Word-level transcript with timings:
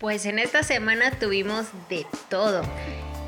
Pues 0.00 0.24
en 0.24 0.38
esta 0.38 0.62
semana 0.62 1.10
tuvimos 1.10 1.66
de 1.90 2.06
todo. 2.30 2.62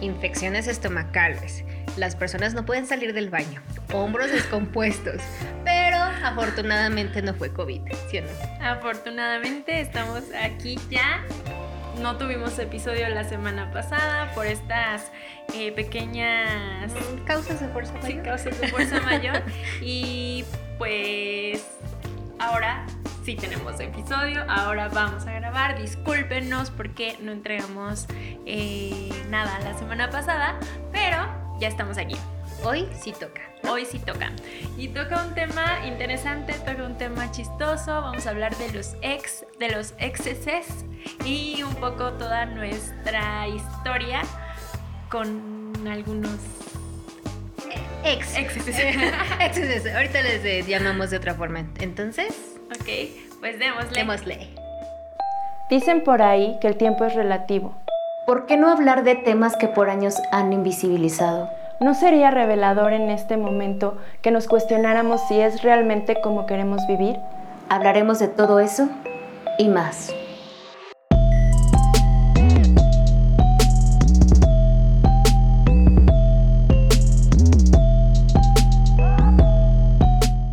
Infecciones 0.00 0.66
estomacales. 0.68 1.64
Las 1.98 2.16
personas 2.16 2.54
no 2.54 2.64
pueden 2.64 2.86
salir 2.86 3.12
del 3.12 3.28
baño. 3.28 3.60
Hombros 3.92 4.32
descompuestos. 4.32 5.20
Pero 5.66 5.98
afortunadamente 5.98 7.20
no 7.20 7.34
fue 7.34 7.52
COVID, 7.52 7.82
¿sí 8.10 8.20
o 8.20 8.22
no? 8.22 8.28
Afortunadamente 8.66 9.82
estamos 9.82 10.22
aquí 10.42 10.78
ya. 10.88 11.22
No 12.00 12.16
tuvimos 12.16 12.58
episodio 12.58 13.06
la 13.10 13.24
semana 13.24 13.70
pasada 13.70 14.32
por 14.34 14.46
estas 14.46 15.12
eh, 15.54 15.72
pequeñas 15.72 16.90
causas 17.26 17.60
de 17.60 17.68
fuerza 17.68 17.92
mayor. 18.00 18.06
Sí, 18.10 18.18
causas 18.24 18.60
de 18.62 18.68
fuerza 18.68 18.98
mayor. 19.00 19.42
y 19.82 20.46
pues 20.78 21.66
ahora 22.38 22.86
sí 23.24 23.36
tenemos 23.36 23.78
episodio, 23.78 24.44
ahora 24.48 24.88
vamos 24.88 25.26
a 25.26 25.32
grabar. 25.32 25.80
Discúlpenos 25.80 26.70
porque 26.70 27.16
no 27.20 27.32
entregamos 27.32 28.06
eh, 28.46 29.10
nada 29.30 29.58
la 29.60 29.78
semana 29.78 30.10
pasada, 30.10 30.58
pero 30.92 31.18
ya 31.60 31.68
estamos 31.68 31.98
aquí. 31.98 32.16
Hoy 32.64 32.88
sí 33.00 33.12
toca. 33.12 33.40
Hoy 33.68 33.84
sí 33.84 33.98
toca. 33.98 34.32
Y 34.76 34.88
toca 34.88 35.24
un 35.24 35.34
tema 35.34 35.86
interesante, 35.86 36.52
toca 36.54 36.84
un 36.84 36.98
tema 36.98 37.30
chistoso. 37.30 37.92
Vamos 37.92 38.26
a 38.26 38.30
hablar 38.30 38.56
de 38.56 38.72
los 38.72 38.96
ex, 39.02 39.44
de 39.58 39.70
los 39.70 39.94
exceses 39.98 40.84
y 41.24 41.62
un 41.62 41.74
poco 41.76 42.12
toda 42.14 42.46
nuestra 42.46 43.46
historia 43.48 44.22
con 45.08 45.72
algunos 45.86 46.38
ex. 48.04 48.36
Exceses. 48.36 48.76
exceses. 49.40 49.94
Ahorita 49.94 50.22
les 50.22 50.66
llamamos 50.66 51.10
de 51.10 51.16
otra 51.18 51.34
forma. 51.34 51.66
Entonces. 51.78 52.52
Ok, 52.72 52.88
pues 53.40 53.58
démosle. 53.58 53.92
Démosle. 53.92 54.48
Dicen 55.68 56.02
por 56.04 56.22
ahí 56.22 56.56
que 56.62 56.68
el 56.68 56.76
tiempo 56.76 57.04
es 57.04 57.14
relativo. 57.14 57.74
¿Por 58.26 58.46
qué 58.46 58.56
no 58.56 58.70
hablar 58.70 59.04
de 59.04 59.14
temas 59.14 59.56
que 59.56 59.68
por 59.68 59.90
años 59.90 60.14
han 60.30 60.54
invisibilizado? 60.54 61.50
¿No 61.80 61.92
sería 61.92 62.30
revelador 62.30 62.94
en 62.94 63.10
este 63.10 63.36
momento 63.36 63.98
que 64.22 64.30
nos 64.30 64.48
cuestionáramos 64.48 65.20
si 65.28 65.38
es 65.38 65.62
realmente 65.62 66.20
como 66.22 66.46
queremos 66.46 66.80
vivir? 66.88 67.16
Hablaremos 67.68 68.18
de 68.20 68.28
todo 68.28 68.58
eso 68.58 68.88
y 69.58 69.68
más. 69.68 70.14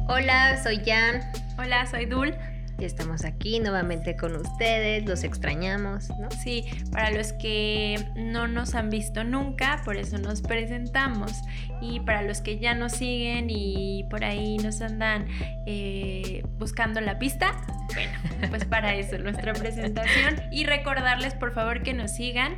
Hola, 0.08 0.62
soy 0.62 0.82
Jan. 0.86 1.39
Hola, 1.62 1.86
soy 1.88 2.06
Dul. 2.06 2.34
Y 2.80 2.86
estamos 2.86 3.26
aquí 3.26 3.60
nuevamente 3.60 4.16
con 4.16 4.34
ustedes, 4.34 5.06
los 5.06 5.26
extrañamos, 5.26 6.08
¿no? 6.18 6.32
Sí, 6.32 6.64
para 6.90 7.12
los 7.12 7.34
que 7.34 7.98
no 8.16 8.48
nos 8.48 8.76
han 8.76 8.90
visto 8.90 9.26
nunca, 9.26 9.82
por 9.84 9.98
eso 9.98 10.18
nos 10.20 10.42
presentamos. 10.42 11.34
Y 11.82 12.00
para 12.00 12.22
los 12.22 12.40
que 12.40 12.60
ya 12.60 12.76
nos 12.76 12.94
siguen 12.94 13.50
y 13.50 14.06
por 14.10 14.24
ahí 14.24 14.56
nos 14.60 14.80
andan 14.80 15.28
eh, 15.68 16.44
buscando 16.58 17.02
la 17.02 17.20
pista, 17.20 17.52
bueno, 17.94 18.18
pues 18.50 18.64
para 18.64 18.96
eso 18.96 19.18
nuestra 19.18 19.52
presentación. 19.52 20.42
Y 20.54 20.64
recordarles 20.64 21.34
por 21.34 21.52
favor 21.52 21.84
que 21.84 21.94
nos 21.94 22.16
sigan 22.16 22.58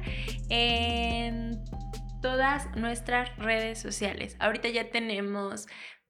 en 0.50 1.60
todas 2.22 2.68
nuestras 2.76 3.36
redes 3.38 3.80
sociales. 3.80 4.36
Ahorita 4.40 4.70
ya 4.70 4.92
tenemos 4.92 5.66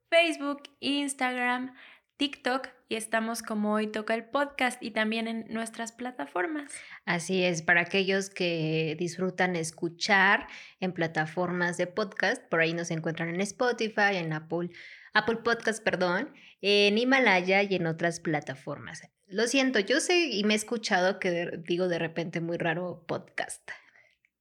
Facebook, 0.09 0.63
Instagram, 0.81 1.73
TikTok 2.21 2.67
y 2.87 2.97
estamos 2.97 3.41
como 3.41 3.73
hoy 3.73 3.87
toca 3.87 4.13
el 4.13 4.25
podcast 4.25 4.83
y 4.83 4.91
también 4.91 5.27
en 5.27 5.45
nuestras 5.49 5.91
plataformas. 5.91 6.71
Así 7.03 7.43
es, 7.43 7.63
para 7.63 7.81
aquellos 7.81 8.29
que 8.29 8.95
disfrutan 8.99 9.55
escuchar 9.55 10.45
en 10.79 10.91
plataformas 10.91 11.77
de 11.77 11.87
podcast, 11.87 12.43
por 12.43 12.59
ahí 12.59 12.75
nos 12.75 12.91
encuentran 12.91 13.29
en 13.29 13.41
Spotify, 13.41 14.17
en 14.17 14.33
Apple, 14.33 14.69
Apple 15.15 15.37
Podcast, 15.37 15.83
perdón, 15.83 16.31
en 16.61 16.95
Himalaya 16.99 17.63
y 17.63 17.73
en 17.73 17.87
otras 17.87 18.19
plataformas. 18.19 19.01
Lo 19.25 19.47
siento, 19.47 19.79
yo 19.79 19.99
sé 19.99 20.27
y 20.27 20.43
me 20.43 20.53
he 20.53 20.57
escuchado 20.57 21.17
que 21.19 21.57
digo 21.65 21.87
de 21.87 21.97
repente 21.97 22.39
muy 22.39 22.59
raro 22.59 23.03
podcast. 23.07 23.67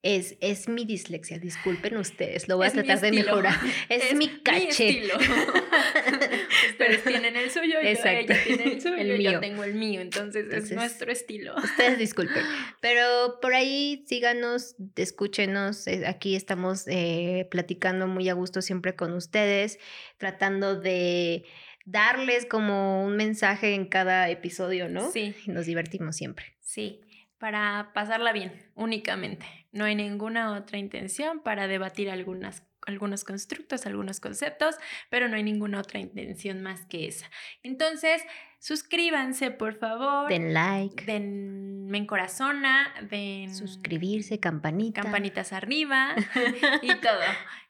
Es, 0.03 0.38
es 0.41 0.66
mi 0.66 0.87
dislexia, 0.87 1.38
disculpen 1.38 1.99
ustedes, 1.99 2.49
lo 2.49 2.56
voy 2.56 2.69
a 2.69 2.71
tratar 2.71 3.00
de 3.00 3.12
mejorar. 3.12 3.55
Es, 3.91 4.15
mi 4.15 4.28
caché. 4.41 5.03
ustedes 6.71 7.05
tienen 7.05 7.37
el 7.37 7.50
suyo, 7.50 7.83
y 7.83 7.88
ella 7.88 8.27
tiene 8.44 8.65
el 8.65 8.81
suyo, 8.81 8.97
el 8.97 9.19
mío. 9.19 9.33
yo 9.33 9.41
tengo 9.41 9.62
el 9.62 9.75
mío, 9.75 10.00
entonces, 10.00 10.50
es 10.53 10.72
nuestro 10.72 11.12
estilo. 11.12 11.55
Ustedes 11.55 11.99
disculpen, 11.99 12.43
pero 12.81 13.41
por 13.43 13.53
ahí 13.53 14.05
síganos, 14.06 14.75
escúchenos, 14.97 15.87
eh, 15.87 16.06
aquí 16.06 16.34
estamos 16.34 16.88
eh, 16.88 17.47
platicando 17.50 18.06
muy 18.06 18.31
a 18.31 18.32
gusto 18.32 18.62
siempre 18.62 18.97
con 18.97 19.12
ustedes, 19.12 19.78
tratando 20.17 20.81
de 20.81 21.44
darles 21.84 22.47
como 22.47 23.05
un 23.05 23.17
mensaje 23.17 23.75
en 23.75 23.84
cada 23.84 24.31
episodio, 24.31 24.88
¿no? 24.88 25.11
Sí. 25.11 25.34
nos 25.47 25.67
divertimos 25.67 26.17
siempre. 26.17 26.47
Sí 26.61 27.03
para 27.41 27.91
pasarla 27.94 28.32
bien, 28.32 28.53
únicamente. 28.75 29.47
No 29.72 29.84
hay 29.84 29.94
ninguna 29.94 30.53
otra 30.56 30.78
intención 30.78 31.41
para 31.41 31.69
debatir 31.69 32.10
algunas, 32.10 32.64
algunos 32.86 33.25
constructos, 33.25 33.86
algunos 33.86 34.19
conceptos, 34.19 34.75
pero 35.10 35.28
no 35.28 35.36
hay 35.36 35.42
ninguna 35.42 35.81
otra 35.81 36.00
intención 36.00 36.62
más 36.62 36.86
que 36.86 37.06
esa. 37.06 37.31
Entonces, 37.62 38.22
suscríbanse, 38.58 39.50
por 39.53 39.78
favor. 39.78 40.28
Den 40.28 40.53
like. 40.53 41.04
Denme 41.04 41.98
en 41.98 42.06
corazona, 42.06 42.92
den... 43.10 43.54
Suscribirse, 43.54 44.41
campanita. 44.41 45.03
Campanitas 45.03 45.53
arriba 45.53 46.16
y 46.82 46.94
todo. 46.97 47.20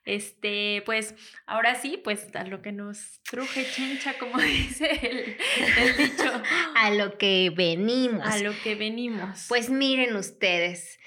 Este, 0.06 0.82
pues, 0.87 1.15
ahora 1.47 1.75
sí, 1.75 2.00
pues 2.03 2.34
a 2.34 2.44
lo 2.44 2.62
que 2.62 2.72
nos 2.72 3.21
truje 3.22 3.67
chencha, 3.71 4.15
como 4.19 4.38
dice 4.41 4.88
el, 5.03 5.37
el, 5.78 5.97
dicho. 5.97 6.43
A 6.77 6.91
lo 6.91 7.19
que 7.19 7.53
venimos. 7.55 8.27
A 8.27 8.38
lo 8.38 8.53
que 8.62 8.75
venimos. 8.75 9.47
Pues 9.49 9.69
miren 9.69 10.17
ustedes. 10.17 10.99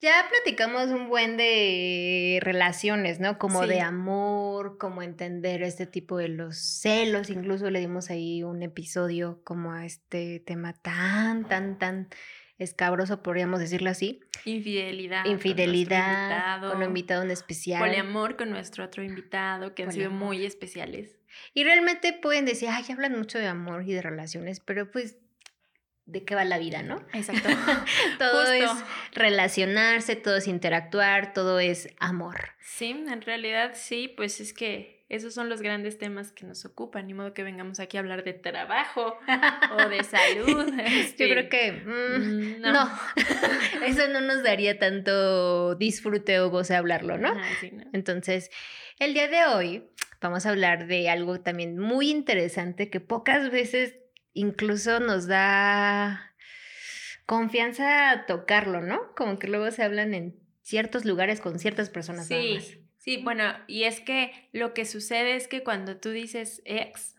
Ya 0.00 0.26
platicamos 0.28 0.88
un 0.88 1.08
buen 1.08 1.38
de 1.38 2.38
relaciones, 2.42 3.18
¿no? 3.18 3.38
Como 3.38 3.66
de 3.66 3.80
amor, 3.80 4.76
como 4.78 5.02
entender 5.02 5.62
este 5.62 5.86
tipo 5.86 6.18
de 6.18 6.28
los 6.28 6.58
celos. 6.58 7.30
Incluso 7.30 7.70
le 7.70 7.80
dimos 7.80 8.10
ahí 8.10 8.42
un 8.42 8.62
episodio 8.62 9.40
como 9.42 9.72
a 9.72 9.86
este 9.86 10.40
tema 10.40 10.74
tan, 10.74 11.48
tan, 11.48 11.78
tan 11.78 12.08
escabroso, 12.58 13.22
podríamos 13.22 13.60
decirlo 13.60 13.90
así. 13.90 14.20
Infidelidad. 14.44 15.24
Infidelidad. 15.24 16.60
Con, 16.60 16.78
un 16.78 16.84
invitado 16.84 17.22
en 17.22 17.30
especial. 17.30 17.80
Poliamor 17.80 18.36
con 18.36 18.50
nuestro 18.50 18.84
otro 18.84 19.02
invitado, 19.02 19.74
que 19.74 19.84
han 19.84 19.92
sido 19.92 20.10
muy 20.10 20.44
especiales. 20.44 21.16
Y 21.52 21.64
realmente 21.64 22.12
pueden 22.12 22.44
decir, 22.44 22.68
ay, 22.70 22.84
hablan 22.90 23.16
mucho 23.16 23.38
de 23.38 23.46
amor 23.46 23.82
y 23.86 23.92
de 23.92 24.02
relaciones, 24.02 24.60
pero 24.60 24.90
pues 24.90 25.16
de 26.06 26.24
qué 26.24 26.34
va 26.34 26.44
la 26.44 26.58
vida, 26.58 26.82
¿no? 26.82 27.04
Exacto. 27.12 27.48
todo 28.18 28.52
es 28.52 28.70
relacionarse, 29.12 30.16
todo 30.16 30.36
es 30.36 30.46
interactuar, 30.46 31.32
todo 31.32 31.58
es 31.58 31.88
amor. 31.98 32.50
Sí, 32.60 32.90
en 32.90 33.22
realidad 33.22 33.72
sí, 33.74 34.08
pues 34.08 34.40
es 34.40 34.52
que 34.52 35.04
esos 35.08 35.34
son 35.34 35.48
los 35.48 35.62
grandes 35.62 35.98
temas 35.98 36.32
que 36.32 36.44
nos 36.46 36.64
ocupan, 36.64 37.06
ni 37.06 37.14
modo 37.14 37.32
que 37.32 37.44
vengamos 37.44 37.78
aquí 37.78 37.96
a 37.96 38.00
hablar 38.00 38.24
de 38.24 38.32
trabajo 38.32 39.16
o 39.78 39.88
de 39.88 40.02
salud. 40.02 40.72
Yo 40.76 40.82
este, 40.82 41.30
creo 41.30 41.48
que 41.48 41.72
mm, 41.72 42.60
no, 42.60 42.90
eso 43.86 44.08
no 44.08 44.20
nos 44.20 44.42
daría 44.42 44.78
tanto 44.78 45.76
disfrute 45.76 46.40
o 46.40 46.50
goce 46.50 46.74
hablarlo, 46.74 47.18
¿no? 47.18 47.34
no. 47.34 47.42
Entonces, 47.92 48.50
el 48.98 49.14
día 49.14 49.28
de 49.28 49.44
hoy 49.44 49.84
vamos 50.20 50.46
a 50.46 50.50
hablar 50.50 50.86
de 50.86 51.08
algo 51.08 51.40
también 51.40 51.78
muy 51.78 52.10
interesante 52.10 52.90
que 52.90 52.98
pocas 52.98 53.50
veces 53.50 53.94
incluso 54.36 55.00
nos 55.00 55.26
da 55.26 56.34
confianza 57.24 58.24
tocarlo, 58.28 58.80
¿no? 58.80 59.14
Como 59.16 59.38
que 59.38 59.48
luego 59.48 59.70
se 59.70 59.82
hablan 59.82 60.14
en 60.14 60.38
ciertos 60.62 61.04
lugares 61.04 61.40
con 61.40 61.58
ciertas 61.58 61.90
personas. 61.90 62.28
Sí, 62.28 62.58
sí, 62.98 63.16
bueno, 63.22 63.44
y 63.66 63.84
es 63.84 64.00
que 64.00 64.48
lo 64.52 64.74
que 64.74 64.84
sucede 64.84 65.36
es 65.36 65.48
que 65.48 65.64
cuando 65.64 65.96
tú 65.96 66.10
dices 66.10 66.62
ex, 66.64 67.16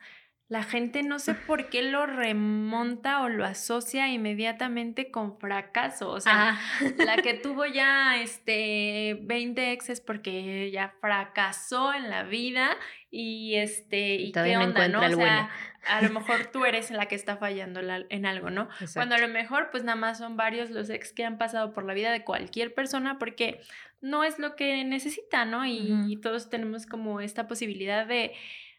la 0.47 0.63
gente 0.63 1.03
no 1.03 1.19
sé 1.19 1.33
por 1.47 1.69
qué 1.69 1.81
lo 1.81 2.05
remonta 2.05 3.21
o 3.21 3.29
lo 3.29 3.45
asocia 3.45 4.07
inmediatamente 4.07 5.11
con 5.11 5.39
fracaso. 5.39 6.09
O 6.09 6.21
sea, 6.21 6.59
la 6.97 7.17
que 7.17 7.33
tuvo 7.43 7.65
ya 7.65 8.21
este 8.21 9.17
20 9.23 9.71
exes 9.71 10.01
porque 10.01 10.69
ya 10.71 10.93
fracasó 11.01 11.93
en 11.93 12.09
la 12.09 12.23
vida 12.23 12.77
y 13.09 13.55
este 13.55 14.15
y 14.15 14.31
qué 14.31 14.57
onda, 14.57 14.87
¿no? 14.87 15.01
O 15.01 15.09
sea, 15.09 15.49
a 15.87 16.01
lo 16.01 16.09
mejor 16.09 16.47
tú 16.51 16.65
eres 16.65 16.91
la 16.91 17.07
que 17.07 17.15
está 17.15 17.37
fallando 17.37 17.79
en 17.81 18.25
algo, 18.25 18.49
¿no? 18.49 18.69
Cuando 18.93 19.15
a 19.15 19.17
lo 19.17 19.27
mejor 19.27 19.69
pues 19.71 19.83
nada 19.83 19.95
más 19.95 20.17
son 20.17 20.37
varios 20.37 20.69
los 20.69 20.89
ex 20.89 21.13
que 21.13 21.25
han 21.25 21.37
pasado 21.37 21.73
por 21.73 21.85
la 21.85 21.93
vida 21.93 22.11
de 22.11 22.23
cualquier 22.23 22.73
persona 22.73 23.17
porque 23.19 23.61
no 24.01 24.23
es 24.23 24.39
lo 24.39 24.55
que 24.55 24.83
necesita, 24.83 25.45
¿no? 25.45 25.65
Y, 25.65 25.93
y 26.07 26.17
todos 26.17 26.49
tenemos 26.49 26.85
como 26.85 27.21
esta 27.21 27.47
posibilidad 27.47 28.05
de 28.05 28.33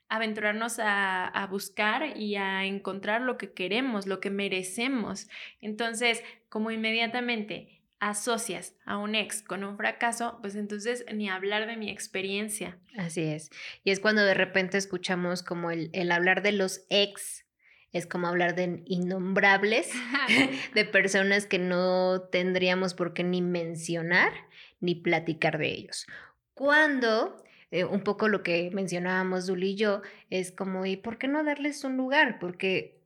aventurarnos 0.08 0.78
a, 0.78 1.26
a, 1.26 1.46
buscar 1.46 2.16
y 2.16 2.36
a 2.36 2.64
encontrar 2.64 3.20
lo 3.20 3.36
que 3.36 3.52
queremos, 3.52 4.06
lo 4.06 4.20
que 4.20 4.30
merecemos. 4.30 5.28
Entonces, 5.60 6.22
como 6.48 6.70
inmediatamente 6.70 7.77
asocias 8.00 8.74
a 8.84 8.98
un 8.98 9.14
ex 9.14 9.42
con 9.42 9.64
un 9.64 9.76
fracaso, 9.76 10.38
pues 10.40 10.54
entonces 10.54 11.04
ni 11.12 11.28
hablar 11.28 11.66
de 11.66 11.76
mi 11.76 11.90
experiencia. 11.90 12.78
Así 12.96 13.22
es. 13.22 13.50
Y 13.84 13.90
es 13.90 14.00
cuando 14.00 14.24
de 14.24 14.34
repente 14.34 14.78
escuchamos 14.78 15.42
como 15.42 15.70
el, 15.70 15.90
el 15.92 16.12
hablar 16.12 16.42
de 16.42 16.52
los 16.52 16.86
ex 16.90 17.44
es 17.92 18.06
como 18.06 18.26
hablar 18.26 18.54
de 18.54 18.82
innombrables, 18.86 19.90
de 20.74 20.84
personas 20.84 21.46
que 21.46 21.58
no 21.58 22.22
tendríamos 22.30 22.94
por 22.94 23.14
qué 23.14 23.24
ni 23.24 23.42
mencionar 23.42 24.32
ni 24.80 24.94
platicar 24.94 25.58
de 25.58 25.68
ellos. 25.68 26.06
Cuando, 26.54 27.42
eh, 27.70 27.84
un 27.84 28.02
poco 28.02 28.28
lo 28.28 28.42
que 28.42 28.70
mencionábamos 28.72 29.46
Duli 29.46 29.70
y 29.70 29.76
yo, 29.76 30.02
es 30.30 30.52
como, 30.52 30.86
¿y 30.86 30.96
por 30.96 31.18
qué 31.18 31.28
no 31.28 31.42
darles 31.44 31.84
un 31.84 31.96
lugar? 31.96 32.38
Porque 32.38 32.97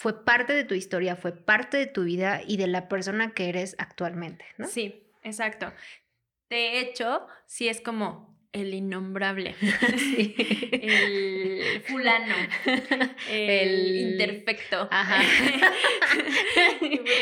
fue 0.00 0.24
parte 0.24 0.54
de 0.54 0.64
tu 0.64 0.74
historia, 0.74 1.14
fue 1.14 1.32
parte 1.32 1.76
de 1.76 1.84
tu 1.84 2.04
vida 2.04 2.40
y 2.46 2.56
de 2.56 2.66
la 2.66 2.88
persona 2.88 3.34
que 3.34 3.50
eres 3.50 3.76
actualmente, 3.76 4.46
¿no? 4.56 4.66
Sí, 4.66 5.02
exacto. 5.22 5.74
De 6.48 6.80
hecho, 6.80 7.26
sí 7.44 7.68
es 7.68 7.82
como, 7.82 8.34
el 8.54 8.72
innombrable, 8.72 9.54
el 10.72 11.82
fulano, 11.82 12.34
el, 13.30 14.12
imperfecto. 14.12 14.88
Ajá. 14.90 15.22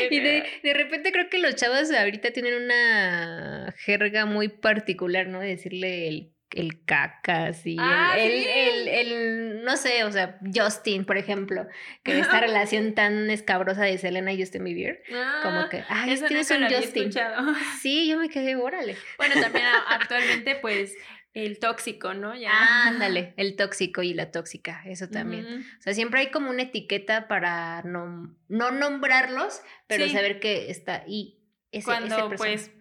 y 0.09 0.19
de, 0.21 0.45
de, 0.63 0.73
repente 0.73 1.11
creo 1.11 1.29
que 1.29 1.39
los 1.39 1.57
chavos 1.57 1.91
ahorita 1.91 2.31
tienen 2.31 2.63
una 2.63 3.75
jerga 3.77 4.25
muy 4.25 4.47
particular, 4.47 5.27
¿no? 5.27 5.41
De 5.41 5.49
decirle 5.49 6.07
el, 6.07 6.31
el 6.51 6.83
cacas 6.83 7.65
y 7.65 7.77
ah, 7.79 8.15
el, 8.17 8.31
el, 8.47 8.87
el, 8.87 9.63
no 9.63 9.77
sé, 9.77 10.03
o 10.03 10.11
sea, 10.11 10.39
Justin, 10.53 11.05
por 11.05 11.17
ejemplo, 11.17 11.67
que 12.03 12.19
esta 12.19 12.39
relación 12.41 12.95
tan 12.95 13.29
escabrosa 13.29 13.83
de 13.83 13.97
Selena 13.97 14.33
y 14.33 14.39
Justin 14.39 14.63
Bieber, 14.63 15.03
como 15.43 15.59
Ah, 15.61 15.67
que, 15.69 15.83
ay, 15.87 16.11
eso 16.13 16.25
tienes 16.25 16.49
un 16.51 16.63
Justin. 16.63 17.03
escuchado. 17.09 17.53
Sí, 17.81 18.07
yo 18.07 18.17
me 18.17 18.29
quedé, 18.29 18.55
órale. 18.55 18.95
Bueno, 19.17 19.35
también 19.39 19.65
actualmente, 19.89 20.55
pues, 20.55 20.95
el 21.35 21.59
tóxico, 21.59 22.15
¿no? 22.15 22.35
Ya. 22.35 22.51
Ándale, 22.87 23.33
el 23.37 23.55
tóxico 23.55 24.01
y 24.01 24.15
la 24.15 24.31
tóxica, 24.31 24.81
eso 24.85 25.07
también. 25.07 25.45
O 25.77 25.81
sea, 25.83 25.93
siempre 25.93 26.21
hay 26.21 26.31
como 26.31 26.49
una 26.49 26.63
etiqueta 26.63 27.27
para 27.27 27.83
no, 27.83 28.35
no 28.47 28.71
nombrarlos, 28.71 29.61
pero 29.85 30.05
Sí. 30.05 30.11
saber 30.13 30.39
que 30.39 30.71
está 30.71 31.03
y 31.07 31.37
ese, 31.71 31.85
Cuando, 31.85 32.07
ese 32.07 32.15
persona- 32.29 32.37
pues, 32.37 32.71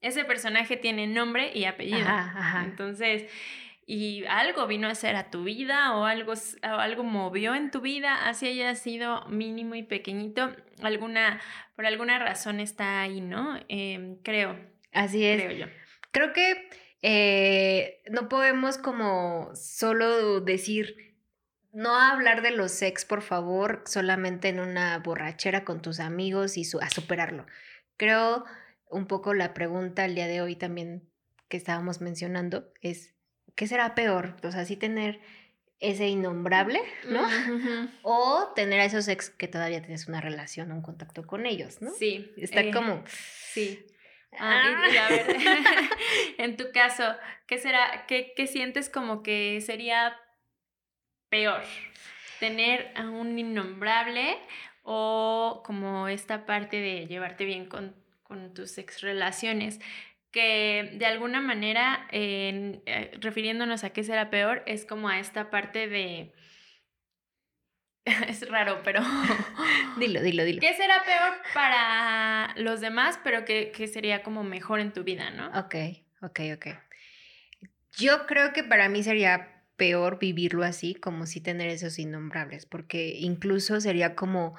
ese 0.00 0.24
personaje 0.24 0.76
tiene 0.76 1.06
nombre 1.06 1.50
y 1.54 1.64
apellido. 1.64 2.08
Ajá, 2.08 2.32
ajá. 2.36 2.64
Entonces, 2.64 3.24
y 3.86 4.24
algo 4.26 4.66
vino 4.66 4.86
a 4.88 4.92
hacer 4.92 5.16
a 5.16 5.30
tu 5.30 5.44
vida 5.44 5.94
o 5.96 6.04
algo, 6.04 6.32
o 6.32 6.66
algo 6.66 7.02
movió 7.02 7.54
en 7.54 7.70
tu 7.70 7.80
vida, 7.80 8.28
así 8.28 8.46
haya 8.46 8.74
sido 8.76 9.26
mínimo 9.26 9.74
y 9.74 9.82
pequeñito, 9.82 10.54
alguna, 10.82 11.40
por 11.76 11.86
alguna 11.86 12.18
razón 12.18 12.60
está 12.60 13.02
ahí, 13.02 13.20
¿no? 13.20 13.58
Em, 13.68 14.16
creo, 14.22 14.58
Así 14.92 15.24
es. 15.24 15.42
creo 15.42 15.52
yo. 15.52 15.66
Creo 16.12 16.32
que 16.32 16.68
eh, 17.02 18.02
no 18.10 18.28
podemos 18.28 18.78
como 18.78 19.50
solo 19.54 20.40
decir, 20.40 21.16
no 21.72 21.94
hablar 21.96 22.42
de 22.42 22.50
los 22.52 22.72
sex, 22.72 23.04
por 23.04 23.22
favor, 23.22 23.82
solamente 23.86 24.48
en 24.48 24.60
una 24.60 24.98
borrachera 24.98 25.64
con 25.64 25.82
tus 25.82 26.00
amigos 26.00 26.56
y 26.56 26.64
su- 26.64 26.80
a 26.80 26.90
superarlo. 26.90 27.46
Creo 27.96 28.44
un 28.90 29.06
poco 29.06 29.34
la 29.34 29.54
pregunta 29.54 30.04
el 30.04 30.14
día 30.14 30.26
de 30.26 30.40
hoy 30.42 30.56
también 30.56 31.08
que 31.48 31.56
estábamos 31.56 32.00
mencionando 32.00 32.72
es, 32.82 33.14
¿qué 33.56 33.66
será 33.66 33.94
peor? 33.94 34.36
O 34.42 34.50
sea, 34.52 34.64
sí 34.64 34.76
tener 34.76 35.20
ese 35.80 36.08
innombrable, 36.08 36.80
¿no? 37.08 37.22
O 38.02 38.52
tener 38.54 38.80
a 38.80 38.84
esos 38.84 39.08
ex 39.08 39.30
que 39.30 39.48
todavía 39.48 39.80
tienes 39.80 40.06
una 40.08 40.20
relación, 40.20 40.72
un 40.72 40.82
contacto 40.82 41.26
con 41.26 41.46
ellos, 41.46 41.80
¿no? 41.80 41.90
Sí. 41.92 42.32
Está 42.36 42.60
eh, 42.60 42.70
como... 42.70 43.02
Sí. 43.06 43.86
Ah, 44.38 44.86
y- 44.90 44.94
y 44.94 44.96
a 44.96 45.08
ver, 45.08 45.36
en 46.38 46.56
tu 46.56 46.70
caso, 46.72 47.02
¿qué 47.46 47.58
será, 47.58 48.04
qué, 48.06 48.32
qué 48.36 48.46
sientes 48.46 48.88
como 48.88 49.22
que 49.22 49.60
sería 49.60 50.14
peor? 51.28 51.62
¿Tener 52.38 52.92
a 52.96 53.08
un 53.08 53.38
innombrable 53.38 54.36
o 54.82 55.62
como 55.64 56.08
esta 56.08 56.46
parte 56.46 56.76
de 56.80 57.06
llevarte 57.06 57.44
bien 57.44 57.66
con, 57.66 57.94
con 58.30 58.54
tus 58.54 58.78
ex 58.78 59.00
relaciones? 59.00 59.80
Que 60.30 60.92
de 60.94 61.06
alguna 61.06 61.40
manera, 61.40 62.06
en- 62.12 62.80
eh, 62.86 63.10
refiriéndonos 63.20 63.82
a 63.82 63.90
qué 63.90 64.04
será 64.04 64.30
peor, 64.30 64.62
es 64.66 64.86
como 64.86 65.08
a 65.08 65.18
esta 65.18 65.50
parte 65.50 65.88
de... 65.88 66.32
Es 68.28 68.48
raro, 68.48 68.80
pero... 68.84 69.00
Dilo, 69.98 70.22
dilo, 70.22 70.44
dilo. 70.44 70.60
¿Qué 70.60 70.72
será 70.74 71.02
peor 71.04 71.32
para 71.52 72.54
los 72.56 72.80
demás, 72.80 73.18
pero 73.24 73.44
que, 73.44 73.72
que 73.72 73.88
sería 73.88 74.22
como 74.22 74.44
mejor 74.44 74.78
en 74.78 74.92
tu 74.92 75.02
vida, 75.02 75.30
no? 75.30 75.48
Ok, 75.58 75.74
ok, 76.22 76.40
ok. 76.54 76.66
Yo 77.98 78.26
creo 78.26 78.52
que 78.52 78.62
para 78.62 78.88
mí 78.88 79.02
sería 79.02 79.64
peor 79.76 80.20
vivirlo 80.20 80.62
así, 80.62 80.94
como 80.94 81.26
si 81.26 81.40
tener 81.40 81.68
esos 81.68 81.98
innombrables, 81.98 82.66
porque 82.66 83.16
incluso 83.18 83.80
sería 83.80 84.14
como 84.14 84.56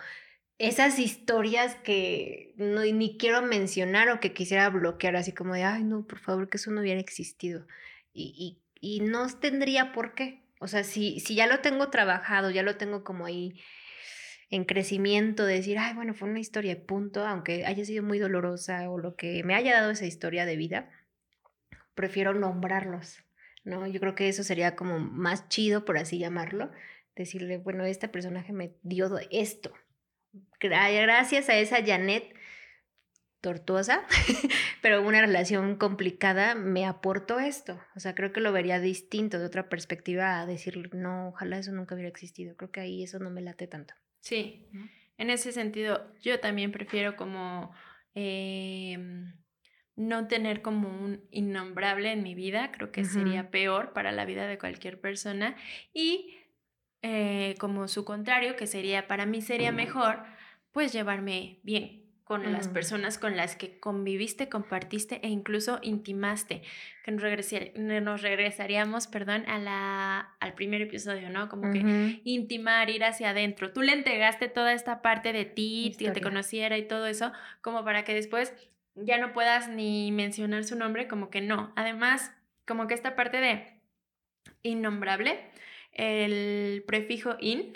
esas 0.62 1.00
historias 1.00 1.74
que 1.76 2.54
ni 2.56 3.18
quiero 3.18 3.42
mencionar 3.42 4.10
o 4.10 4.20
que 4.20 4.32
quisiera 4.32 4.70
bloquear, 4.70 5.16
así 5.16 5.32
como 5.32 5.56
de, 5.56 5.64
ay, 5.64 5.84
no, 5.84 6.06
por 6.06 6.20
favor, 6.20 6.50
que 6.50 6.58
eso 6.58 6.70
no 6.70 6.82
hubiera 6.82 7.00
existido. 7.00 7.66
Y, 8.14 8.62
y, 8.80 9.00
y 9.00 9.00
no 9.00 9.28
tendría 9.40 9.92
por 9.92 10.14
qué. 10.14 10.44
O 10.60 10.68
sea, 10.68 10.84
si, 10.84 11.20
si 11.20 11.34
ya 11.34 11.48
lo 11.48 11.62
tengo 11.62 11.90
trabajado, 11.90 12.52
ya 12.52 12.62
lo 12.62 12.78
tengo 12.78 13.04
como 13.04 13.26
ahí 13.26 13.60
en 14.52 14.66
crecimiento, 14.66 15.48
de 15.48 15.56
decir, 15.56 15.80
ay, 15.80 15.96
bueno, 15.96 16.14
fue 16.14 16.30
una 16.30 16.40
historia, 16.40 16.80
punto, 16.86 17.26
aunque 17.26 17.66
haya 17.66 17.84
sido 17.84 18.04
muy 18.04 18.20
dolorosa 18.20 18.88
o 18.92 19.00
lo 19.00 19.16
que 19.16 19.44
me 19.44 19.56
haya 19.56 19.74
dado 19.74 19.90
esa 19.90 20.06
historia 20.06 20.46
de 20.46 20.58
vida, 20.58 20.92
prefiero 21.96 22.36
nombrarlos, 22.36 23.24
¿no? 23.64 23.88
Yo 23.88 24.00
creo 24.00 24.14
que 24.14 24.30
eso 24.30 24.44
sería 24.44 24.76
como 24.76 25.00
más 25.00 25.50
chido, 25.50 25.86
por 25.86 25.98
así 25.98 26.20
llamarlo, 26.20 26.70
decirle, 27.16 27.58
bueno, 27.58 27.84
este 27.84 28.08
personaje 28.08 28.54
me 28.54 28.76
dio 28.84 29.10
esto. 29.32 29.74
Gra- 30.60 30.92
Gracias 31.02 31.50
a 31.50 31.58
esa 31.58 31.84
Janet 31.86 32.34
tortuosa, 33.42 34.06
pero 34.82 35.02
una 35.02 35.20
relación 35.22 35.76
complicada 35.76 36.54
me 36.54 36.86
aportó 36.86 37.40
esto. 37.40 37.80
O 37.96 38.00
sea, 38.00 38.14
creo 38.14 38.32
que 38.32 38.40
lo 38.40 38.52
vería 38.52 38.80
distinto, 38.80 39.40
de 39.40 39.46
otra 39.46 39.68
perspectiva, 39.68 40.40
a 40.40 40.46
decir, 40.46 40.94
no, 40.94 41.30
ojalá 41.30 41.58
eso 41.58 41.72
nunca 41.72 41.96
hubiera 41.96 42.10
existido. 42.10 42.56
Creo 42.56 42.72
que 42.72 42.82
ahí 42.82 43.04
eso 43.04 43.18
no 43.20 43.32
me 43.32 43.42
late 43.42 43.68
tanto. 43.68 43.96
Sí, 44.20 44.68
¿no? 44.72 44.88
en 45.18 45.30
ese 45.30 45.52
sentido, 45.52 46.14
yo 46.22 46.40
también 46.40 46.72
prefiero 46.72 47.16
como 47.16 47.72
em, 48.16 49.34
no 49.96 50.28
tener 50.28 50.62
como 50.62 50.90
un 50.90 51.28
innombrable 51.32 52.12
en 52.12 52.24
mi 52.24 52.34
vida, 52.34 52.72
creo 52.72 52.92
que 52.92 53.04
sería 53.06 53.52
peor 53.52 53.94
para 53.94 54.12
la 54.12 54.26
vida 54.26 54.48
de 54.48 54.58
cualquier 54.58 55.00
persona. 55.00 55.56
Y 55.94 56.36
eh, 57.02 57.56
como 57.60 57.88
su 57.88 58.06
contrario, 58.06 58.56
que 58.56 58.68
sería, 58.68 59.08
para 59.08 59.26
mí 59.26 59.42
sería 59.42 59.72
mejor, 59.72 60.24
pues 60.72 60.94
llevarme 60.94 61.60
bien 61.64 62.00
con 62.24 62.54
las 62.54 62.68
personas 62.70 63.18
con 63.18 63.36
las 63.36 63.58
que 63.58 63.78
conviviste, 63.82 64.48
compartiste 64.48 65.20
e 65.22 65.28
incluso 65.28 65.80
intimaste, 65.82 66.62
que 67.04 67.12
nos, 67.12 67.22
regresar- 67.22 67.74
nos 67.76 68.22
regresaríamos, 68.22 69.08
perdón, 69.08 69.44
a 69.50 69.60
la, 69.60 70.20
al 70.40 70.54
primer 70.54 70.82
episodio, 70.82 71.30
¿no? 71.30 71.50
Como 71.50 71.72
que 71.74 71.80
intimar, 72.24 72.90
ir 72.90 73.04
hacia 73.04 73.32
adentro. 73.32 73.74
Tú 73.74 73.82
le 73.82 73.92
entregaste 73.92 74.48
toda 74.48 74.72
esta 74.72 75.02
parte 75.02 75.34
de 75.34 75.44
ti, 75.44 75.88
que 75.98 76.06
te 76.14 76.22
conociera 76.22 76.78
y 76.78 76.88
todo 76.88 77.06
eso, 77.08 77.34
como 77.62 77.84
para 77.84 78.06
que 78.06 78.14
después 78.14 78.54
ya 78.96 79.18
no 79.18 79.34
puedas 79.34 79.68
ni 79.68 80.14
mencionar 80.14 80.64
su 80.64 80.78
nombre, 80.78 81.10
como 81.10 81.30
que 81.30 81.42
no. 81.42 81.74
Además, 81.76 82.32
como 82.66 82.88
que 82.88 82.94
esta 82.94 83.18
parte 83.18 83.42
de 83.42 83.74
innombrable, 84.64 85.38
el 85.94 86.84
prefijo 86.88 87.36
in, 87.40 87.74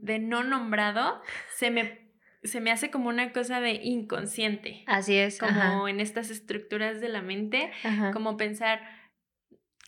de 0.00 0.18
no 0.18 0.42
nombrado, 0.42 1.20
se 1.54 1.70
me, 1.70 2.08
se 2.42 2.60
me 2.60 2.70
hace 2.70 2.90
como 2.90 3.08
una 3.08 3.32
cosa 3.32 3.60
de 3.60 3.72
inconsciente, 3.74 4.84
Así 4.86 5.16
es. 5.16 5.38
como 5.38 5.50
ajá, 5.60 5.90
en 5.90 6.00
estas 6.00 6.30
estructuras 6.30 7.00
de 7.00 7.08
la 7.08 7.22
mente 7.22 7.70
ajá. 7.84 8.10
como 8.12 8.36
pensar 8.36 8.80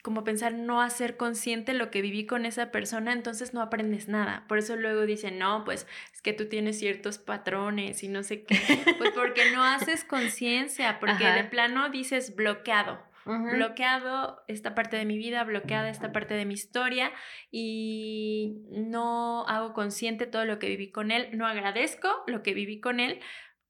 como 0.02 0.23
pensar 0.23 0.52
no 0.52 0.83
hacer 0.83 1.16
consciente 1.16 1.73
lo 1.73 1.90
que 1.90 2.02
viví 2.02 2.26
con 2.26 2.44
esa 2.44 2.71
persona, 2.71 3.14
entonces 3.14 3.54
no 3.54 3.62
aprendes 3.62 4.06
nada. 4.06 4.44
Por 4.49 4.59
eso 4.59 4.76
luego 4.76 5.06
dicen, 5.06 5.38
no, 5.38 5.64
pues 5.64 5.87
es 6.12 6.21
que 6.21 6.35
tú 6.35 6.44
tienes 6.44 6.78
ciertos 6.78 7.16
patrones 7.16 8.02
y 8.02 8.09
no 8.09 8.23
sé 8.23 8.42
qué. 8.44 8.54
Pues 8.99 9.12
porque 9.12 9.50
no 9.52 9.64
haces 9.64 10.04
conciencia, 10.04 11.00
porque 11.00 11.25
Ajá. 11.25 11.37
de 11.37 11.44
plano 11.44 11.88
dices 11.88 12.37
bloqueado. 12.37 13.02
Bloqueado 13.25 14.43
esta 14.49 14.75
parte 14.75 14.97
de 14.97 15.04
mi 15.04 15.16
vida, 15.16 15.45
bloqueada 15.45 15.88
esta 15.88 16.12
parte 16.12 16.35
de 16.35 16.45
mi 16.45 16.54
historia 16.54 17.11
y 17.50 18.57
no 18.71 19.47
hago 19.47 19.73
consciente 19.73 20.26
todo 20.26 20.45
lo 20.45 20.59
que 20.59 20.69
viví 20.69 20.90
con 20.90 21.11
él, 21.11 21.28
no 21.33 21.47
agradezco 21.47 22.09
lo 22.26 22.43
que 22.43 22.54
viví 22.54 22.81
con 22.81 23.00
él 23.00 23.21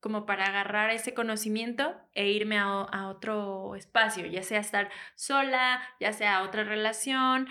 como 0.01 0.27
para 0.27 0.45
agarrar 0.47 0.91
ese 0.91 1.15
conocimiento 1.15 1.95
e 2.13 2.29
irme 2.29 2.59
a, 2.59 2.65
a 2.65 3.09
otro 3.09 3.75
espacio, 3.75 4.27
ya 4.27 4.43
sea 4.43 4.61
estar 4.61 4.91
sola, 5.15 5.81
ya 5.99 6.13
sea 6.13 6.43
otra 6.43 6.63
relación, 6.63 7.49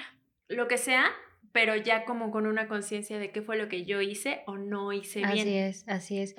lo 0.48 0.68
que 0.68 0.78
sea, 0.78 1.06
pero 1.52 1.76
ya 1.76 2.06
como 2.06 2.32
con 2.32 2.46
una 2.46 2.68
conciencia 2.68 3.18
de 3.18 3.32
qué 3.32 3.42
fue 3.42 3.58
lo 3.58 3.70
que 3.70 3.86
yo 3.86 4.02
hice 4.02 4.44
o 4.46 4.58
no 4.58 4.94
hice 4.94 5.20
bien. 5.20 5.32
Así 5.32 5.58
es, 5.58 5.88
así 5.88 6.20
es. 6.20 6.36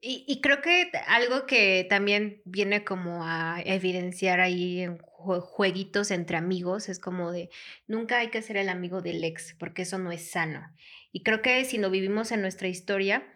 Y, 0.00 0.24
y, 0.28 0.40
creo 0.40 0.60
que 0.60 0.90
algo 1.08 1.44
que 1.46 1.84
también 1.90 2.40
viene 2.44 2.84
como 2.84 3.24
a 3.24 3.60
evidenciar 3.64 4.38
ahí 4.38 4.80
en 4.80 4.98
jueguitos 4.98 6.12
entre 6.12 6.36
amigos 6.36 6.88
es 6.88 7.00
como 7.00 7.32
de 7.32 7.50
nunca 7.88 8.18
hay 8.18 8.28
que 8.28 8.40
ser 8.40 8.56
el 8.56 8.68
amigo 8.68 9.02
del 9.02 9.24
ex 9.24 9.56
porque 9.58 9.82
eso 9.82 9.98
no 9.98 10.12
es 10.12 10.30
sano. 10.30 10.72
Y 11.10 11.22
creo 11.22 11.42
que 11.42 11.64
si 11.64 11.78
lo 11.78 11.90
vivimos 11.90 12.30
en 12.30 12.42
nuestra 12.42 12.68
historia, 12.68 13.26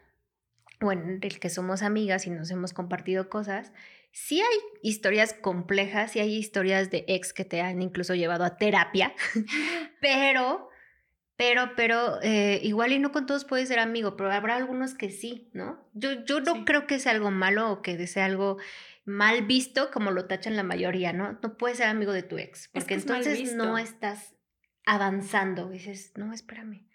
o 0.83 0.93
en 0.93 1.21
el 1.23 1.39
que 1.39 1.51
somos 1.51 1.83
amigas 1.83 2.27
y 2.27 2.31
nos 2.31 2.51
hemos 2.51 2.73
compartido 2.73 3.29
cosas, 3.29 3.73
sí 4.11 4.41
hay 4.41 4.59
historias 4.83 5.33
complejas, 5.33 6.13
sí 6.13 6.21
hay 6.21 6.35
historias 6.37 6.91
de 6.91 7.05
ex 7.09 7.33
que 7.33 7.45
te 7.45 7.61
han 7.61 7.81
incluso 7.83 8.15
llevado 8.15 8.45
a 8.45 8.57
terapia, 8.57 9.15
pero 10.01 10.69
pero, 11.43 11.73
pero, 11.75 12.23
eh, 12.23 12.61
igual 12.63 12.93
y 12.93 13.01
no 13.01 13.11
con 13.11 13.27
todos 13.27 13.45
puedes 13.45 13.67
ser 13.67 13.81
amigo, 13.81 14.17
pero 14.17 14.31
habrá 14.31 14.55
algunos 14.55 14.95
que 14.95 15.11
sí, 15.11 15.51
¿no? 15.53 15.85
Yo, 15.93 16.25
yo 16.25 16.39
no 16.39 16.65
creo 16.65 16.87
que 16.87 17.01
sea 17.01 17.11
algo 17.11 17.33
malo 17.33 17.73
o 17.73 17.83
que 17.83 18.07
sea 18.07 18.27
algo 18.27 18.59
mal 19.05 19.45
visto 19.45 19.91
como 19.91 20.13
lo 20.13 20.27
tachan 20.27 20.55
la 20.55 20.63
mayoría, 20.63 21.13
¿no? 21.13 21.41
No 21.43 21.59
puedes 21.59 21.79
ser 21.79 21.89
amigo 21.89 22.13
de 22.13 22.23
tu 22.23 22.39
ex, 22.39 22.69
porque 22.69 22.95
entonces 22.95 23.57
no 23.57 23.77
estás 23.77 24.37
avanzando. 24.87 25.69
dices, 25.69 26.13
no, 26.15 26.33
espérame. 26.33 26.87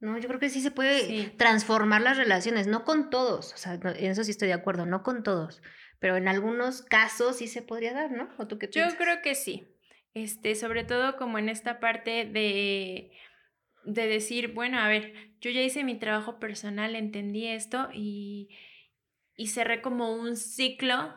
No, 0.00 0.18
yo 0.18 0.26
creo 0.26 0.40
que 0.40 0.50
sí 0.50 0.60
se 0.60 0.72
puede 0.72 1.30
transformar 1.36 2.02
las 2.02 2.16
relaciones, 2.16 2.66
no 2.66 2.84
con 2.84 3.10
todos, 3.10 3.54
o 3.54 3.56
sea, 3.56 3.74
en 3.74 4.10
eso 4.10 4.24
sí 4.24 4.32
estoy 4.32 4.48
de 4.48 4.54
acuerdo, 4.54 4.86
no 4.86 5.04
con 5.04 5.22
todos, 5.22 5.62
pero 6.00 6.16
en 6.16 6.26
algunos 6.26 6.82
casos 6.82 7.36
sí 7.36 7.46
se 7.46 7.62
podría 7.62 7.92
dar, 7.92 8.10
¿no? 8.10 8.28
¿O 8.38 8.48
tú 8.48 8.58
qué 8.58 8.68
Yo 8.72 8.88
creo 8.98 9.22
que 9.22 9.36
sí. 9.36 9.68
Este, 10.14 10.56
sobre 10.56 10.84
todo 10.84 11.16
como 11.16 11.38
en 11.38 11.48
esta 11.48 11.80
parte 11.80 12.24
de 12.24 13.12
de 13.84 14.06
decir, 14.06 14.52
bueno, 14.52 14.78
a 14.78 14.88
ver, 14.88 15.12
yo 15.40 15.50
ya 15.50 15.62
hice 15.62 15.84
mi 15.84 15.98
trabajo 15.98 16.38
personal, 16.38 16.96
entendí 16.96 17.46
esto 17.46 17.88
y, 17.92 18.48
y 19.36 19.48
cerré 19.48 19.82
como 19.82 20.14
un 20.14 20.36
ciclo, 20.36 21.12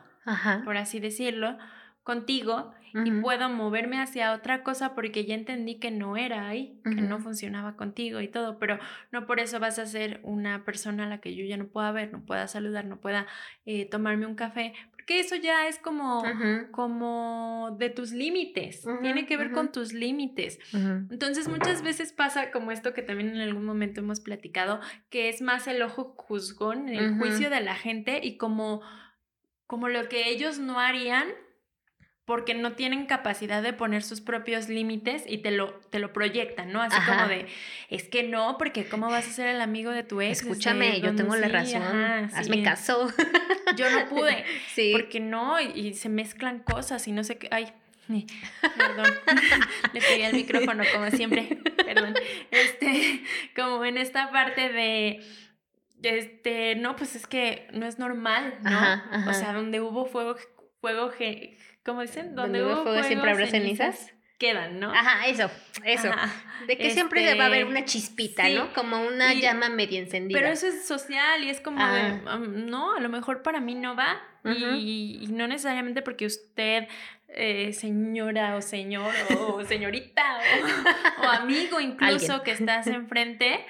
por 0.64 0.76
así 0.76 1.00
decirlo, 1.00 1.56
contigo 2.02 2.72
y 3.04 3.10
puedo 3.20 3.48
moverme 3.50 4.00
hacia 4.00 4.32
otra 4.32 4.62
cosa 4.62 4.94
porque 4.94 5.24
ya 5.24 5.34
entendí 5.34 5.78
que 5.78 5.90
no 5.90 6.16
era 6.16 6.48
ahí, 6.48 6.80
que 6.84 7.02
no 7.02 7.18
funcionaba 7.20 7.76
contigo 7.76 8.20
y 8.20 8.28
todo, 8.28 8.58
pero 8.58 8.78
no 9.12 9.26
por 9.26 9.40
eso 9.40 9.60
vas 9.60 9.78
a 9.78 9.86
ser 9.86 10.20
una 10.22 10.64
persona 10.64 11.04
a 11.04 11.08
la 11.08 11.20
que 11.20 11.34
yo 11.34 11.44
ya 11.44 11.56
no 11.56 11.68
pueda 11.68 11.92
ver, 11.92 12.12
no 12.12 12.24
pueda 12.24 12.48
saludar, 12.48 12.86
no 12.86 13.00
pueda 13.00 13.26
eh, 13.66 13.86
tomarme 13.88 14.26
un 14.26 14.34
café, 14.34 14.72
porque 15.08 15.20
eso 15.20 15.36
ya 15.36 15.68
es 15.68 15.78
como, 15.78 16.22
como 16.70 17.74
de 17.78 17.88
tus 17.88 18.12
límites, 18.12 18.84
tiene 19.00 19.24
que 19.24 19.38
ver 19.38 19.52
con 19.52 19.72
tus 19.72 19.94
límites. 19.94 20.58
Entonces 20.74 21.48
muchas 21.48 21.82
veces 21.82 22.12
pasa 22.12 22.50
como 22.50 22.72
esto 22.72 22.92
que 22.92 23.00
también 23.00 23.30
en 23.30 23.40
algún 23.40 23.64
momento 23.64 24.02
hemos 24.02 24.20
platicado, 24.20 24.80
que 25.08 25.30
es 25.30 25.40
más 25.40 25.66
el 25.66 25.80
ojo 25.80 26.14
juzgón, 26.14 26.90
el 26.90 27.16
juicio 27.16 27.48
de 27.48 27.62
la 27.62 27.74
gente 27.74 28.20
y 28.22 28.36
como, 28.36 28.82
como 29.66 29.88
lo 29.88 30.10
que 30.10 30.28
ellos 30.28 30.58
no 30.58 30.78
harían 30.78 31.28
porque 32.28 32.52
no 32.52 32.72
tienen 32.72 33.06
capacidad 33.06 33.62
de 33.62 33.72
poner 33.72 34.02
sus 34.02 34.20
propios 34.20 34.68
límites 34.68 35.24
y 35.26 35.38
te 35.38 35.50
lo, 35.50 35.72
te 35.88 35.98
lo 35.98 36.12
proyectan, 36.12 36.70
¿no? 36.70 36.82
Así 36.82 37.00
como 37.06 37.26
de, 37.26 37.46
es 37.88 38.04
que 38.04 38.22
no, 38.22 38.58
porque 38.58 38.84
¿cómo 38.84 39.08
vas 39.08 39.26
a 39.26 39.30
ser 39.30 39.46
el 39.46 39.62
amigo 39.62 39.92
de 39.92 40.02
tu 40.02 40.20
ex? 40.20 40.42
Escúchame, 40.42 41.00
yo 41.00 41.16
tengo 41.16 41.34
la 41.36 41.48
razón, 41.48 41.82
hazme 42.34 42.62
caso. 42.62 43.10
Yo 43.76 43.88
no 43.88 44.10
pude, 44.10 44.44
sí. 44.74 44.90
porque 44.92 45.20
no, 45.20 45.58
y, 45.58 45.94
se 45.94 46.10
mezclan 46.10 46.58
cosas 46.58 47.08
y 47.08 47.12
no 47.12 47.24
sé 47.24 47.38
qué, 47.38 47.48
ay, 47.50 47.72
perdón, 48.76 49.10
le 49.94 50.00
pegué 50.02 50.26
al 50.26 50.34
micrófono 50.34 50.84
como 50.92 51.10
siempre, 51.10 51.58
perdón, 51.76 52.12
este, 52.50 53.22
como 53.56 53.86
en 53.86 53.96
esta 53.96 54.30
parte 54.30 54.68
de 54.68 55.22
este, 56.02 56.74
no, 56.74 56.94
pues 56.94 57.16
es 57.16 57.26
que 57.26 57.68
no 57.72 57.86
es 57.86 57.98
normal, 57.98 58.58
¿no? 58.60 59.30
O 59.30 59.32
sea, 59.32 59.54
donde 59.54 59.80
hubo 59.80 60.04
fuego, 60.04 60.36
fuego 60.82 61.08
¿cómo 61.88 62.02
dicen? 62.02 62.34
Donde 62.34 62.62
hubo 62.62 62.82
fuego, 62.82 63.02
siempre 63.02 63.30
habrá 63.30 63.46
cenizas. 63.46 64.12
Quedan, 64.36 64.78
¿no? 64.78 64.92
Ajá, 64.92 65.26
eso, 65.26 65.50
eso. 65.84 66.10
De 66.66 66.76
que 66.76 66.90
siempre 66.90 67.34
va 67.34 67.44
a 67.44 67.46
haber 67.46 67.62
este, 67.62 67.70
una 67.70 67.84
chispita, 67.84 68.48
¿no? 68.50 68.72
Como 68.74 69.00
una 69.04 69.32
llama 69.32 69.68
medio 69.70 69.98
encendida. 69.98 70.38
Pero 70.38 70.52
eso 70.52 70.68
es 70.68 70.86
social 70.86 71.42
y 71.42 71.50
es 71.50 71.60
como, 71.60 71.80
no, 71.80 72.94
a 72.94 73.00
lo 73.00 73.08
mejor 73.08 73.42
para 73.42 73.60
mí 73.60 73.74
no 73.74 73.96
va. 73.96 74.20
y, 74.44 75.26
no 75.30 75.48
necesariamente 75.48 76.02
porque 76.02 76.26
usted, 76.26 76.86
eh, 77.28 77.72
señora 77.72 78.54
o 78.56 78.62
señor 78.62 79.12
o 79.38 79.64
señorita 79.64 80.40
o, 81.22 81.24
amigo 81.24 81.80
incluso 81.80 82.42
que 82.42 82.52
estás 82.52 82.86
enfrente, 82.86 83.64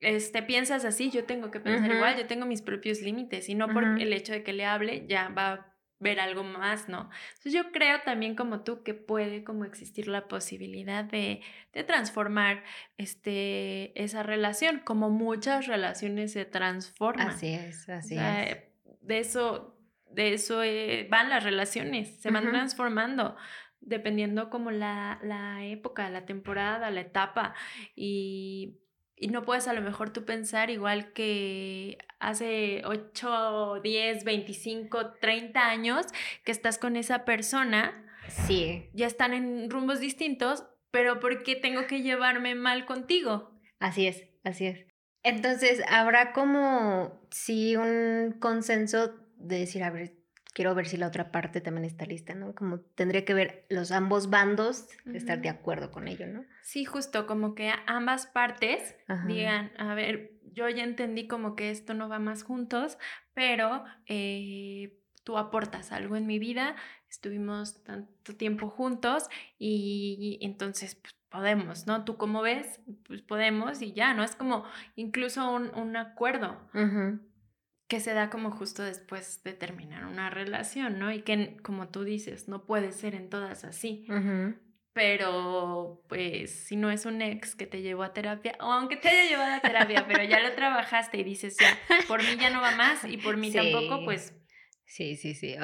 este, 0.00 0.42
piensas 0.42 0.84
así, 0.84 1.10
yo 1.10 1.24
tengo 1.24 1.50
que 1.50 1.60
pensar 1.60 1.90
igual, 1.90 2.16
yo 2.16 2.26
tengo 2.26 2.46
mis 2.46 2.62
propios 2.62 3.00
límites 3.00 3.48
y 3.48 3.54
no 3.54 3.68
por 3.68 3.84
el 3.84 4.12
hecho 4.12 4.32
de 4.32 4.42
que 4.42 4.52
le 4.52 4.66
hable 4.66 5.06
ya 5.08 5.28
va 5.30 5.73
ver 6.04 6.20
algo 6.20 6.44
más, 6.44 6.88
¿no? 6.88 7.10
Entonces 7.30 7.54
yo 7.54 7.72
creo 7.72 8.00
también 8.04 8.36
como 8.36 8.60
tú 8.60 8.84
que 8.84 8.94
puede 8.94 9.42
como 9.42 9.64
existir 9.64 10.06
la 10.06 10.28
posibilidad 10.28 11.02
de, 11.02 11.40
de 11.72 11.82
transformar 11.82 12.62
este, 12.98 14.00
esa 14.00 14.22
relación, 14.22 14.82
como 14.84 15.10
muchas 15.10 15.66
relaciones 15.66 16.32
se 16.32 16.44
transforman. 16.44 17.28
Así 17.28 17.54
es, 17.54 17.88
así 17.88 18.16
es. 18.16 18.58
De 19.00 19.18
eso, 19.18 19.76
de 20.10 20.34
eso 20.34 20.62
eh, 20.62 21.08
van 21.10 21.30
las 21.30 21.42
relaciones, 21.42 22.20
se 22.20 22.30
van 22.30 22.44
transformando 22.50 23.34
dependiendo 23.80 24.48
como 24.48 24.70
la, 24.70 25.18
la 25.22 25.64
época, 25.64 26.08
la 26.08 26.24
temporada, 26.24 26.90
la 26.90 27.02
etapa 27.02 27.54
y 27.94 28.78
y 29.24 29.28
no 29.28 29.42
puedes 29.42 29.68
a 29.68 29.72
lo 29.72 29.80
mejor 29.80 30.10
tú 30.10 30.26
pensar 30.26 30.68
igual 30.68 31.14
que 31.14 31.96
hace 32.18 32.82
8, 32.84 33.80
10, 33.82 34.22
25, 34.22 35.12
30 35.12 35.66
años 35.66 36.04
que 36.44 36.52
estás 36.52 36.76
con 36.76 36.94
esa 36.94 37.24
persona. 37.24 38.04
Sí. 38.28 38.90
Ya 38.92 39.06
están 39.06 39.32
en 39.32 39.70
rumbos 39.70 39.98
distintos, 39.98 40.66
pero 40.90 41.20
¿por 41.20 41.42
qué 41.42 41.56
tengo 41.56 41.86
que 41.86 42.02
llevarme 42.02 42.54
mal 42.54 42.84
contigo? 42.84 43.58
Así 43.80 44.06
es, 44.06 44.24
así 44.44 44.66
es. 44.66 44.84
Entonces, 45.22 45.80
habrá 45.88 46.34
como 46.34 47.26
sí 47.30 47.76
un 47.76 48.36
consenso 48.38 49.14
de 49.38 49.60
decir, 49.60 49.84
a 49.84 49.90
ver, 49.90 50.12
quiero 50.54 50.74
ver 50.74 50.86
si 50.86 50.96
la 50.96 51.08
otra 51.08 51.30
parte 51.30 51.60
también 51.60 51.84
está 51.84 52.06
lista, 52.06 52.34
¿no? 52.34 52.54
Como 52.54 52.80
tendría 52.80 53.24
que 53.26 53.34
ver 53.34 53.66
los 53.68 53.90
ambos 53.90 54.30
bandos, 54.30 54.88
estar 55.12 55.42
de 55.42 55.50
acuerdo 55.50 55.90
con 55.90 56.08
ello, 56.08 56.26
¿no? 56.26 56.44
Sí, 56.62 56.84
justo, 56.84 57.26
como 57.26 57.54
que 57.54 57.72
ambas 57.86 58.26
partes 58.26 58.96
digan, 59.26 59.72
a 59.76 59.94
ver, 59.94 60.32
yo 60.52 60.68
ya 60.68 60.84
entendí 60.84 61.26
como 61.26 61.56
que 61.56 61.70
esto 61.70 61.92
no 61.92 62.08
va 62.08 62.20
más 62.20 62.44
juntos, 62.44 62.96
pero 63.34 63.84
eh, 64.06 64.96
tú 65.24 65.36
aportas 65.36 65.90
algo 65.90 66.16
en 66.16 66.26
mi 66.26 66.38
vida, 66.38 66.76
estuvimos 67.10 67.82
tanto 67.82 68.36
tiempo 68.36 68.70
juntos 68.70 69.28
y, 69.58 70.38
entonces 70.40 70.94
pues, 70.94 71.14
podemos, 71.28 71.88
¿no? 71.88 72.04
Tú 72.04 72.16
como 72.16 72.42
ves, 72.42 72.80
pues 73.08 73.22
podemos 73.22 73.82
y 73.82 73.92
ya, 73.92 74.14
¿no? 74.14 74.22
Es 74.22 74.36
como 74.36 74.64
incluso 74.94 75.52
un, 75.52 75.74
un 75.74 75.96
acuerdo 75.96 76.60
que 77.86 78.00
se 78.00 78.14
da 78.14 78.30
como 78.30 78.50
justo 78.50 78.82
después 78.82 79.42
de 79.44 79.52
terminar 79.52 80.06
una 80.06 80.30
relación, 80.30 80.98
¿no? 80.98 81.12
Y 81.12 81.22
que, 81.22 81.56
como 81.62 81.88
tú 81.88 82.04
dices, 82.04 82.48
no 82.48 82.64
puede 82.64 82.92
ser 82.92 83.14
en 83.14 83.28
todas 83.28 83.64
así. 83.64 84.06
Pero, 84.92 86.02
pues, 86.08 86.52
si 86.52 86.76
no 86.76 86.90
es 86.90 87.04
un 87.04 87.20
ex 87.20 87.56
que 87.56 87.66
te 87.66 87.82
llevó 87.82 88.04
a 88.04 88.12
terapia, 88.12 88.56
o 88.60 88.72
aunque 88.72 88.96
te 88.96 89.08
haya 89.08 89.28
llevado 89.28 89.54
a 89.54 89.60
terapia, 89.60 90.06
pero 90.06 90.22
ya 90.22 90.40
lo 90.40 90.54
trabajaste 90.54 91.18
y 91.18 91.24
dices, 91.24 91.56
ya, 91.58 91.76
por 92.06 92.22
mí 92.22 92.36
ya 92.38 92.50
no 92.50 92.60
va 92.60 92.76
más 92.76 93.04
y 93.04 93.16
por 93.16 93.36
mí 93.36 93.52
tampoco, 93.52 94.04
pues 94.04 94.32
Sí, 94.94 95.16
sí, 95.16 95.34
sí. 95.34 95.56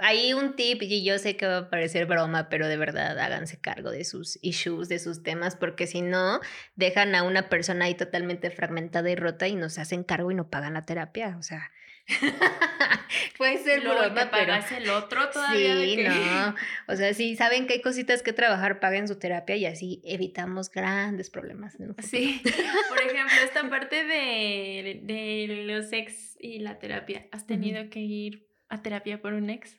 Hay 0.00 0.32
un 0.32 0.56
tip 0.56 0.80
y 0.80 1.04
yo 1.04 1.18
sé 1.18 1.36
que 1.36 1.46
va 1.46 1.58
a 1.58 1.68
parecer 1.68 2.06
broma, 2.06 2.48
pero 2.48 2.66
de 2.66 2.78
verdad 2.78 3.18
háganse 3.18 3.60
cargo 3.60 3.90
de 3.90 4.04
sus 4.06 4.38
issues, 4.40 4.88
de 4.88 4.98
sus 4.98 5.22
temas, 5.22 5.54
porque 5.54 5.86
si 5.86 6.00
no, 6.00 6.40
dejan 6.74 7.14
a 7.14 7.24
una 7.24 7.50
persona 7.50 7.84
ahí 7.84 7.94
totalmente 7.94 8.50
fragmentada 8.50 9.10
y 9.10 9.16
rota 9.16 9.48
y 9.48 9.54
no 9.54 9.68
se 9.68 9.82
hacen 9.82 10.02
cargo 10.02 10.30
y 10.30 10.34
no 10.34 10.48
pagan 10.48 10.72
la 10.72 10.86
terapia. 10.86 11.36
O 11.38 11.42
sea, 11.42 11.70
Puede 13.36 13.58
ser 13.58 13.84
Lo 13.84 13.94
broma, 13.94 14.30
pero 14.30 14.54
el 14.76 14.90
otro 14.90 15.28
todavía. 15.30 15.76
Sí, 15.76 15.96
no. 15.96 16.54
O 16.88 16.96
sea, 16.96 17.12
si 17.14 17.36
saben 17.36 17.66
que 17.66 17.74
hay 17.74 17.80
cositas 17.80 18.22
que 18.22 18.32
trabajar, 18.32 18.80
paguen 18.80 19.08
su 19.08 19.18
terapia 19.18 19.56
y 19.56 19.66
así 19.66 20.00
evitamos 20.04 20.70
grandes 20.70 21.30
problemas. 21.30 21.76
sí. 21.98 22.42
Por 22.88 22.98
ejemplo, 22.98 23.36
esta 23.44 23.68
parte 23.68 24.04
de, 24.04 25.00
de 25.02 25.64
los 25.66 25.92
ex 25.92 26.36
y 26.40 26.60
la 26.60 26.78
terapia. 26.78 27.26
¿Has 27.30 27.46
tenido 27.46 27.90
que 27.90 28.00
ir 28.00 28.48
a 28.68 28.82
terapia 28.82 29.20
por 29.20 29.34
un 29.34 29.50
ex? 29.50 29.78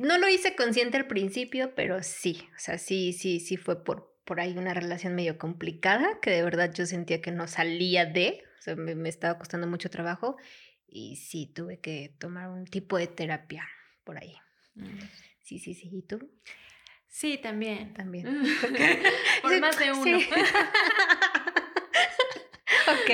no 0.00 0.18
lo 0.18 0.28
hice 0.28 0.54
consciente 0.54 0.96
al 0.96 1.06
principio, 1.06 1.74
pero 1.74 2.02
sí. 2.02 2.48
O 2.56 2.58
sea, 2.58 2.78
sí, 2.78 3.12
sí, 3.12 3.40
sí 3.40 3.56
fue 3.56 3.84
por, 3.84 4.16
por 4.24 4.40
ahí 4.40 4.56
una 4.56 4.74
relación 4.74 5.14
medio 5.14 5.38
complicada 5.38 6.18
que 6.20 6.30
de 6.30 6.42
verdad 6.42 6.72
yo 6.72 6.86
sentía 6.86 7.20
que 7.20 7.32
no 7.32 7.46
salía 7.46 8.06
de 8.06 8.42
o 8.60 8.62
sea, 8.62 8.76
me, 8.76 9.08
estaba 9.08 9.38
costando 9.38 9.66
mucho 9.66 9.88
trabajo 9.88 10.36
y 10.86 11.16
sí, 11.16 11.46
tuve 11.46 11.80
que 11.80 12.14
tomar 12.18 12.50
un 12.50 12.66
tipo 12.66 12.98
de 12.98 13.06
terapia 13.06 13.66
por 14.04 14.18
ahí. 14.18 14.36
Mm. 14.74 14.98
Sí, 15.42 15.58
sí, 15.58 15.72
sí. 15.72 15.88
¿Y 15.90 16.02
tú? 16.02 16.30
Sí, 17.08 17.38
también. 17.38 17.94
También. 17.94 18.26
Por 19.42 19.60
más 19.60 19.78
de 19.78 19.92
uno. 19.92 20.02
Sí. 20.04 20.12
ok. 22.86 23.10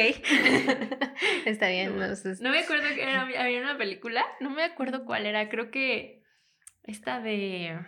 Está 1.47 1.69
bien. 1.69 1.97
No, 1.97 2.09
no, 2.09 2.17
sé. 2.17 2.35
no 2.41 2.51
me 2.51 2.59
acuerdo 2.59 2.89
que 2.93 3.03
era, 3.03 3.23
había 3.23 3.61
una 3.61 3.79
película, 3.79 4.25
no 4.41 4.51
me 4.51 4.65
acuerdo 4.65 5.05
cuál 5.05 5.27
era, 5.27 5.49
creo 5.49 5.71
que 5.71 6.25
esta 6.83 7.21
de, 7.21 7.79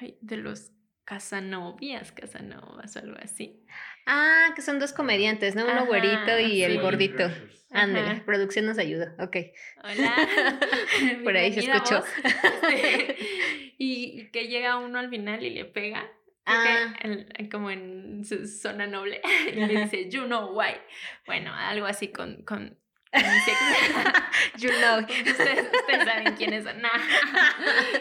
ay, 0.00 0.16
de 0.22 0.38
los 0.38 0.72
Casanovias, 1.04 2.12
Casanovas 2.12 2.96
o 2.96 3.00
algo 3.00 3.18
así. 3.22 3.62
Ah, 4.06 4.52
que 4.54 4.62
son 4.62 4.78
dos 4.78 4.92
comediantes, 4.92 5.54
¿no? 5.54 5.64
Uno 5.64 5.72
Ajá, 5.72 5.84
güerito 5.84 6.38
y 6.38 6.62
el 6.62 6.72
sí. 6.72 6.78
gordito. 6.78 7.30
Ándale, 7.70 8.20
producción 8.20 8.66
nos 8.66 8.78
ayuda. 8.78 9.14
Ok. 9.18 9.36
Hola. 9.82 10.14
Por 11.24 11.36
ahí 11.36 11.52
se 11.52 11.60
escuchó. 11.60 12.04
Este, 12.22 13.16
y, 13.78 14.20
y 14.20 14.30
que 14.30 14.46
llega 14.46 14.76
uno 14.76 15.00
al 15.00 15.10
final 15.10 15.42
y 15.42 15.50
le 15.50 15.64
pega. 15.64 16.08
Ah. 16.46 16.94
como 17.50 17.70
en 17.70 18.24
su 18.24 18.46
zona 18.46 18.86
noble. 18.86 19.20
Y 19.48 19.52
le 19.66 19.82
dice, 19.82 20.08
you 20.10 20.24
know 20.24 20.56
why. 20.56 20.76
Bueno, 21.26 21.52
algo 21.54 21.86
así 21.86 22.08
con, 22.08 22.42
con. 22.44 22.78
You 24.58 24.70
know. 24.70 25.00
ustedes, 25.00 25.66
ustedes 25.72 26.04
saben 26.04 26.34
quiénes 26.36 26.64
son. 26.64 26.80
Nah. 26.80 26.90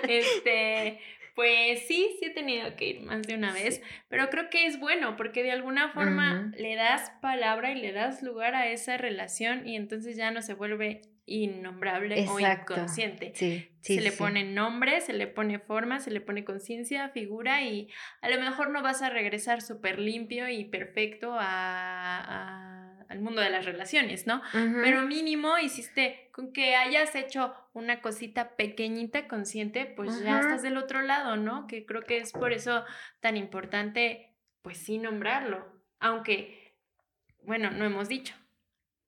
Este, 0.08 1.00
pues 1.36 1.88
sí, 1.88 2.16
sí 2.20 2.26
he 2.26 2.30
tenido 2.30 2.76
que 2.76 2.90
ir 2.90 3.02
más 3.02 3.24
de 3.24 3.36
una 3.36 3.54
vez, 3.54 3.82
pero 4.08 4.30
creo 4.30 4.50
que 4.50 4.66
es 4.68 4.80
bueno 4.80 5.16
porque 5.18 5.42
de 5.44 5.52
alguna 5.52 5.90
forma 5.90 6.52
le 6.58 6.76
das 6.76 7.12
palabra 7.22 7.72
y 7.72 7.76
le 7.82 7.92
das 7.92 8.22
lugar 8.22 8.54
a 8.56 8.68
esa 8.68 8.98
relación 8.98 9.68
y 9.68 9.76
entonces 9.76 10.16
ya 10.16 10.32
no 10.32 10.42
se 10.42 10.54
vuelve 10.54 11.02
innombrable 11.26 12.26
o 12.30 12.38
inconsciente. 12.40 13.32
Sí, 13.36 13.70
sí. 13.82 13.96
se 13.96 14.02
le 14.02 14.12
pone 14.12 14.44
nombre, 14.44 15.00
se 15.02 15.14
le 15.14 15.26
pone 15.28 15.58
forma, 15.60 16.00
se 16.02 16.12
le 16.12 16.20
pone 16.22 16.44
conciencia, 16.44 17.10
figura 17.10 17.64
y 17.64 17.88
a 18.22 18.30
lo 18.30 18.40
mejor 18.42 18.70
no 18.72 18.82
vas 18.82 19.02
a 19.02 19.10
regresar 19.10 19.62
súper 19.62 20.00
limpio 20.00 20.50
y 20.50 20.66
perfecto 20.66 21.34
a- 21.34 21.40
a- 22.20 22.93
al 23.14 23.22
mundo 23.22 23.42
de 23.42 23.50
las 23.50 23.64
relaciones, 23.66 24.28
¿no? 24.28 24.42
Pero 24.82 25.04
mínimo 25.04 25.58
hiciste, 25.58 26.30
con 26.34 26.52
que 26.52 26.76
hayas 26.76 27.16
hecho 27.16 27.54
una 27.74 28.02
cosita 28.02 28.56
pequeñita, 28.58 29.28
consciente, 29.28 29.86
pues 29.86 30.20
ya 30.24 30.40
estás 30.40 30.62
del 30.64 30.76
otro 30.78 31.02
lado, 31.02 31.38
¿no? 31.38 31.68
Que 31.68 31.86
creo 31.86 32.02
que 32.02 32.18
es 32.18 32.34
por 32.34 32.52
eso 32.52 32.84
tan 33.22 33.38
importante, 33.38 34.36
pues 34.62 34.78
sí, 34.78 34.98
nombrarlo. 34.98 35.66
Aunque, 36.00 36.76
bueno, 37.44 37.72
no 37.72 37.86
hemos 37.86 38.10
dicho. 38.10 38.34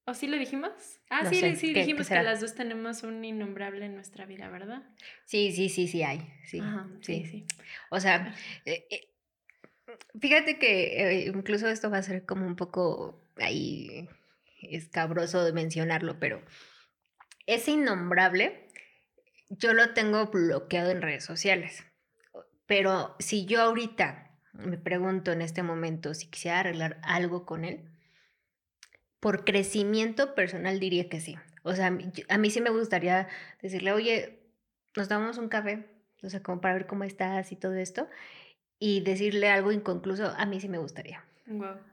¿O 0.08 0.14
sí 0.14 0.28
lo 0.28 0.38
dijimos? 0.38 0.72
Ah, 1.10 1.24
No 1.24 1.30
sí, 1.32 1.40
sé, 1.40 1.56
sí, 1.56 1.68
¿qué- 1.68 1.74
qué 1.74 1.80
dijimos 1.80 2.08
que 2.10 2.22
las 2.22 2.40
dos 2.40 2.54
tenemos 2.54 3.02
un 3.02 3.26
innombrable 3.26 3.86
en 3.88 3.96
nuestra 3.96 4.26
vida, 4.28 4.50
¿verdad? 4.50 4.84
Sí, 5.26 5.52
sí, 5.52 5.68
sí, 5.70 5.88
sí 5.88 6.04
hay. 6.04 6.22
Sí, 6.46 6.60
Ajá, 6.60 6.88
sí. 7.02 7.24
sí, 7.24 7.26
sí. 7.26 7.46
O 7.90 8.00
sea, 8.00 8.36
eh, 8.66 8.86
eh, 8.92 9.10
fíjate 10.20 10.60
que 10.60 11.02
eh, 11.24 11.26
incluso 11.34 11.68
esto 11.68 11.90
va 11.90 11.98
a 11.98 12.04
ser 12.04 12.26
como 12.26 12.46
un 12.46 12.56
poco 12.56 13.25
ahí 13.38 14.10
escabroso 14.62 15.44
de 15.44 15.54
mencionarlo, 15.54 16.20
pero 16.20 16.42
ese 17.46 17.72
innombrable 17.72 18.68
yo 19.50 19.74
lo 19.74 19.94
tengo 19.94 20.28
bloqueado 20.28 20.92
en 20.92 21.02
redes 21.02 21.24
sociales. 21.24 21.84
Pero 22.66 23.16
si 23.20 23.46
yo 23.46 23.62
ahorita 23.62 24.32
me 24.54 24.78
pregunto 24.78 25.32
en 25.32 25.42
este 25.42 25.62
momento 25.64 26.14
si 26.14 26.28
quisiera 26.28 26.60
arreglar 26.62 27.00
algo 27.04 27.46
con 27.46 27.64
él, 27.66 27.92
por 29.20 29.44
crecimiento 29.44 30.36
personal 30.36 30.80
diría 30.80 31.10
que 31.10 31.20
sí. 31.20 31.38
O 31.64 31.74
sea, 31.74 31.88
a 31.88 31.92
mí- 31.92 32.10
yo- 32.14 32.26
a 32.30 32.38
mí 32.38 32.50
sí 32.50 32.62
me 32.62 32.70
gustaría 32.70 33.28
decirle, 33.62 33.92
oye, 33.92 34.40
nos 34.96 35.10
damos 35.10 35.38
un 35.38 35.50
café, 35.50 35.86
o 36.24 36.30
sea, 36.30 36.42
como 36.42 36.62
para 36.62 36.76
ver 36.76 36.88
cómo 36.88 37.04
estás 37.04 37.52
y 37.52 37.56
todo 37.56 37.74
esto, 37.76 38.08
y 38.80 39.02
decirle 39.02 39.50
algo 39.50 39.72
inconcluso, 39.72 40.28
a 40.38 40.46
mí 40.46 40.60
sí 40.62 40.70
me 40.70 40.78
gustaría. 40.78 41.26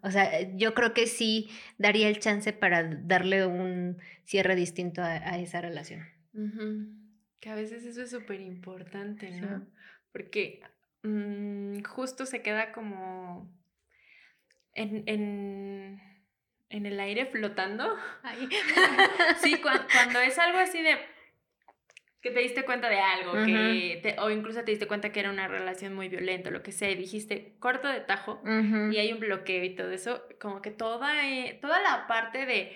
O 0.03 0.11
sea, 0.11 0.41
eh, 0.41 0.53
yo 0.57 0.75
creo 0.75 0.95
que 0.95 1.07
sí 1.07 1.51
daría 1.79 2.09
el 2.09 2.19
chance 2.21 2.53
para 2.53 2.83
darle 2.85 3.45
un 3.47 3.99
cierre 4.25 4.55
distinto 4.57 5.03
a, 5.03 5.13
a 5.13 5.39
esa 5.39 5.61
relación. 5.61 6.07
Que 7.41 7.51
a 7.51 7.55
veces 7.55 7.85
eso 7.85 8.03
es 8.03 8.11
súper 8.11 8.41
importante, 8.41 9.31
Sí. 9.33 9.41
¿no? 9.41 9.67
Porque 10.13 10.63
mm, 11.03 11.83
justo 11.85 12.25
se 12.27 12.41
queda 12.43 12.73
como 12.73 13.51
en, 14.75 15.03
en, 15.07 16.01
en 16.71 16.87
el 16.87 16.99
aire 17.01 17.27
flotando. 17.27 17.95
Sí, 19.43 19.57
cua- 19.63 19.87
cuando 19.93 20.21
es 20.21 20.39
algo 20.39 20.59
así 20.59 20.81
de 20.83 20.97
que 22.23 22.31
te 22.31 22.41
diste 22.41 22.65
cuenta 22.65 22.89
de 22.89 22.99
algo, 23.01 23.33
que 23.45 23.99
te- 24.03 24.17
o 24.21 24.31
incluso 24.31 24.63
te 24.63 24.71
diste 24.71 24.87
cuenta 24.87 25.11
que 25.11 25.21
era 25.21 25.31
una 25.31 25.49
relación 25.49 25.93
muy 25.95 26.09
violenta, 26.09 26.51
lo 26.51 26.63
que 26.63 26.71
sea, 26.73 26.89
y 26.91 26.95
dijiste 26.95 27.55
corto 27.59 27.89
de 27.89 28.01
tajo, 28.01 28.41
y 28.93 28.97
hay 28.97 29.13
un 29.13 29.19
bloqueo 29.21 29.65
y 29.65 29.75
todo 29.75 29.91
eso, 29.91 30.23
como 30.41 30.63
que 30.63 30.71
toda, 30.71 31.29
eh, 31.29 31.59
toda 31.61 31.81
la 31.83 32.07
parte 32.07 32.47
de 32.47 32.73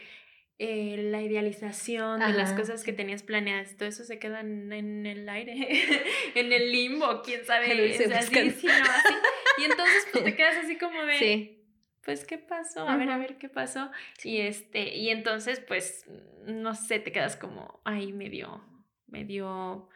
eh, 0.59 0.97
la 1.13 1.21
idealización 1.23 2.19
de 2.21 2.33
las 2.33 2.53
cosas 2.55 2.83
que 2.83 2.93
tenías 2.93 3.23
planeadas, 3.23 3.77
todo 3.77 3.89
eso 3.89 4.05
se 4.05 4.19
queda 4.19 4.41
en, 4.41 4.73
en 4.73 5.07
el 5.07 5.29
aire, 5.29 5.55
en 6.35 6.53
el 6.53 6.73
limbo, 6.73 7.23
quién 7.23 7.45
sabe, 7.47 7.73
En 7.73 7.79
el 7.79 7.91
o 7.93 7.95
sea, 7.95 8.23
sí, 8.23 8.29
buscando. 8.35 8.55
sí, 8.61 8.67
no, 8.67 8.73
así. 8.73 9.15
Y 9.59 9.65
entonces 9.65 10.09
pues 10.13 10.25
te 10.25 10.35
quedas 10.37 10.57
así 10.57 10.77
como 10.77 11.03
de, 11.05 11.19
Sí. 11.19 11.63
pues, 12.03 12.25
¿qué 12.25 12.39
pasó? 12.39 12.89
A 12.89 12.97
ver, 12.97 13.11
a 13.11 13.19
ver, 13.19 13.37
¿qué 13.37 13.49
pasó? 13.49 13.91
Y 14.25 14.39
este, 14.41 14.97
y 14.97 15.11
entonces, 15.11 15.61
pues, 15.61 16.05
no 16.47 16.75
sé, 16.75 16.99
te 17.01 17.13
quedas 17.13 17.37
como 17.37 17.81
ahí 17.85 18.13
medio, 18.13 18.65
medio 19.07 19.89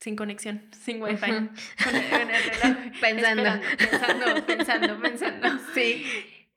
sin 0.00 0.16
conexión, 0.16 0.68
sin 0.72 1.02
wifi. 1.02 1.30
Con 1.30 1.94
el- 1.96 2.10
con 2.10 2.30
el 2.30 2.42
reloj, 2.44 2.76
Pensando. 3.00 3.42
pensando, 3.78 4.46
pensando, 4.46 5.00
pensando. 5.00 5.48
Sí. 5.74 6.04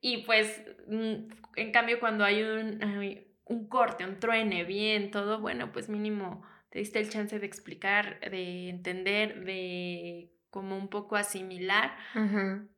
Y 0.01 0.23
pues, 0.25 0.63
mm, 0.87 1.13
en 1.55 1.71
cambio, 1.71 1.99
cuando 1.99 2.23
hay 2.25 2.41
un, 2.43 2.83
hay 2.83 3.27
un 3.45 3.67
corte, 3.67 4.03
un 4.05 4.19
truene, 4.19 4.63
bien, 4.65 5.11
todo, 5.11 5.39
bueno, 5.39 5.71
pues 5.71 5.89
mínimo 5.89 6.43
te 6.69 6.79
diste 6.79 6.99
el 6.99 7.09
chance 7.09 7.37
de 7.39 7.45
explicar, 7.45 8.19
de 8.31 8.69
entender, 8.69 9.45
de 9.45 10.31
como 10.49 10.75
un 10.77 10.87
poco 10.89 11.15
asimilar, 11.15 11.95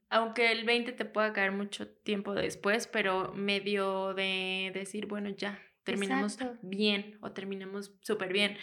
aunque 0.10 0.52
el 0.52 0.66
20 0.66 0.92
te 0.94 1.06
pueda 1.06 1.34
caer 1.34 1.52
mucho 1.52 1.88
tiempo 1.90 2.34
después, 2.34 2.88
pero 2.88 3.34
medio 3.34 4.14
de 4.14 4.72
decir, 4.74 5.08
bueno, 5.08 5.30
ya, 5.30 5.60
terminamos 5.84 6.34
Exacto. 6.36 6.60
bien 6.62 7.18
o 7.22 7.32
terminamos 7.32 7.94
súper 8.02 8.32
bien. 8.34 8.58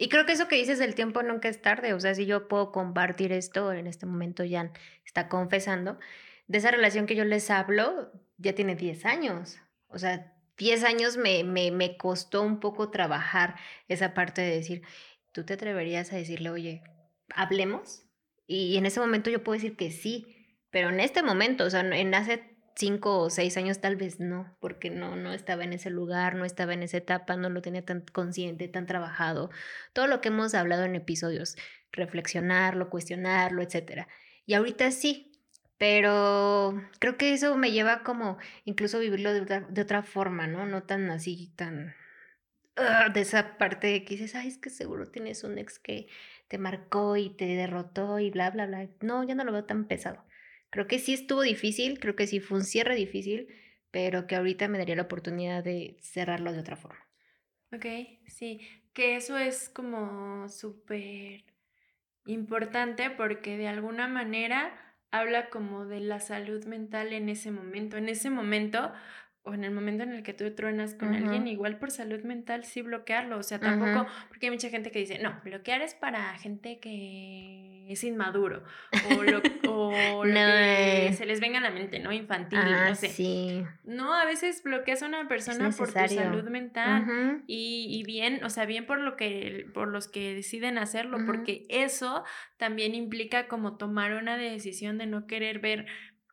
Y 0.00 0.08
creo 0.08 0.24
que 0.24 0.32
eso 0.32 0.48
que 0.48 0.56
dices 0.56 0.78
del 0.78 0.94
tiempo 0.94 1.22
nunca 1.22 1.50
es 1.50 1.60
tarde. 1.60 1.92
O 1.92 2.00
sea, 2.00 2.14
si 2.14 2.24
yo 2.24 2.48
puedo 2.48 2.72
compartir 2.72 3.32
esto, 3.32 3.70
en 3.70 3.86
este 3.86 4.06
momento 4.06 4.42
Jan 4.48 4.72
está 5.04 5.28
confesando, 5.28 5.98
de 6.46 6.56
esa 6.56 6.70
relación 6.70 7.04
que 7.04 7.14
yo 7.14 7.26
les 7.26 7.50
hablo, 7.50 8.10
ya 8.38 8.54
tiene 8.54 8.76
10 8.76 9.04
años. 9.04 9.58
O 9.88 9.98
sea, 9.98 10.32
10 10.56 10.84
años 10.84 11.18
me, 11.18 11.44
me, 11.44 11.70
me 11.70 11.98
costó 11.98 12.40
un 12.40 12.60
poco 12.60 12.90
trabajar 12.90 13.56
esa 13.88 14.14
parte 14.14 14.40
de 14.40 14.56
decir, 14.56 14.82
tú 15.32 15.44
te 15.44 15.52
atreverías 15.52 16.10
a 16.14 16.16
decirle, 16.16 16.48
oye, 16.48 16.82
hablemos. 17.34 18.06
Y 18.46 18.78
en 18.78 18.86
ese 18.86 19.00
momento 19.00 19.28
yo 19.28 19.44
puedo 19.44 19.58
decir 19.60 19.76
que 19.76 19.90
sí, 19.90 20.56
pero 20.70 20.88
en 20.88 21.00
este 21.00 21.22
momento, 21.22 21.64
o 21.64 21.70
sea, 21.70 21.80
en 21.80 22.14
hace 22.14 22.49
cinco 22.76 23.18
o 23.20 23.30
seis 23.30 23.56
años 23.56 23.80
tal 23.80 23.96
vez 23.96 24.20
no, 24.20 24.56
porque 24.60 24.90
no, 24.90 25.16
no 25.16 25.32
estaba 25.32 25.64
en 25.64 25.72
ese 25.72 25.90
lugar, 25.90 26.34
no 26.34 26.44
estaba 26.44 26.74
en 26.74 26.82
esa 26.82 26.98
etapa, 26.98 27.36
no 27.36 27.50
lo 27.50 27.62
tenía 27.62 27.84
tan 27.84 28.02
consciente, 28.12 28.68
tan 28.68 28.86
trabajado. 28.86 29.50
Todo 29.92 30.06
lo 30.06 30.20
que 30.20 30.28
hemos 30.28 30.54
hablado 30.54 30.84
en 30.84 30.94
episodios, 30.94 31.56
reflexionarlo, 31.92 32.90
cuestionarlo, 32.90 33.62
etcétera. 33.62 34.08
Y 34.46 34.54
ahorita 34.54 34.90
sí, 34.90 35.32
pero 35.78 36.74
creo 36.98 37.16
que 37.16 37.32
eso 37.32 37.56
me 37.56 37.72
lleva 37.72 38.02
como 38.02 38.38
incluso 38.64 38.98
vivirlo 38.98 39.32
de 39.32 39.40
otra, 39.42 39.60
de 39.60 39.80
otra 39.82 40.02
forma, 40.02 40.46
¿no? 40.46 40.66
No 40.66 40.82
tan 40.82 41.10
así, 41.10 41.52
tan 41.56 41.94
ah, 42.76 43.08
de 43.08 43.20
esa 43.22 43.58
parte 43.58 44.04
que 44.04 44.14
dices, 44.16 44.34
ay, 44.34 44.48
es 44.48 44.58
que 44.58 44.70
seguro 44.70 45.10
tienes 45.10 45.44
un 45.44 45.58
ex 45.58 45.78
que 45.78 46.08
te 46.48 46.58
marcó 46.58 47.16
y 47.16 47.30
te 47.30 47.46
derrotó 47.46 48.18
y 48.18 48.30
bla, 48.30 48.50
bla, 48.50 48.66
bla. 48.66 48.88
No, 49.00 49.24
ya 49.24 49.34
no 49.34 49.44
lo 49.44 49.52
veo 49.52 49.64
tan 49.64 49.86
pesado. 49.86 50.24
Creo 50.70 50.86
que 50.88 50.98
sí 50.98 51.12
estuvo 51.12 51.42
difícil, 51.42 52.00
creo 52.00 52.16
que 52.16 52.26
sí 52.26 52.40
fue 52.40 52.58
un 52.58 52.64
cierre 52.64 52.94
difícil, 52.96 53.48
pero 53.90 54.26
que 54.26 54.36
ahorita 54.36 54.68
me 54.68 54.78
daría 54.78 54.96
la 54.96 55.02
oportunidad 55.02 55.62
de 55.64 55.96
cerrarlo 56.00 56.52
de 56.52 56.60
otra 56.60 56.76
forma. 56.76 57.00
Ok, 57.72 57.86
sí, 58.26 58.60
que 58.92 59.16
eso 59.16 59.38
es 59.38 59.68
como 59.68 60.48
súper 60.48 61.44
importante 62.26 63.10
porque 63.10 63.56
de 63.58 63.68
alguna 63.68 64.08
manera 64.08 64.96
habla 65.12 65.50
como 65.50 65.86
de 65.86 66.00
la 66.00 66.20
salud 66.20 66.64
mental 66.66 67.12
en 67.12 67.28
ese 67.28 67.50
momento. 67.52 67.96
En 67.96 68.08
ese 68.08 68.30
momento, 68.30 68.92
o 69.42 69.54
en 69.54 69.64
el 69.64 69.70
momento 69.70 70.02
en 70.02 70.12
el 70.12 70.22
que 70.22 70.34
tú 70.34 70.50
truenas 70.54 70.94
con 70.94 71.14
alguien, 71.14 71.48
igual 71.48 71.78
por 71.78 71.90
salud 71.90 72.22
mental 72.24 72.64
sí 72.64 72.82
bloquearlo, 72.82 73.38
o 73.38 73.42
sea, 73.42 73.58
tampoco, 73.58 74.06
porque 74.28 74.46
hay 74.46 74.52
mucha 74.52 74.68
gente 74.68 74.90
que 74.90 74.98
dice, 74.98 75.18
no, 75.18 75.40
bloquear 75.42 75.80
es 75.80 75.94
para 75.94 76.36
gente 76.38 76.78
que 76.78 77.86
es 77.88 78.04
inmaduro, 78.04 78.62
o 79.10 79.22
lo, 79.22 79.40
o 79.68 80.24
lo 80.24 80.34
que 80.34 81.06
eh. 81.06 81.12
se 81.14 81.24
les 81.24 81.40
venga 81.40 81.58
a 81.58 81.62
la 81.62 81.70
mente, 81.70 82.00
¿no? 82.00 82.12
Infantil, 82.12 82.58
no 82.58 82.66
ah, 82.66 82.94
sé. 82.94 83.08
Sí. 83.08 83.64
No, 83.84 84.14
a 84.14 84.26
veces 84.26 84.62
bloqueas 84.62 85.02
a 85.02 85.06
una 85.06 85.26
persona 85.26 85.70
por 85.70 85.90
tu 85.90 86.14
salud 86.14 86.44
mental 86.50 87.42
y, 87.46 87.86
y, 87.88 88.02
bien, 88.04 88.44
o 88.44 88.50
sea, 88.50 88.66
bien 88.66 88.84
por 88.84 89.00
lo 89.00 89.16
que, 89.16 89.70
por 89.72 89.88
los 89.88 90.06
que 90.06 90.34
deciden 90.34 90.76
hacerlo, 90.76 91.18
porque 91.24 91.64
eso 91.70 92.24
también 92.58 92.94
implica 92.94 93.48
como 93.48 93.78
tomar 93.78 94.12
una 94.12 94.36
decisión 94.36 94.98
de 94.98 95.06
no 95.06 95.26
querer 95.26 95.60
ver 95.60 95.86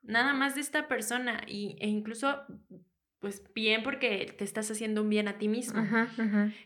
nada 0.03 0.33
más 0.33 0.55
de 0.55 0.61
esta 0.61 0.87
persona 0.87 1.41
y, 1.47 1.77
e 1.79 1.87
incluso 1.87 2.43
pues 3.19 3.43
bien 3.53 3.83
porque 3.83 4.33
te 4.37 4.43
estás 4.43 4.69
haciendo 4.69 5.01
un 5.01 5.09
bien 5.09 5.27
a 5.27 5.37
ti 5.37 5.47
mismo. 5.47 5.83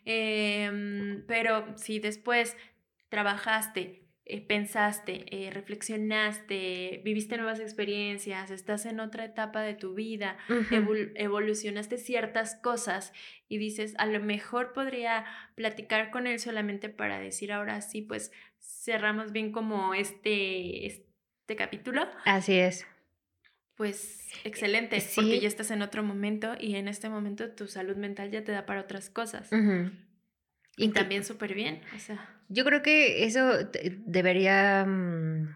Em, 0.06 1.24
pero 1.28 1.78
si 1.78 2.00
después 2.00 2.58
trabajaste, 3.10 4.02
eh, 4.26 4.42
pensaste, 4.42 5.26
eh, 5.30 5.50
reflexionaste, 5.52 7.02
viviste 7.04 7.38
nuevas 7.38 7.60
experiencias, 7.60 8.52
estás 8.52 8.86
en 8.86 9.00
otra 9.00 9.26
etapa 9.26 9.62
de 9.62 9.74
tu 9.74 9.94
vida, 9.94 10.38
evolucionaste 11.16 11.98
ciertas 11.98 12.56
cosas 12.56 13.14
y 13.48 13.58
dices, 13.58 13.96
a 13.98 14.06
lo 14.06 14.20
mejor 14.20 14.74
podría 14.74 15.26
platicar 15.56 16.12
con 16.12 16.28
él 16.28 16.40
solamente 16.40 16.90
para 16.90 17.20
decir 17.20 17.52
ahora 17.52 17.82
sí, 17.82 18.02
pues 18.02 18.32
cerramos 18.60 19.32
bien 19.32 19.52
como 19.52 19.94
este, 19.94 20.86
este 20.86 21.56
capítulo. 21.56 22.08
Así 22.26 22.54
es 22.54 22.86
pues 23.82 24.30
excelente, 24.44 25.04
porque 25.16 25.40
ya 25.40 25.48
estás 25.48 25.72
en 25.72 25.82
otro 25.82 26.04
momento 26.04 26.54
y 26.60 26.76
en 26.76 26.88
este 26.88 27.10
momento 27.10 27.50
tu 27.50 27.66
salud 27.68 27.96
mental 27.96 28.30
ya 28.30 28.44
te 28.44 28.52
da 28.52 28.68
para 28.68 28.82
otras 28.82 29.10
cosas. 29.10 29.50
Y 30.78 30.90
también 30.90 31.24
súper 31.24 31.56
bien, 31.56 31.82
o 31.96 31.98
sea. 31.98 32.30
Yo 32.48 32.64
creo 32.64 32.84
que 32.84 33.26
eso 33.26 33.72
debería 34.06 34.86
mm, 34.86 35.56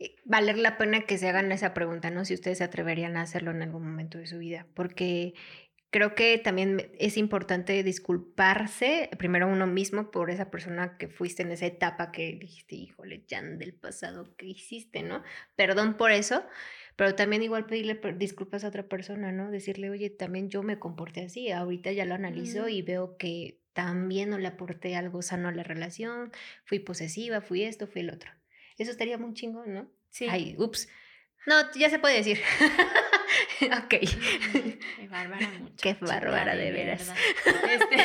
eh, 0.00 0.16
valer 0.26 0.58
la 0.58 0.76
pena 0.76 1.00
que 1.00 1.16
se 1.16 1.30
hagan 1.30 1.50
esa 1.50 1.72
pregunta, 1.72 2.10
¿no? 2.10 2.26
Si 2.26 2.34
ustedes 2.34 2.58
se 2.58 2.64
atreverían 2.64 3.16
a 3.16 3.22
hacerlo 3.22 3.52
en 3.52 3.62
algún 3.62 3.82
momento 3.82 4.18
de 4.18 4.26
su 4.26 4.36
vida, 4.36 4.66
porque 4.74 5.32
creo 5.90 6.14
que 6.14 6.38
también 6.38 6.90
es 6.98 7.16
importante 7.16 7.82
disculparse 7.82 9.10
primero 9.18 9.48
uno 9.48 9.66
mismo 9.66 10.10
por 10.10 10.30
esa 10.30 10.50
persona 10.50 10.96
que 10.96 11.08
fuiste 11.08 11.42
en 11.42 11.50
esa 11.50 11.66
etapa 11.66 12.12
que 12.12 12.38
dijiste, 12.40 12.76
híjole, 12.76 13.24
Jan 13.28 13.58
del 13.58 13.74
pasado, 13.74 14.34
¿qué 14.36 14.46
hiciste, 14.46 15.02
no? 15.02 15.22
Perdón 15.56 15.96
por 15.96 16.12
eso, 16.12 16.44
pero 16.96 17.14
también 17.14 17.42
igual 17.42 17.66
pedirle 17.66 18.00
disculpas 18.16 18.64
a 18.64 18.68
otra 18.68 18.88
persona, 18.88 19.32
¿no? 19.32 19.50
Decirle, 19.50 19.90
oye, 19.90 20.10
también 20.10 20.48
yo 20.48 20.62
me 20.62 20.78
comporté 20.78 21.24
así, 21.24 21.50
ahorita 21.50 21.92
ya 21.92 22.04
lo 22.04 22.14
analizo 22.14 22.68
y 22.68 22.82
veo 22.82 23.16
que 23.16 23.60
también 23.72 24.30
no 24.30 24.38
le 24.38 24.48
aporté 24.48 24.94
algo 24.96 25.22
sano 25.22 25.48
a 25.48 25.52
la 25.52 25.62
relación, 25.62 26.32
fui 26.64 26.78
posesiva, 26.78 27.40
fui 27.40 27.64
esto, 27.64 27.86
fui 27.86 28.02
el 28.02 28.10
otro. 28.10 28.30
Eso 28.78 28.90
estaría 28.90 29.18
muy 29.18 29.34
chingón, 29.34 29.74
¿no? 29.74 29.90
Sí. 30.10 30.26
Ay, 30.28 30.54
ups. 30.58 30.88
No, 31.46 31.54
ya 31.74 31.90
se 31.90 31.98
puede 31.98 32.16
decir. 32.16 32.38
ok. 33.84 33.88
Qué 33.88 35.08
bárbara 35.08 35.50
mucho. 35.58 35.76
Qué 35.82 35.96
bárbara, 36.00 36.56
de 36.56 36.72
veras. 36.72 37.12
Este, 37.46 37.96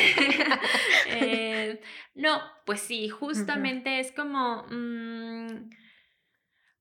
eh, 1.10 1.80
no, 2.14 2.40
pues 2.64 2.80
sí, 2.80 3.08
justamente 3.08 4.00
es 4.00 4.12
como... 4.12 4.66
Mm, 4.70 5.70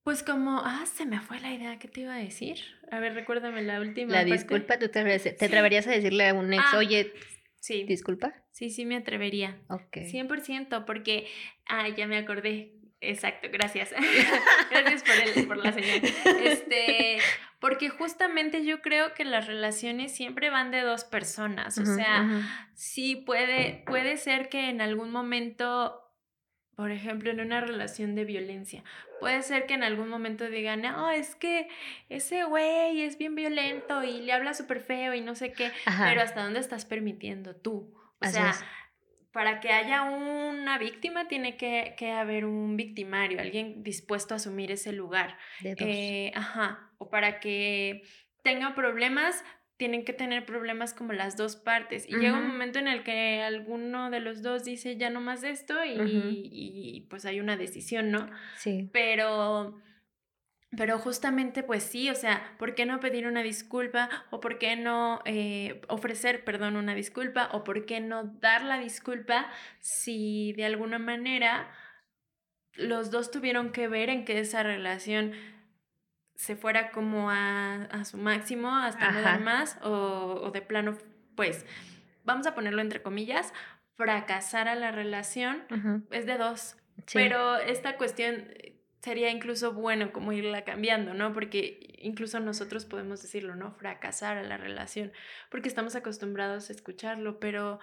pues 0.04 0.22
como, 0.22 0.62
ah, 0.64 0.86
se 0.86 1.08
me 1.08 1.20
fue 1.20 1.40
la 1.40 1.52
idea, 1.52 1.80
¿qué 1.80 1.88
te 1.88 2.02
iba 2.02 2.14
a 2.14 2.20
decir? 2.20 2.58
A 2.92 3.00
ver, 3.00 3.16
recuérdame 3.16 3.64
la 3.64 3.82
última. 3.82 4.14
La 4.14 4.24
disculpa, 4.24 4.78
¿tú 4.78 4.90
te, 4.90 5.00
atreverías 5.00 5.88
a 5.88 5.92
decirle 5.92 6.30
a 6.30 6.34
un 6.36 6.54
ex, 6.54 6.64
ah, 6.64 6.78
oye, 6.78 7.12
sí. 7.60 7.86
disculpa? 7.86 8.46
Sí, 8.52 8.70
sí 8.70 8.86
me 8.86 8.98
atrevería. 8.98 9.60
Ok. 9.68 9.98
100%, 9.98 10.86
porque, 10.86 11.28
ah, 11.66 11.90
ya 11.90 12.06
me 12.06 12.18
acordé, 12.18 12.75
Exacto, 13.02 13.48
gracias. 13.52 13.92
gracias 14.72 15.04
por, 15.04 15.16
el, 15.16 15.48
por 15.48 15.58
la 15.58 15.72
señal. 15.72 16.02
Este, 16.44 17.20
porque 17.60 17.90
justamente 17.90 18.64
yo 18.66 18.82
creo 18.82 19.14
que 19.14 19.26
las 19.26 19.48
relaciones 19.48 20.14
siempre 20.14 20.50
van 20.50 20.72
de 20.72 20.82
dos 20.82 21.04
personas. 21.04 21.78
O 21.78 21.86
sea, 21.86 22.28
sí 22.74 23.16
puede, 23.16 23.84
puede 23.86 24.18
ser 24.18 24.50
que 24.50 24.70
en 24.70 24.82
algún 24.82 25.12
momento, 25.12 26.02
por 26.76 26.92
ejemplo, 26.92 27.32
en 27.32 27.42
una 27.42 27.62
relación 27.62 28.16
de 28.16 28.26
violencia, 28.26 28.84
puede 29.20 29.42
ser 29.44 29.66
que 29.66 29.74
en 29.74 29.84
algún 29.84 30.10
momento 30.10 30.50
digan, 30.50 30.82
no, 30.82 31.10
es 31.12 31.36
que 31.36 31.68
ese 32.10 32.44
güey 32.44 33.02
es 33.02 33.18
bien 33.18 33.36
violento 33.36 34.04
y 34.04 34.22
le 34.22 34.34
habla 34.34 34.54
súper 34.54 34.82
feo 34.82 35.14
y 35.14 35.22
no 35.22 35.36
sé 35.36 35.52
qué, 35.52 35.72
pero 35.86 36.22
¿hasta 36.22 36.44
dónde 36.44 36.60
estás 36.60 36.86
permitiendo 36.86 37.56
tú? 37.56 37.94
O 38.22 38.28
sea, 38.28 38.54
para 39.36 39.60
que 39.60 39.70
haya 39.74 40.04
una 40.04 40.78
víctima 40.78 41.28
tiene 41.28 41.58
que, 41.58 42.12
haber 42.14 42.46
un 42.46 42.78
victimario, 42.78 43.42
alguien 43.42 43.84
dispuesto 43.84 44.34
a 44.34 44.38
asumir 44.38 44.72
ese 44.72 44.94
lugar. 44.94 45.38
Eh, 45.62 46.32
ajá, 46.34 46.90
o 47.00 47.10
para 47.10 47.42
que 47.42 48.04
tenga 48.44 48.76
problemas, 48.76 49.44
tienen 49.76 50.06
que 50.06 50.14
tener 50.14 50.46
problemas 50.46 50.94
como 50.94 51.12
las 51.12 51.36
dos 51.36 51.58
partes. 51.58 52.08
Y 52.08 52.16
llega 52.16 52.38
un 52.38 52.48
momento 52.48 52.80
en 52.80 52.88
el 52.88 53.04
que 53.04 53.42
alguno 53.42 54.10
de 54.10 54.22
los 54.22 54.42
dos 54.42 54.64
dice 54.64 54.96
ya 54.96 55.10
no 55.10 55.20
más 55.20 55.44
esto 55.44 55.84
y, 55.84 55.98
y 56.50 57.02
pues 57.10 57.26
hay 57.26 57.42
una 57.42 57.58
decisión, 57.58 58.12
¿no? 58.12 58.30
Sí. 58.56 58.90
Pero 58.94 59.82
pero 60.78 61.00
justamente, 61.00 61.64
pues 61.64 61.84
sí, 61.84 62.10
o 62.10 62.16
sea, 62.16 62.56
¿por 62.58 62.76
qué 62.76 62.86
no 62.86 63.00
pedir 63.00 63.28
una 63.28 63.44
disculpa? 63.44 64.10
¿O 64.30 64.40
por 64.40 64.58
qué 64.58 64.76
no 64.76 65.22
eh, 65.26 65.82
ofrecer, 65.88 66.44
perdón, 66.44 66.76
una 66.76 66.96
disculpa? 66.96 67.50
¿O 67.54 67.64
por 67.64 67.86
qué 67.86 68.00
no 68.02 68.24
dar 68.24 68.64
la 68.64 68.80
disculpa 68.80 69.48
si 69.80 70.54
de 70.54 70.66
alguna 70.66 71.00
manera 71.00 71.70
los 72.74 73.10
dos 73.10 73.32
tuvieron 73.32 73.72
que 73.72 73.88
ver 73.88 74.10
en 74.10 74.26
que 74.26 74.40
esa 74.40 74.64
relación 74.64 75.32
se 76.36 76.58
fuera 76.58 76.92
como 76.92 77.30
a, 77.32 78.04
su 78.04 78.18
máximo, 78.18 78.76
hasta 78.76 79.12
no 79.12 79.22
dar 79.22 79.40
más, 79.40 79.80
o, 79.82 80.52
de 80.52 80.62
plano, 80.62 80.98
pues, 81.36 81.66
vamos 82.26 82.46
a 82.48 82.54
ponerlo 82.54 82.82
entre 82.82 83.02
comillas, 83.02 83.54
fracasar 83.96 84.68
a 84.68 84.76
la 84.76 84.92
relación, 84.92 85.64
es 86.12 86.26
de 86.26 86.38
dos. 86.38 86.76
Pero 87.14 87.58
esta 87.58 87.96
cuestión 87.96 88.48
sería 89.06 89.30
incluso 89.30 89.72
bueno 89.72 90.12
como 90.12 90.32
irla 90.32 90.64
cambiando, 90.64 91.14
¿no? 91.14 91.32
Porque 91.32 91.96
incluso 92.00 92.40
nosotros 92.40 92.86
podemos 92.86 93.22
decirlo, 93.22 93.56
¿no? 93.56 93.72
Fracasar 93.76 94.36
a 94.36 94.42
la 94.42 94.58
relación, 94.58 95.14
porque 95.52 95.68
estamos 95.68 95.96
acostumbrados 95.96 96.72
a 96.72 96.74
escucharlo, 96.74 97.40
pero 97.40 97.80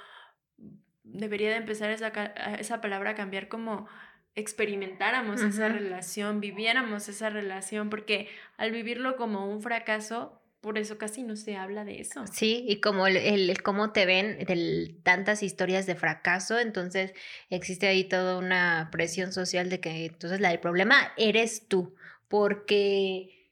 debería 1.05 1.51
de 1.51 1.59
empezar 1.59 1.91
esa, 1.91 2.09
esa 2.59 2.81
palabra 2.81 3.11
a 3.11 3.15
cambiar 3.15 3.47
como 3.47 3.87
experimentáramos 4.35 5.43
esa 5.43 5.69
relación, 5.69 6.41
viviéramos 6.41 7.09
esa 7.09 7.31
relación, 7.31 7.89
porque 7.89 8.29
al 8.57 8.73
vivirlo 8.73 9.15
como 9.15 9.49
un 9.49 9.63
fracaso, 9.63 10.42
por 10.63 10.79
eso 10.79 10.97
casi 10.97 11.25
no 11.25 11.35
se 11.35 11.57
habla 11.57 11.85
de 11.85 12.01
eso. 12.01 12.25
Sí, 12.33 12.65
y 12.69 12.81
como 12.81 13.09
el, 13.09 13.17
el, 13.17 13.63
cómo 13.63 13.93
te 13.93 14.07
ven 14.07 14.39
tantas 15.03 15.43
historias 15.43 15.87
de 15.87 15.97
fracaso, 15.97 16.59
entonces 16.61 17.13
existe 17.51 17.89
ahí 17.89 18.05
toda 18.05 18.39
una 18.39 18.89
presión 18.93 19.33
social 19.33 19.69
de 19.69 19.81
que 19.81 20.07
entonces 20.07 20.41
la 20.41 20.51
del 20.51 20.61
problema 20.61 21.13
eres 21.17 21.67
tú, 21.67 21.97
porque 22.29 23.51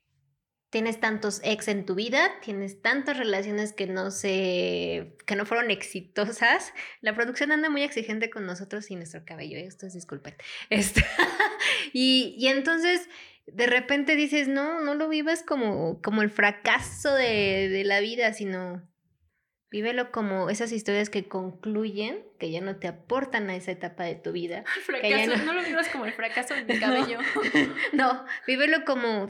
tienes 0.70 1.00
tantos 1.00 1.40
ex 1.42 1.66
en 1.66 1.84
tu 1.84 1.96
vida, 1.96 2.30
tienes 2.42 2.80
tantas 2.80 3.16
relaciones 3.16 3.72
que 3.72 3.88
no 3.88 4.12
se, 4.12 5.16
que 5.26 5.34
no 5.34 5.44
fueron 5.46 5.72
exitosas. 5.72 6.72
La 7.00 7.16
producción 7.16 7.50
anda 7.50 7.68
muy 7.68 7.82
exigente 7.82 8.30
con 8.30 8.46
nosotros 8.46 8.88
y 8.92 8.94
nuestro 8.94 9.24
cabello, 9.24 9.58
esto 9.58 9.86
es 9.86 9.94
disculpen. 9.94 10.36
Este, 10.70 11.04
y, 11.92 12.36
y 12.38 12.46
entonces 12.46 13.08
de 13.52 13.66
repente 13.66 14.16
dices, 14.16 14.48
no, 14.48 14.80
no 14.80 14.94
lo 14.94 15.08
vivas 15.08 15.42
como, 15.42 16.00
como 16.02 16.22
el 16.22 16.30
fracaso 16.30 17.14
de, 17.14 17.82
la 17.84 18.00
vida, 18.00 18.32
sino 18.32 18.86
vívelo 19.70 20.10
como 20.10 20.50
esas 20.50 20.72
historias 20.72 21.10
que 21.10 21.28
concluyen, 21.28 22.24
que 22.38 22.50
ya 22.50 22.60
no 22.60 22.76
te 22.76 22.88
aportan 22.88 23.50
a 23.50 23.56
esa 23.56 23.70
etapa 23.70 24.04
de 24.04 24.16
tu 24.16 24.32
vida. 24.32 24.64
fracaso, 24.84 25.44
no... 25.44 25.52
lo 25.52 25.62
vivas 25.62 25.88
como 25.88 26.06
el 26.06 26.12
fracaso 26.12 26.54
de 26.54 26.64
mi 26.64 26.78
cabello. 26.80 27.18
no, 27.92 28.24
vívelo 28.46 28.84
como 28.84 29.28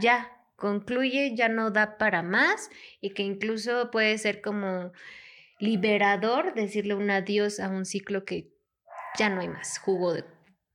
ya, 0.00 0.32
concluye, 0.56 1.34
ya 1.34 1.48
no 1.48 1.70
da 1.70 1.98
para 1.98 2.22
más 2.22 2.70
y 3.00 3.10
que 3.10 3.22
incluso 3.22 3.90
puede 3.90 4.18
ser 4.18 4.40
como 4.40 4.92
liberador 5.58 6.54
decirle 6.54 6.94
un 6.94 7.10
adiós 7.10 7.60
a 7.60 7.68
un 7.68 7.86
ciclo 7.86 8.24
que 8.24 8.50
ya 9.18 9.30
no 9.30 9.40
hay 9.40 9.48
más 9.48 9.78
jugo 9.78 10.12
de 10.12 10.24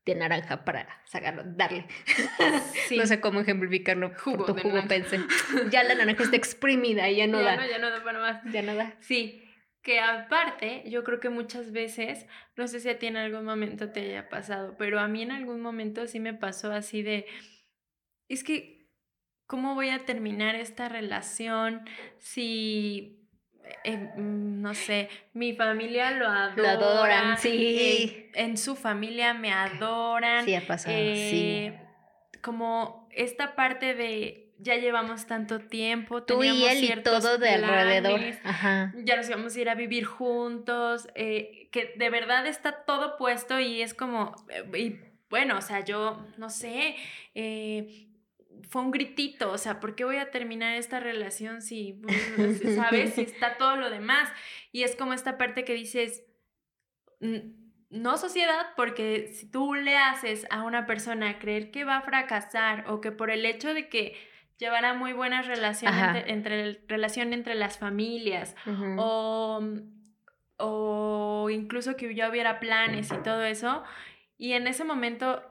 de 0.05 0.15
naranja 0.15 0.65
para 0.65 0.87
sacarlo, 1.05 1.43
darle. 1.45 1.85
no 2.97 3.05
sé 3.05 3.19
cómo 3.19 3.41
ejemplificarlo. 3.41 4.11
Jugo, 4.17 4.45
tu 4.45 4.55
jugo 4.55 4.79
pensé. 4.87 5.19
Ya 5.71 5.83
la 5.83 5.95
naranja 5.95 6.23
está 6.23 6.35
exprimida 6.35 7.09
y 7.09 7.17
ya 7.17 7.27
no 7.27 7.41
da. 7.41 7.55
No, 7.55 7.67
ya 7.67 7.77
no 7.77 7.89
da 7.89 8.03
para 8.03 8.19
más. 8.19 8.43
Ya 8.51 8.61
no 8.61 8.75
da. 8.75 8.95
Sí. 8.99 9.47
Que 9.81 9.99
aparte, 9.99 10.83
yo 10.87 11.03
creo 11.03 11.19
que 11.19 11.29
muchas 11.29 11.71
veces, 11.71 12.27
no 12.55 12.67
sé 12.67 12.79
si 12.79 12.89
a 12.89 12.99
ti 12.99 13.07
en 13.07 13.17
algún 13.17 13.45
momento 13.45 13.89
te 13.91 14.01
haya 14.01 14.29
pasado, 14.29 14.75
pero 14.77 14.99
a 14.99 15.07
mí 15.07 15.23
en 15.23 15.31
algún 15.31 15.59
momento 15.59 16.05
sí 16.05 16.19
me 16.19 16.35
pasó 16.35 16.71
así 16.71 17.01
de, 17.01 17.25
es 18.29 18.43
que 18.43 18.81
¿cómo 19.51 19.75
voy 19.75 19.89
a 19.89 20.05
terminar 20.05 20.55
esta 20.55 20.87
relación 20.87 21.81
si 22.19 23.20
eh, 23.83 23.97
mm, 23.97 24.61
no 24.61 24.73
sé, 24.73 25.09
mi 25.33 25.53
familia 25.53 26.11
lo 26.11 26.27
adora. 26.27 26.55
Lo 26.55 26.67
adoran, 26.67 27.37
sí. 27.37 27.49
eh, 27.79 28.31
en 28.35 28.57
su 28.57 28.75
familia 28.75 29.33
me 29.33 29.51
adoran. 29.51 30.45
Sí, 30.45 30.55
ha 30.55 30.65
pasado, 30.65 30.95
eh, 30.97 31.79
Como 32.41 33.07
esta 33.11 33.55
parte 33.55 33.93
de 33.95 34.51
ya 34.61 34.75
llevamos 34.75 35.25
tanto 35.25 35.59
tiempo, 35.59 36.23
Tú 36.23 36.43
y 36.43 36.65
él 36.65 36.83
y 36.83 37.03
todo 37.03 37.37
de 37.37 37.49
alrededor. 37.49 38.21
Ajá. 38.43 38.93
ya 38.95 39.15
nos 39.15 39.27
íbamos 39.27 39.55
a 39.55 39.59
ir 39.59 39.69
a 39.69 39.75
vivir 39.75 40.05
juntos, 40.05 41.07
eh, 41.15 41.67
que 41.71 41.93
de 41.97 42.09
verdad 42.09 42.45
está 42.45 42.83
todo 42.85 43.17
puesto 43.17 43.59
y 43.59 43.81
es 43.81 43.93
como, 43.93 44.35
y 44.77 44.99
bueno, 45.29 45.57
o 45.57 45.61
sea, 45.61 45.79
yo 45.83 46.25
no 46.37 46.49
sé, 46.49 46.95
eh, 47.33 48.07
fue 48.69 48.81
un 48.81 48.91
gritito, 48.91 49.51
o 49.51 49.57
sea, 49.57 49.79
¿por 49.79 49.95
qué 49.95 50.03
voy 50.05 50.17
a 50.17 50.31
terminar 50.31 50.75
esta 50.75 50.99
relación 50.99 51.61
si, 51.61 51.93
pues, 52.01 52.61
sabes, 52.75 53.13
si 53.15 53.21
está 53.21 53.57
todo 53.57 53.75
lo 53.77 53.89
demás? 53.89 54.29
Y 54.71 54.83
es 54.83 54.95
como 54.95 55.13
esta 55.13 55.37
parte 55.37 55.63
que 55.65 55.73
dices, 55.73 56.23
"N- 57.19 57.53
no 57.89 58.17
sociedad, 58.17 58.67
porque 58.77 59.27
si 59.33 59.49
tú 59.51 59.73
le 59.73 59.97
haces 59.97 60.47
a 60.49 60.63
una 60.63 60.85
persona 60.85 61.39
creer 61.39 61.71
que 61.71 61.83
va 61.83 61.97
a 61.97 62.01
fracasar 62.01 62.89
o 62.89 63.01
que 63.01 63.11
por 63.11 63.29
el 63.31 63.45
hecho 63.45 63.73
de 63.73 63.89
que 63.89 64.15
llevará 64.57 64.93
muy 64.93 65.11
buena 65.13 65.41
relación 65.41 65.93
Ajá. 65.93 66.17
entre, 66.19 66.31
entre 66.33 66.61
el- 66.61 66.81
relación 66.87 67.33
entre 67.33 67.55
las 67.55 67.77
familias 67.79 68.55
o, 68.97 69.59
o 70.57 71.49
incluso 71.49 71.95
que 71.97 72.13
ya 72.15 72.29
hubiera 72.29 72.59
planes 72.59 73.11
y 73.11 73.17
todo 73.23 73.43
eso. 73.43 73.83
Y 74.37 74.53
en 74.53 74.67
ese 74.67 74.83
momento 74.83 75.43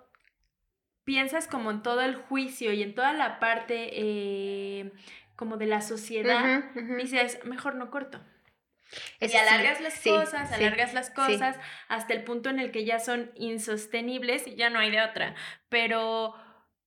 piensas 1.04 1.46
como 1.46 1.70
en 1.70 1.82
todo 1.82 2.00
el 2.02 2.16
juicio 2.16 2.72
y 2.72 2.82
en 2.82 2.94
toda 2.94 3.12
la 3.12 3.38
parte 3.40 3.90
eh, 3.92 4.92
como 5.36 5.56
de 5.56 5.66
la 5.66 5.80
sociedad. 5.80 6.58
Ujú, 6.74 6.80
ujú. 6.80 6.94
Dices, 6.96 7.38
mejor 7.44 7.74
no 7.74 7.90
corto. 7.90 8.20
Eso 9.20 9.26
y 9.26 9.28
sí, 9.28 9.36
alargas 9.36 9.80
las 9.80 9.94
sí, 9.94 10.10
cosas, 10.10 10.48
sí, 10.48 10.54
alargas 10.54 10.94
las 10.94 11.06
sí. 11.08 11.12
cosas 11.14 11.56
hasta 11.88 12.12
el 12.12 12.24
punto 12.24 12.50
en 12.50 12.58
el 12.58 12.72
que 12.72 12.84
ya 12.84 12.98
son 12.98 13.30
insostenibles 13.36 14.46
y 14.48 14.56
ya 14.56 14.68
no 14.68 14.78
hay 14.80 14.90
de 14.90 15.00
otra. 15.00 15.34
Pero 15.68 16.34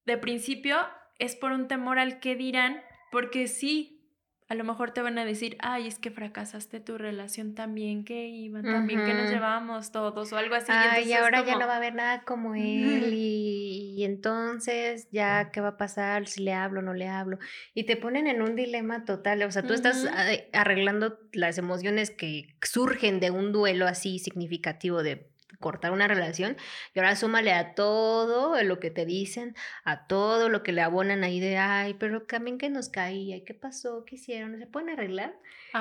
de 0.05 0.17
principio 0.17 0.77
es 1.19 1.35
por 1.35 1.51
un 1.53 1.67
temor 1.69 1.99
al 1.99 2.19
que 2.19 2.35
dirán, 2.35 2.81
porque 3.11 3.47
sí, 3.47 4.01
a 4.49 4.55
lo 4.55 4.65
mejor 4.65 4.91
te 4.91 5.01
van 5.01 5.17
a 5.17 5.23
decir, 5.23 5.55
ay, 5.61 5.87
es 5.87 5.97
que 5.97 6.11
fracasaste 6.11 6.81
tu 6.81 6.97
relación 6.97 7.55
también 7.55 8.03
que 8.03 8.27
iban, 8.27 8.63
también 8.63 9.05
que 9.05 9.13
nos 9.13 9.29
llevábamos 9.29 9.93
todos 9.93 10.33
o 10.33 10.37
algo 10.37 10.55
así. 10.55 10.71
y 10.71 10.75
Ay, 10.75 11.03
y 11.09 11.13
es 11.13 11.19
ahora 11.21 11.39
ya 11.39 11.45
como- 11.53 11.59
no 11.59 11.67
va 11.67 11.73
a 11.75 11.77
haber 11.77 11.95
nada 11.95 12.23
como 12.23 12.53
él 12.53 13.11
y, 13.13 13.72
y 13.95 14.05
entonces 14.05 15.07
ya 15.11 15.51
qué 15.51 15.61
va 15.61 15.69
a 15.69 15.77
pasar 15.77 16.27
si 16.27 16.41
le 16.43 16.53
hablo 16.53 16.81
no 16.81 16.93
le 16.93 17.07
hablo 17.07 17.37
y 17.73 17.83
te 17.85 17.95
ponen 17.95 18.27
en 18.27 18.41
un 18.41 18.55
dilema 18.55 19.05
total, 19.05 19.43
o 19.43 19.51
sea, 19.51 19.63
tú 19.63 19.73
estás 19.73 20.03
Ujú. 20.03 20.13
eh, 20.29 20.49
arreglando 20.53 21.19
las 21.31 21.57
emociones 21.57 22.11
que 22.11 22.55
surgen 22.61 23.19
de 23.19 23.31
un 23.31 23.51
duelo 23.51 23.87
así 23.87 24.19
significativo 24.19 25.03
de 25.03 25.29
cortar 25.59 25.91
una 25.91 26.07
relación 26.07 26.57
y 26.93 26.99
ahora 26.99 27.15
súmale 27.15 27.53
a 27.53 27.73
todo 27.75 28.61
lo 28.63 28.79
que 28.79 28.91
te 28.91 29.05
dicen, 29.05 29.55
a 29.85 30.07
todo 30.07 30.49
lo 30.49 30.63
que 30.63 30.73
le 30.73 30.81
abonan 30.81 31.23
ahí 31.23 31.39
de, 31.39 31.57
ay, 31.57 31.93
pero 31.93 32.23
también 32.23 32.57
que 32.57 32.69
nos 32.69 32.89
caía, 32.89 33.37
¿y 33.37 33.41
qué 33.45 33.53
pasó? 33.53 34.03
¿Qué 34.05 34.15
hicieron? 34.15 34.57
¿Se 34.59 34.67
pueden 34.67 34.89
arreglar? 34.89 35.35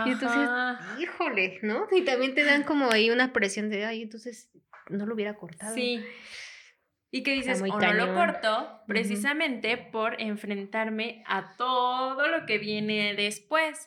Y 0.06 0.10
entonces, 0.10 0.48
Ajá. 0.48 1.00
híjole, 1.00 1.58
¿no? 1.62 1.86
Y 1.90 2.04
también 2.04 2.34
te 2.34 2.44
dan 2.44 2.62
como 2.62 2.90
ahí 2.92 3.10
una 3.10 3.32
presión 3.32 3.70
de, 3.70 3.84
ay, 3.84 4.02
entonces 4.02 4.50
no 4.88 5.06
lo 5.06 5.14
hubiera 5.14 5.34
cortado. 5.34 5.74
Sí. 5.74 6.06
Y 7.14 7.22
que 7.22 7.34
dices, 7.34 7.60
o 7.60 7.66
no 7.66 7.92
lo 7.92 8.14
corto 8.14 8.80
precisamente 8.86 9.76
por 9.76 10.18
enfrentarme 10.18 11.22
a 11.26 11.56
todo 11.56 12.26
lo 12.26 12.46
que 12.46 12.56
viene 12.56 13.14
después, 13.14 13.86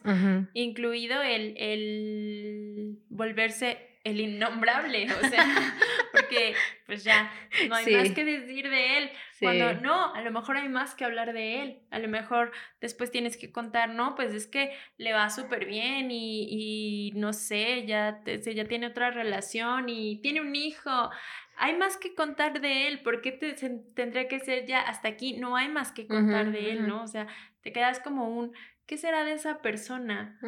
incluido 0.54 1.22
el, 1.24 1.56
el 1.58 3.00
volverse 3.10 3.96
el 4.06 4.22
innombrable, 4.22 5.08
o 5.12 5.28
sea, 5.28 5.44
porque 6.12 6.54
pues 6.86 7.04
ya 7.04 7.32
no 7.68 7.74
hay 7.74 7.92
más 7.96 8.12
que 8.12 8.24
decir 8.24 8.70
de 8.70 9.00
él. 9.00 9.10
Sí. 9.32 9.46
Cuando 9.46 9.74
no, 9.82 10.14
a 10.14 10.22
lo 10.22 10.32
mejor 10.32 10.58
hay 10.58 10.70
más 10.70 10.94
que 10.94 11.06
hablar 11.06 11.34
de 11.34 11.64
él. 11.64 11.80
A 11.90 11.98
lo 11.98 12.08
mejor 12.08 12.52
después 12.80 13.10
tienes 13.10 13.36
que 13.36 13.52
contar, 13.52 13.90
no, 13.90 14.14
pues 14.14 14.32
es 14.36 14.46
que 14.46 14.72
le 14.98 15.12
va 15.12 15.32
súper 15.32 15.66
bien 15.66 16.12
y, 16.12 16.48
y 16.50 17.12
no 17.16 17.34
sé, 17.34 17.88
ya, 17.88 18.22
ya 18.24 18.66
tiene 18.66 18.86
otra 18.86 19.10
relación 19.10 19.90
y 19.90 20.22
tiene 20.22 20.40
un 20.40 20.56
hijo. 20.56 21.10
Hay 21.58 21.76
más 21.78 21.98
que 21.98 22.14
contar 22.16 22.60
de 22.62 22.88
él. 22.88 23.02
¿Por 23.02 23.22
qué 23.22 23.32
te, 23.32 23.54
tendría 23.54 24.28
que 24.28 24.40
ser 24.40 24.66
ya 24.66 24.82
hasta 24.82 25.08
aquí? 25.08 25.38
No 25.38 25.56
hay 25.56 25.70
más 25.70 25.92
que 25.92 26.08
contar 26.08 26.52
de 26.52 26.72
él. 26.72 26.88
¿no? 26.88 27.04
O 27.04 27.08
sea, 27.08 27.28
te 27.62 27.72
quedas 27.72 28.00
como 28.00 28.28
un, 28.30 28.54
¿qué 28.86 28.98
será 28.98 29.24
de 29.24 29.34
esa 29.34 29.62
persona? 29.62 30.40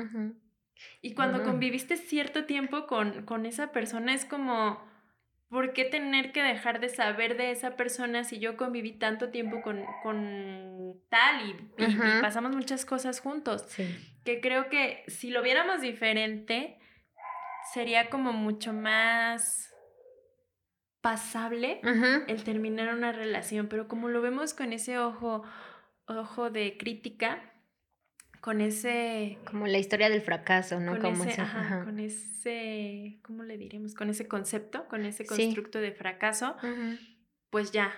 Y 1.01 1.13
cuando 1.13 1.43
conviviste 1.43 1.97
cierto 1.97 2.45
tiempo 2.45 2.85
con, 2.87 3.25
con 3.25 3.45
esa 3.45 3.71
persona 3.71 4.13
es 4.13 4.25
como, 4.25 4.79
¿por 5.49 5.73
qué 5.73 5.85
tener 5.85 6.31
que 6.31 6.43
dejar 6.43 6.79
de 6.79 6.89
saber 6.89 7.35
de 7.37 7.51
esa 7.51 7.75
persona 7.75 8.23
si 8.23 8.39
yo 8.39 8.57
conviví 8.57 8.91
tanto 8.99 9.29
tiempo 9.29 9.61
con, 9.61 9.83
con 10.03 11.01
tal 11.09 11.41
y, 11.49 11.81
y- 11.81 11.85
y 11.85 11.95
Ujú. 11.97 12.21
pasamos 12.21 12.55
muchas 12.55 12.85
cosas 12.85 13.21
juntos? 13.21 13.63
Sí. 13.69 13.87
Que 14.23 14.39
creo 14.41 14.69
que 14.69 15.03
si 15.07 15.31
lo 15.31 15.41
viéramos 15.41 15.81
diferente, 15.81 16.77
sería 17.73 18.09
como 18.09 18.33
mucho 18.33 18.73
más 18.73 19.73
pasable 21.11 21.79
Ujú. 21.83 22.23
el 22.27 22.43
terminar 22.43 22.93
una 22.93 23.13
relación, 23.13 23.67
pero 23.69 23.87
como 23.87 24.09
lo 24.09 24.21
vemos 24.21 24.53
con 24.53 24.73
ese 24.73 24.99
ojo, 24.99 25.41
ojo 26.05 26.49
de 26.49 26.75
crítica, 26.77 27.41
con 28.41 28.59
ese 28.59 29.37
Como 29.45 29.67
la 29.67 29.77
historia 29.77 30.09
del 30.09 30.19
fracaso, 30.21 30.81
¿no? 30.81 30.91
con 30.93 31.01
como 31.11 31.23
ese, 31.23 31.31
ese- 31.33 31.41
ajá, 31.43 31.59
ajá. 31.61 31.83
con 31.85 31.99
ese, 31.99 33.19
¿cómo 33.23 33.43
le 33.43 33.57
diremos? 33.57 33.93
Con 33.95 34.09
ese 34.09 34.27
concepto, 34.27 34.85
con 34.89 35.05
ese 35.05 35.23
Sí. 35.23 35.29
constructo 35.29 35.79
de 35.79 35.93
fracaso, 35.93 36.57
Ujú. 36.61 36.97
pues 37.51 37.71
ya, 37.71 37.93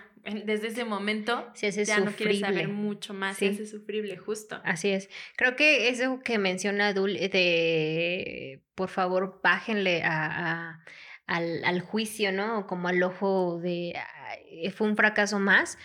desde 0.46 0.68
ese 0.68 0.86
momento 0.86 1.50
Se 1.56 1.68
hace 1.68 1.86
ya 1.86 2.00
no 2.02 2.12
quieres 2.12 2.42
saber 2.42 2.66
sufrible. 2.66 2.74
mucho 2.74 3.16
más, 3.16 3.38
Sí. 3.38 3.48
se 3.48 3.54
hace 3.64 3.66
sufrible, 3.66 4.18
justo. 4.18 4.62
Así 4.64 4.90
es. 4.90 5.10
Creo 5.36 5.56
que 5.56 5.90
eso 5.90 6.20
que 6.20 6.38
menciona 6.38 6.94
Dul 6.94 7.16
eh, 7.16 7.28
de 7.30 8.64
por 8.76 8.90
favor 8.90 9.40
bájenle 9.44 10.04
a, 10.04 10.26
a- 10.72 10.86
al, 11.30 11.64
al 11.64 11.82
juicio, 11.82 12.32
¿no? 12.32 12.66
Como 12.68 12.88
al 12.88 13.02
ojo 13.04 13.60
de 13.62 13.94
"Ay, 14.28 14.70
fue 14.72 14.88
un 14.88 14.96
fracaso 14.98 15.40
más. 15.40 15.78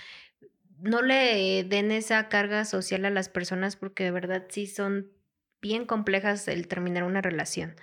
No 0.80 1.02
le 1.02 1.64
den 1.64 1.90
esa 1.92 2.28
carga 2.28 2.64
social 2.64 3.04
a 3.04 3.11
las 3.11 3.28
personas 3.28 3.76
porque 3.76 4.04
de 4.04 4.11
verdad 4.11 4.44
sí 4.48 4.66
son 4.66 5.11
bien 5.62 5.87
complejas 5.87 6.48
el 6.48 6.66
terminar 6.68 7.04
una 7.04 7.20
relación. 7.20 7.76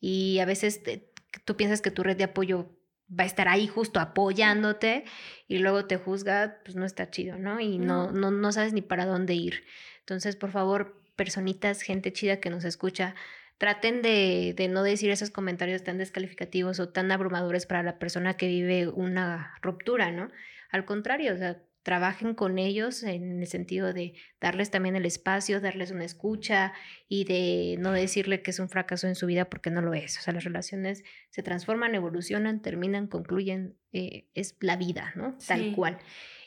Y 0.00 0.38
a 0.38 0.44
veces 0.44 0.82
te- 0.82 1.10
tú 1.44 1.56
piensas 1.56 1.82
que 1.82 1.90
tu 1.90 2.02
red 2.02 2.16
de 2.16 2.24
apoyo 2.24 2.70
va 3.08 3.24
a 3.24 3.26
estar 3.26 3.48
ahí 3.48 3.66
justo 3.66 4.00
apoyándote 4.00 5.04
y 5.48 5.58
luego 5.58 5.86
te 5.86 5.96
juzga, 5.96 6.58
pues 6.64 6.76
no 6.76 6.84
está 6.84 7.10
chido, 7.10 7.38
¿no? 7.38 7.60
Y 7.60 7.78
no, 7.78 8.10
No. 8.10 8.12
no, 8.12 8.30
no 8.30 8.52
sabes 8.52 8.72
ni 8.72 8.82
para 8.82 9.06
dónde 9.06 9.34
ir. 9.34 9.64
Entonces, 10.00 10.36
por 10.36 10.50
favor, 10.50 11.00
personitas, 11.16 11.82
gente 11.82 12.12
chida 12.12 12.40
que 12.40 12.50
nos 12.50 12.64
escucha, 12.64 13.14
traten 13.58 14.02
de, 14.02 14.54
de 14.56 14.68
no 14.68 14.82
decir 14.82 15.10
esos 15.10 15.30
comentarios 15.30 15.82
tan 15.82 15.98
descalificativos 15.98 16.78
o 16.80 16.88
tan 16.90 17.10
abrumadores 17.10 17.66
para 17.66 17.82
la 17.82 17.98
persona 17.98 18.36
que 18.36 18.48
vive 18.48 18.88
una 18.88 19.54
ruptura, 19.62 20.12
¿no? 20.12 20.30
Al 20.70 20.84
contrario, 20.84 21.34
o 21.34 21.36
sea, 21.38 21.62
trabajen 21.82 22.34
con 22.34 22.58
ellos 22.58 23.04
en 23.04 23.40
el 23.40 23.46
sentido 23.46 23.92
de 23.92 24.14
darles 24.40 24.72
también 24.72 24.96
el 24.96 25.06
espacio, 25.06 25.60
darles 25.60 25.92
una 25.92 26.04
escucha 26.04 26.72
y 27.08 27.24
de 27.24 27.76
no 27.78 27.92
decirle 27.92 28.42
que 28.42 28.50
es 28.50 28.58
un 28.58 28.68
fracaso 28.68 29.06
en 29.06 29.14
su 29.14 29.26
vida 29.26 29.48
porque 29.48 29.70
no 29.70 29.80
lo 29.80 29.94
es. 29.94 30.18
O 30.18 30.20
sea, 30.20 30.34
las 30.34 30.42
relaciones 30.42 31.04
se 31.30 31.44
transforman, 31.44 31.94
evolucionan, 31.94 32.60
terminan, 32.60 33.06
concluyen, 33.06 33.76
eh, 33.92 34.26
es 34.34 34.56
la 34.60 34.74
vida, 34.76 35.12
¿no? 35.14 35.38
Tal 35.46 35.60
Sí. 35.60 35.72
cual. 35.76 35.98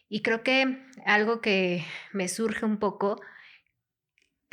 Y 0.10 0.24
creo 0.24 0.44
que 0.44 0.84
algo 1.06 1.40
que 1.40 1.86
me 2.12 2.28
surge 2.28 2.66
un 2.66 2.78
poco, 2.78 3.22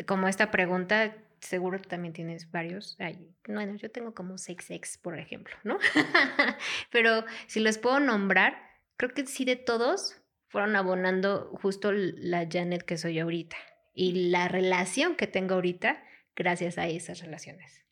como 0.07 0.29
esta 0.29 0.51
pregunta, 0.53 1.16
seguro 1.46 1.80
tú 1.80 1.88
también 1.88 2.12
tienes 2.14 2.50
varios. 2.50 2.96
Ay, 2.98 3.35
bueno, 3.46 3.74
yo 3.76 3.90
tengo 3.90 4.14
como 4.14 4.38
seis 4.38 4.70
ex, 4.70 4.98
por 4.98 5.18
ejemplo, 5.18 5.54
¿no? 5.64 5.78
Pero 6.90 7.24
si 7.46 7.61
los 7.61 7.78
puedo 7.78 8.00
nombrar, 8.00 8.56
creo 8.96 9.12
que 9.14 9.26
sí 9.26 9.44
de 9.44 9.56
todos 9.56 10.20
fueron 10.48 10.76
abonando 10.76 11.50
justo 11.61 11.92
la 11.92 12.46
Janet 12.50 12.82
que 12.82 12.96
soy 12.98 13.18
ahorita. 13.18 13.56
Y 13.94 14.28
la 14.30 14.48
relación 14.48 15.16
que 15.16 15.26
tengo 15.26 15.54
ahorita 15.54 16.02
gracias 16.35 16.76
a 16.78 16.87
esas 16.87 17.20
relaciones, 17.20 17.85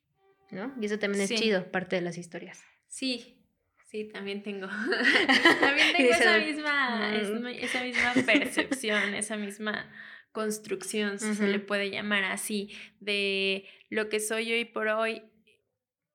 ¿no? 0.50 0.74
Y 0.80 0.86
eso 0.86 0.98
también 0.98 1.26
Sí. 1.26 1.34
es 1.34 1.40
chido, 1.40 1.70
parte 1.72 1.96
de 1.96 2.02
las 2.02 2.18
historias. 2.18 2.62
Sí, 2.88 3.42
sí, 3.86 4.04
también 4.12 4.42
tengo. 4.42 4.66
también 5.60 5.96
tengo 5.96 6.10
esa 6.12 6.38
misma, 6.38 7.10
mm. 7.10 7.46
es- 7.46 7.64
esa 7.70 7.82
misma 7.82 8.12
percepción, 8.26 9.14
esa 9.14 9.36
misma 9.36 9.90
construcción, 10.34 11.18
si 11.18 11.34
se 11.34 11.48
le 11.48 11.60
puede 11.60 11.90
llamar 11.90 12.24
así, 12.24 12.76
de 13.00 13.64
lo 13.88 14.10
que 14.10 14.20
soy 14.20 14.52
hoy 14.52 14.66
por 14.66 14.88
hoy, 14.88 15.22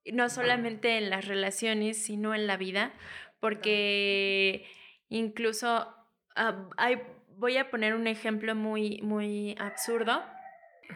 no 0.05 0.29
solamente 0.29 0.97
en 0.97 1.09
las 1.09 1.25
relaciones, 1.25 1.97
sino 1.97 2.35
en 2.35 2.45
la 2.45 2.57
vida, 2.57 2.93
porque 3.39 4.65
incluso 5.09 5.95
ah, 6.35 6.69
hay 6.77 6.99
voy 7.39 7.57
a 7.57 7.71
poner 7.71 7.95
un 7.95 8.07
ejemplo 8.07 8.53
muy, 8.53 8.99
muy 9.01 9.55
absurdo. 9.59 10.21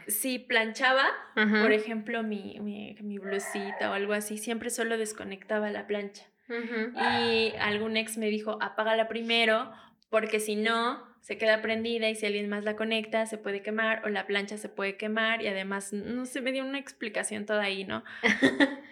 Si 0.08 0.40
planchaba, 0.40 1.06
por 1.34 1.72
ejemplo, 1.72 2.24
mi, 2.24 2.60
mi, 2.60 2.98
mi, 3.02 3.20
blusita 3.20 3.92
o 3.92 3.94
algo 3.94 4.14
así, 4.14 4.38
siempre 4.38 4.70
solo 4.70 4.98
desconectaba 4.98 5.70
la 5.70 5.88
plancha. 5.88 6.24
Y 6.50 7.54
algún 7.60 7.96
ex 7.96 8.18
me 8.18 8.28
dijo, 8.28 8.58
apágala 8.62 9.08
primero, 9.08 9.72
porque 10.10 10.40
si 10.40 10.56
no, 10.56 11.12
se 11.24 11.38
queda 11.38 11.62
prendida 11.62 12.10
y 12.10 12.16
si 12.16 12.26
alguien 12.26 12.50
más 12.50 12.66
la 12.66 12.76
conecta, 12.76 13.26
se 13.26 13.38
puede 13.38 13.62
quemar 13.62 14.06
o 14.06 14.10
la 14.10 14.28
plancha 14.28 14.58
se 14.58 14.68
puede 14.68 14.98
quemar 14.98 15.42
y 15.42 15.48
además, 15.48 15.94
no 15.94 16.26
sé, 16.26 16.42
me 16.42 16.52
dio 16.52 16.66
una 16.66 16.80
explicación 16.80 17.46
toda 17.46 17.64
ahí, 17.64 17.86
¿no? 17.86 18.04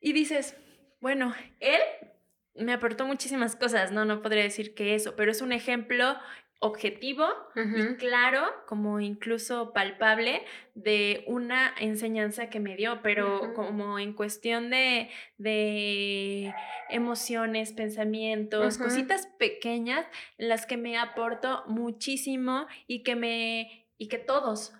y 0.00 0.14
dices, 0.14 0.56
bueno, 1.00 1.34
él 1.60 1.80
me 2.54 2.72
aportó 2.72 3.06
muchísimas 3.06 3.56
cosas, 3.56 3.92
¿no? 3.92 4.06
No 4.06 4.22
podría 4.22 4.42
decir 4.42 4.74
que 4.74 4.94
eso, 4.94 5.16
pero 5.16 5.30
es 5.30 5.42
un 5.42 5.52
ejemplo 5.52 6.16
objetivo 6.62 7.26
y 7.56 7.96
claro, 7.96 8.42
como 8.66 9.00
incluso 9.00 9.72
palpable, 9.72 10.44
de 10.74 11.24
una 11.26 11.74
enseñanza 11.78 12.50
que 12.50 12.60
me 12.60 12.76
dio, 12.76 13.00
pero 13.02 13.54
como 13.54 13.98
en 13.98 14.12
cuestión 14.12 14.68
de, 14.68 15.08
de 15.38 16.54
emociones, 16.90 17.72
pensamientos, 17.72 18.76
cositas 18.76 19.26
pequeñas 19.38 20.06
en 20.36 20.50
las 20.50 20.66
que 20.66 20.76
me 20.76 20.98
aportó 20.98 21.64
muchísimo 21.66 22.66
y 22.86 23.02
que 23.02 23.16
me 23.16 23.86
y 23.96 24.08
que 24.08 24.18
todos 24.18 24.72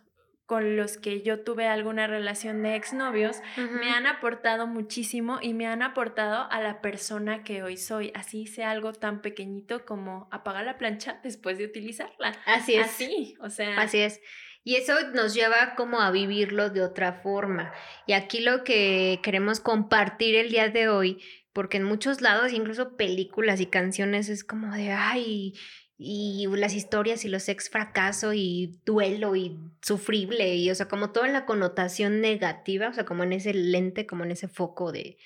con 0.51 0.77
los 0.77 0.97
que 0.97 1.23
yo 1.23 1.45
tuve 1.45 1.69
alguna 1.69 2.09
relación 2.09 2.65
de 2.65 2.75
exnovios 2.75 3.37
me 3.57 3.93
han 3.93 4.09
aportado 4.09 4.67
muchísimo 4.67 5.39
y 5.41 5.55
me 5.55 5.69
han 5.69 5.81
aportado 5.81 6.51
a 6.51 6.61
la 6.61 6.81
persona 6.81 7.45
que 7.45 7.63
hoy 7.63 7.77
soy. 7.77 8.11
Así 8.17 8.49
sea 8.49 8.73
algo 8.73 8.93
tan 8.93 9.23
pequeñito 9.23 9.87
como 9.87 10.27
apagar 10.33 10.65
la 10.65 10.77
plancha 10.77 11.21
después 11.23 11.57
de 11.57 11.67
utilizarla. 11.67 12.37
Así 12.47 12.75
es. 12.75 12.85
Así, 12.85 13.37
o 13.41 13.49
sea. 13.49 13.81
Así 13.81 13.99
es. 13.99 14.21
Y 14.65 14.75
eso 14.75 14.95
nos 15.15 15.35
lleva 15.35 15.77
como 15.77 16.01
a 16.01 16.11
vivirlo 16.11 16.69
de 16.69 16.83
otra 16.83 17.13
forma. 17.13 17.73
Y 18.09 18.15
aquí 18.15 18.41
lo 18.41 18.65
que 18.65 19.21
queremos 19.23 19.61
compartir 19.61 20.35
el 20.35 20.51
día 20.51 20.69
de 20.69 20.89
hoy, 20.89 21.23
porque 21.53 21.77
en 21.77 21.85
muchos 21.85 22.23
lados, 22.23 22.53
incluso 22.53 22.97
películas 22.97 23.61
y 23.61 23.67
canciones, 23.67 24.29
es 24.29 24.43
como 24.43 24.75
de, 24.75 24.91
ay, 24.91 25.55
y 26.03 26.47
las 26.57 26.75
historias 26.75 27.27
y 27.27 27.29
los 27.29 27.47
ex 27.51 27.69
fracaso 27.69 28.33
y 28.33 28.81
duelo 28.87 29.37
y 29.37 29.59
sufrible 29.83 30.57
y 30.57 30.71
o 30.71 30.75
sea 30.75 30.89
como 30.89 31.11
toda 31.11 31.29
la 31.29 31.45
connotación 31.45 32.23
negativa 32.23 32.89
o 32.89 32.95
sea 32.95 33.05
como 33.05 33.23
en 33.23 33.35
ese 33.35 33.53
lente 33.53 34.07
como 34.07 34.25
en 34.25 34.31
ese 34.31 34.49
foco 34.49 34.93
de 34.93 35.19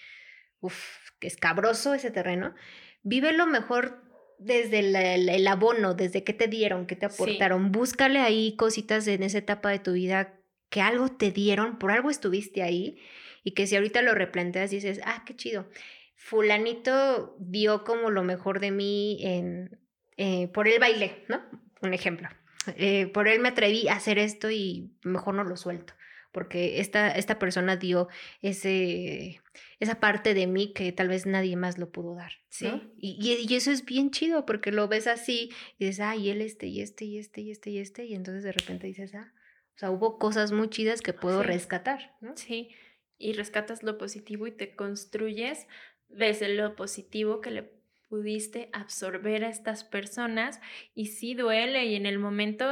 uff 0.61 1.13
que 1.21 1.29
escabroso 1.29 1.95
ese 1.95 2.11
terreno 2.11 2.57
vive 3.05 3.33
lo 3.33 3.47
mejor 3.47 4.03
desde 4.41 4.81
el, 4.81 5.47
abono 5.47 5.95
desde 5.95 6.25
qué 6.25 6.33
te 6.33 6.49
dieron 6.49 6.87
qué 6.87 6.97
te 6.97 7.07
aportaron. 7.07 7.71
Búscale 7.71 8.19
ahí 8.19 8.57
cositas 8.57 9.07
en 9.07 9.23
esa 9.23 9.39
etapa 9.39 9.71
de 9.71 9.79
tu 9.79 9.93
vida 9.93 10.35
que 10.71 10.81
algo 10.81 11.09
te 11.09 11.31
dieron 11.31 11.79
por 11.79 11.93
algo 11.93 12.11
estuviste 12.11 12.65
ahí 12.65 12.99
y 13.45 13.53
que 13.53 13.69
si 13.69 13.77
ahorita 13.77 14.03
lo 14.03 14.13
replanteas 14.13 14.73
dices 14.73 15.01
ah 15.05 15.23
qué 15.25 15.37
chido 15.37 15.69
fulanito 16.17 17.37
dio 17.39 17.85
como 17.85 18.11
lo 18.11 18.25
mejor 18.25 18.59
de 18.59 18.73
mí 18.73 19.19
en 19.21 19.84
eh, 20.17 20.49
por 20.49 20.69
él 20.69 20.79
bailé, 20.79 21.25
¿no? 21.29 21.43
Un 21.83 21.95
ejemplo. 21.95 22.29
Eh, 22.77 23.07
por 23.09 23.29
él 23.29 23.41
me 23.41 23.49
atreví 23.49 23.89
a 23.89 23.97
hacer 23.97 24.19
esto 24.19 24.51
y 24.51 24.91
mejor 25.03 25.35
no 25.35 25.45
lo 25.45 25.57
suelto, 25.57 25.93
porque 26.33 26.81
esta, 26.81 27.11
esta 27.11 27.39
persona 27.39 27.77
dio 27.77 28.09
ese, 28.41 29.43
esa 29.81 30.01
parte 30.01 30.33
de 30.33 30.47
mí 30.47 30.73
que 30.73 30.91
tal 30.93 31.09
vez 31.09 31.27
nadie 31.27 31.57
más 31.57 31.77
lo 31.77 31.91
pudo 31.91 32.15
dar. 32.15 32.33
¿sí? 32.49 32.69
Y, 32.97 33.21
y, 33.21 33.55
eso 33.55 33.71
es 33.71 33.85
bien 33.85 34.11
chido, 34.11 34.47
porque 34.47 34.73
lo 34.73 34.89
ves 34.89 35.07
así 35.07 35.51
y 35.79 35.87
dices, 35.87 36.01
ay, 36.01 36.31
él 36.31 36.41
este 36.41 36.67
y 36.67 36.81
este 36.81 37.05
y 37.05 37.19
este 37.19 37.43
y 37.43 37.51
este 37.51 37.71
y 37.71 37.79
este, 37.79 38.05
y 38.07 38.15
entonces 38.15 38.45
de 38.45 38.53
repente 38.53 38.87
dices, 38.87 39.15
ah, 39.15 39.33
o 39.75 39.79
sea, 39.79 39.91
hubo 39.91 40.19
cosas 40.19 40.53
muy 40.53 40.71
chidas 40.71 41.03
que 41.03 41.13
puedo 41.13 41.43
rescatar, 41.43 42.17
¿no? 42.21 42.37
Sí, 42.37 42.71
y 43.19 43.33
rescatas 43.33 43.83
lo 43.83 43.99
positivo 43.99 44.47
y 44.47 44.53
te 44.53 44.75
construyes 44.75 45.67
desde 46.09 46.49
lo 46.49 46.77
positivo 46.77 47.41
que 47.41 47.51
le 47.51 47.73
pudiste 48.09 48.71
absorber 48.73 49.45
a 49.45 49.49
estas 49.49 49.85
personas 49.85 50.61
y 50.95 51.07
sí 51.07 51.35
duele 51.35 51.87
y 51.87 51.97
en 51.97 52.07
el 52.07 52.19
momento 52.19 52.65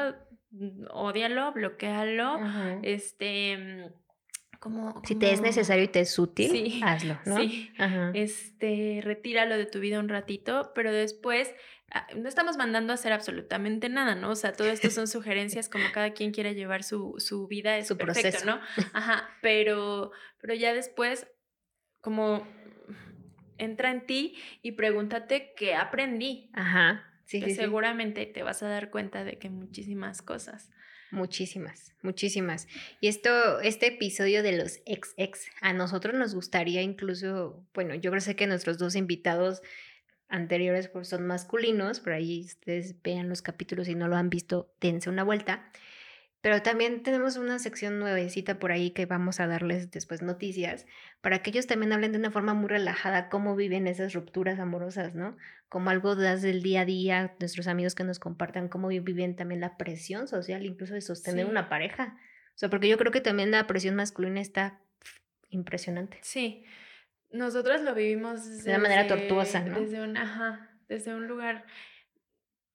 mm, 0.51 0.87
odialo, 0.91 1.53
bloquealo, 1.53 2.39
este 2.83 3.57
mm, 3.57 4.03
como, 4.63 5.03
Si 5.05 5.17
te 5.17 5.33
es 5.33 5.41
necesario 5.41 5.83
y 5.83 5.89
te 5.89 5.99
es 5.99 6.17
útil, 6.21 6.81
hazlo, 6.85 7.19
¿no? 7.27 7.37
Sí. 7.39 7.73
Este, 8.15 9.01
retíralo 9.03 9.57
de 9.57 9.67
tu 9.67 9.81
vida 9.81 9.99
un 9.99 10.09
ratito, 10.09 10.71
pero 10.73 10.93
después 10.93 11.53
ah, 11.91 12.07
no 12.15 12.29
estamos 12.29 12.57
mandando 12.57 12.93
a 12.93 12.95
hacer 12.95 13.13
absolutamente 13.13 13.89
nada, 13.89 14.15
¿no? 14.15 14.31
O 14.31 14.37
sea, 14.37 14.53
todo 14.53 14.69
esto 14.69 14.89
son 14.91 15.09
sugerencias 15.09 15.69
como 15.69 15.87
cada 15.93 16.13
quien 16.13 16.31
quiera 16.31 16.53
llevar 16.53 16.85
su, 16.85 17.17
su 17.19 17.49
vida, 17.49 17.77
es 17.77 17.89
su 17.89 17.97
perfecto, 17.97 18.39
proceso. 18.39 18.47
¿no? 18.47 18.61
Ajá, 18.93 19.29
pero, 19.43 20.13
pero 20.41 20.55
ya 20.55 20.73
después, 20.75 21.27
como 22.01 22.47
entra 23.65 23.91
en 23.91 24.07
ti 24.07 24.37
y 24.63 24.73
pregúntate 24.73 25.53
qué 25.57 25.75
aprendí. 25.75 26.51
Ajá. 26.53 27.09
Sí, 27.25 27.41
sí, 27.41 27.55
seguramente 27.55 28.27
te 28.27 28.43
vas 28.43 28.63
a 28.63 28.69
dar 28.69 28.91
cuenta 28.91 29.25
de 29.25 29.39
que 29.39 29.49
muchísimas 29.49 30.21
cosas. 30.21 30.71
Muchísimas, 31.11 31.95
muchísimas. 32.03 32.67
Y 33.01 33.09
esto, 33.09 33.61
este 33.61 33.89
episodio 33.89 34.43
de 34.43 34.57
los 34.57 34.81
ex 34.87 35.13
ex, 35.19 35.47
a 35.61 35.73
nosotros 35.73 36.15
nos 36.15 36.35
gustaría 36.35 36.83
incluso, 36.83 37.67
bueno, 37.75 37.95
yo 37.95 38.11
creo 38.11 38.37
que 38.37 38.47
nuestros 38.47 38.79
dos 38.79 38.97
invitados 38.97 39.63
anteriores 40.29 40.89
pues, 40.89 41.09
son 41.09 41.27
masculinos, 41.27 42.01
por 42.01 42.15
ahí 42.15 42.47
ustedes 42.47 43.01
vean 43.03 43.29
los 43.29 43.43
capítulos 43.43 43.89
y 43.89 43.95
no 43.95 44.09
lo 44.09 44.17
han 44.17 44.31
visto, 44.31 44.73
dense 44.81 45.11
una 45.11 45.23
vuelta. 45.23 45.71
Pero 46.43 46.61
también 46.61 47.05
tenemos 47.05 47.37
una 47.37 47.61
sección 47.61 48.01
nuevecita 48.01 48.59
por 48.59 48.73
ahí 48.73 48.91
que 48.91 49.07
vamos 49.07 49.39
a 49.39 49.47
darles 49.47 49.93
después 49.93 50.23
noticias 50.23 50.87
para 51.21 51.41
que 51.41 51.51
ellos 51.51 51.69
también 51.69 51.93
hablen 51.93 52.11
de 52.11 52.19
una 52.19 52.33
forma 52.33 52.53
muy 52.53 52.69
relajada 52.69 53.29
cómo 53.29 53.55
viven 53.55 53.87
esas 53.87 54.13
rupturas 54.13 54.59
amorosas, 54.59 55.15
¿no? 55.15 55.37
Como 55.69 55.91
algo 55.91 56.17
del 56.17 56.63
día 56.63 56.81
a 56.81 56.85
día, 56.85 57.37
nuestros 57.39 57.69
amigos 57.69 57.95
que 57.95 58.03
nos 58.03 58.19
compartan 58.19 58.69
cómo 58.69 58.89
viven 58.89 59.37
también 59.37 59.61
la 59.61 59.77
presión 59.77 60.27
social, 60.27 60.67
incluso 60.67 60.95
de 60.95 61.01
sostener 61.01 61.47
una 61.47 61.69
pareja. 61.69 62.19
O 62.49 62.59
sea, 62.59 62.69
porque 62.69 62.89
yo 62.89 62.99
creo 62.99 63.13
que 63.13 63.21
también 63.21 63.53
la 63.53 63.69
presión 63.69 63.95
masculina 63.95 64.41
está 64.41 64.81
impresionante. 65.49 66.19
Sí, 66.23 66.65
nosotros 67.31 67.83
lo 67.83 67.95
vivimos 67.95 68.65
de 68.65 68.71
una 68.71 68.81
manera 68.81 69.07
tortuosa, 69.07 69.61
¿no? 69.61 69.81
Desde 69.81 70.03
un, 70.03 70.17
ajá, 70.17 70.71
desde 70.89 71.15
un 71.15 71.29
lugar 71.29 71.65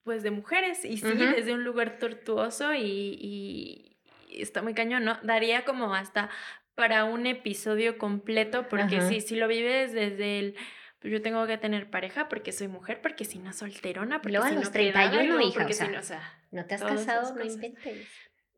pues 0.08 0.24
de 0.24 0.32
mujeres 0.32 0.86
y 0.86 0.96
sí, 0.96 1.12
desde 1.12 1.54
un 1.54 1.66
lugar 1.66 2.00
tortuoso 2.00 2.74
y, 2.74 3.98
está 4.30 4.62
muy 4.62 4.74
cañón, 4.74 5.04
¿no? 5.04 5.20
Daría 5.22 5.66
como 5.66 5.94
hasta 5.94 6.30
para 6.76 7.04
un 7.04 7.26
episodio 7.26 7.98
completo 7.98 8.70
porque 8.70 9.02
sí, 9.02 9.20
si 9.20 9.36
lo 9.36 9.50
vives 9.50 9.92
desde 9.92 10.40
el 10.40 10.56
pues 11.00 11.12
yo 11.12 11.22
tengo 11.22 11.46
que 11.46 11.58
tener 11.58 11.90
pareja 11.90 12.30
porque 12.30 12.54
soy 12.54 12.70
mujer, 12.70 13.02
porque 13.02 13.26
si 13.26 13.38
no 13.38 13.52
solterona, 13.52 14.22
porque 14.22 14.38
Luego 14.38 14.48
si 14.48 14.54
a 14.54 14.56
los 14.56 14.68
no 14.68 14.72
31, 14.72 15.42
hija, 15.42 15.66
o 15.66 15.74
sea, 15.74 15.88
no, 15.90 16.00
o 16.00 16.04
sea, 16.04 16.40
no 16.52 16.66
te 16.66 16.76
has 16.76 16.84
casado, 16.84 17.36
no 17.36 17.44
inventes. 17.44 18.08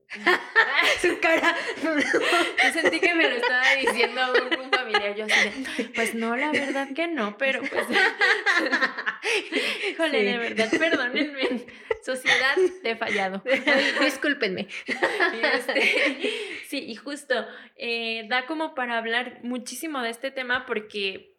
Su 1.01 1.19
cara. 1.19 1.55
Yo 1.83 2.71
sentí 2.73 2.99
que 2.99 3.13
me 3.13 3.29
lo 3.29 3.35
estaba 3.35 3.75
diciendo 3.75 4.21
un, 4.33 4.59
un, 4.59 4.71
familiar. 4.71 5.15
Yo 5.15 5.25
así 5.25 5.49
de, 5.49 5.89
pues 5.89 6.15
no, 6.15 6.35
la 6.35 6.51
verdad 6.51 6.89
que 6.95 7.07
no, 7.07 7.37
pero 7.37 7.61
pues. 7.61 7.85
Híjole, 9.91 10.23
de 10.23 10.37
verdad, 10.37 10.69
perdónenme. 10.77 11.65
Sociedad, 12.03 12.55
te 12.81 12.91
he 12.91 12.95
fallado. 12.95 13.43
Discúlpenme. 14.01 14.67
Este, 15.53 16.31
sí, 16.65 16.85
y 16.87 16.95
justo 16.95 17.45
eh, 17.75 18.25
da 18.29 18.47
como 18.47 18.73
para 18.73 18.97
hablar 18.97 19.39
muchísimo 19.43 20.01
de 20.01 20.09
este 20.09 20.31
tema 20.31 20.65
porque 20.65 21.35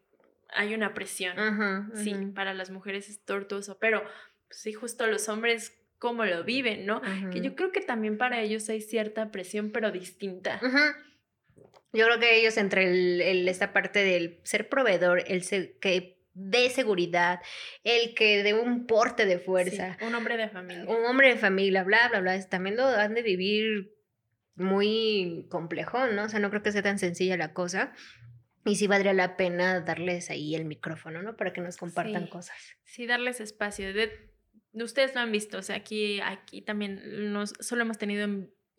hay 0.52 0.74
una 0.74 0.94
presión. 0.94 1.90
Sí, 1.94 2.14
para 2.34 2.54
las 2.54 2.70
mujeres 2.70 3.08
es 3.08 3.24
tortuoso, 3.24 3.78
pero 3.80 4.04
pues, 4.46 4.60
sí, 4.60 4.72
justo 4.72 5.08
los 5.08 5.28
hombres 5.28 5.79
cómo 6.00 6.24
lo 6.24 6.42
viven, 6.42 6.86
¿no? 6.86 7.00
Que 7.30 7.40
yo 7.40 7.54
creo 7.54 7.70
que 7.70 7.82
también 7.82 8.18
para 8.18 8.40
ellos 8.40 8.68
hay 8.70 8.80
cierta 8.80 9.30
presión, 9.30 9.70
pero 9.70 9.92
distinta. 9.92 10.58
Yo 11.92 12.06
creo 12.06 12.18
que 12.18 12.40
ellos 12.40 12.56
entre 12.56 12.84
el, 13.30 13.46
esta 13.46 13.72
parte 13.72 14.02
del 14.02 14.40
ser 14.42 14.68
proveedor, 14.68 15.22
el 15.26 15.44
que 15.78 16.18
dé 16.32 16.70
seguridad, 16.70 17.40
el 17.84 18.14
que 18.14 18.42
dé 18.42 18.54
un 18.54 18.86
porte 18.86 19.26
de 19.26 19.38
fuerza. 19.38 19.98
un 20.00 20.14
hombre 20.14 20.36
de 20.38 20.48
familia. 20.48 20.84
Un 20.88 21.04
hombre 21.04 21.28
de 21.28 21.36
familia, 21.36 21.84
bla, 21.84 22.08
bla, 22.08 22.20
bla. 22.20 22.48
También 22.48 22.76
lo 22.76 22.86
han 22.86 23.14
de 23.14 23.22
vivir 23.22 23.92
muy 24.54 25.46
complejo, 25.50 26.06
¿no? 26.06 26.24
O 26.24 26.28
sea, 26.30 26.40
no 26.40 26.48
creo 26.48 26.62
que 26.62 26.72
sea 26.72 26.82
tan 26.82 26.98
sencilla 26.98 27.36
la 27.36 27.52
cosa. 27.52 27.92
Y 28.64 28.76
sí 28.76 28.86
valdría 28.86 29.12
la 29.12 29.36
pena 29.36 29.80
darles 29.80 30.30
ahí 30.30 30.54
el 30.54 30.64
micrófono, 30.64 31.22
¿no? 31.22 31.36
Para 31.36 31.52
que 31.52 31.60
nos 31.60 31.76
compartan 31.76 32.26
cosas. 32.26 32.56
Sí, 32.84 33.06
darles 33.06 33.40
espacio. 33.40 33.92
De, 33.92 34.29
ustedes 34.72 35.14
lo 35.14 35.20
han 35.20 35.32
visto, 35.32 35.58
o 35.58 35.62
sea, 35.62 35.76
aquí, 35.76 36.20
aquí 36.20 36.62
también 36.62 37.32
nos, 37.32 37.54
solo 37.60 37.82
hemos 37.82 37.98
tenido 37.98 38.26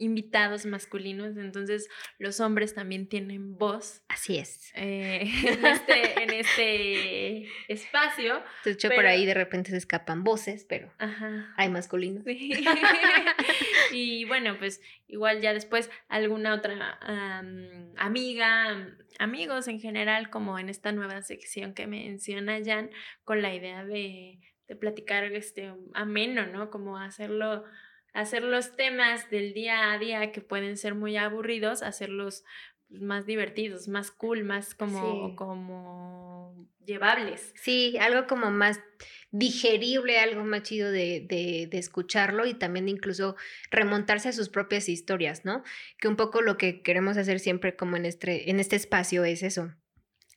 invitados 0.01 0.65
masculinos, 0.65 1.37
entonces 1.37 1.87
los 2.17 2.39
hombres 2.39 2.73
también 2.73 3.07
tienen 3.07 3.55
voz. 3.55 4.01
Así 4.07 4.37
es. 4.37 4.71
Eh, 4.73 5.21
en, 5.45 5.65
este, 5.65 6.23
en 6.23 6.33
este 6.33 7.47
espacio. 7.67 8.41
De 8.65 8.71
hecho, 8.71 8.89
por 8.89 9.05
ahí 9.05 9.27
de 9.27 9.35
repente 9.35 9.69
se 9.69 9.77
escapan 9.77 10.23
voces, 10.23 10.65
pero 10.67 10.91
hay 11.55 11.69
masculinos. 11.69 12.23
y 13.91 14.25
bueno, 14.25 14.57
pues 14.57 14.81
igual 15.07 15.39
ya 15.39 15.53
después 15.53 15.91
alguna 16.07 16.55
otra 16.55 16.97
amiga, 17.97 18.95
amigos 19.19 19.67
en 19.67 19.79
general, 19.79 20.31
como 20.31 20.57
en 20.57 20.69
esta 20.69 20.91
nueva 20.91 21.21
sección 21.21 21.75
que 21.75 21.85
menciona 21.85 22.57
Jan, 22.65 22.89
con 23.23 23.43
la 23.43 23.53
idea 23.53 23.85
de, 23.85 24.39
de 24.71 24.77
platicar 24.77 25.25
este 25.25 25.73
ameno, 25.93 26.47
¿no? 26.47 26.71
Como 26.71 26.97
hacerlo 26.97 27.65
hacer 28.13 28.41
los 28.41 28.77
temas 28.77 29.29
del 29.29 29.53
día 29.53 29.91
a 29.91 29.99
día 29.99 30.31
que 30.31 30.39
pueden 30.39 30.77
ser 30.77 30.95
muy 30.95 31.17
aburridos, 31.17 31.83
hacerlos 31.83 32.45
pues, 32.87 33.01
más 33.01 33.25
divertidos, 33.25 33.89
más 33.89 34.11
cool, 34.11 34.45
más 34.45 34.73
como, 34.73 35.35
como 35.35 36.69
llevables. 36.85 37.53
Sí, 37.61 37.97
algo 37.99 38.27
como 38.27 38.49
más 38.49 38.79
digerible, 39.31 40.19
algo 40.19 40.45
más 40.45 40.63
chido 40.63 40.89
de, 40.89 41.25
de, 41.27 41.67
de, 41.69 41.77
escucharlo 41.77 42.45
y 42.45 42.53
también 42.53 42.87
incluso 42.87 43.35
remontarse 43.71 44.29
a 44.29 44.33
sus 44.33 44.47
propias 44.47 44.87
historias, 44.87 45.43
¿no? 45.43 45.65
Que 45.97 46.07
un 46.07 46.15
poco 46.15 46.41
lo 46.41 46.57
que 46.57 46.81
queremos 46.81 47.17
hacer 47.17 47.41
siempre 47.41 47.75
como 47.75 47.97
en 47.97 48.05
este, 48.05 48.49
en 48.49 48.61
este 48.61 48.77
espacio 48.77 49.25
es 49.25 49.43
eso, 49.43 49.73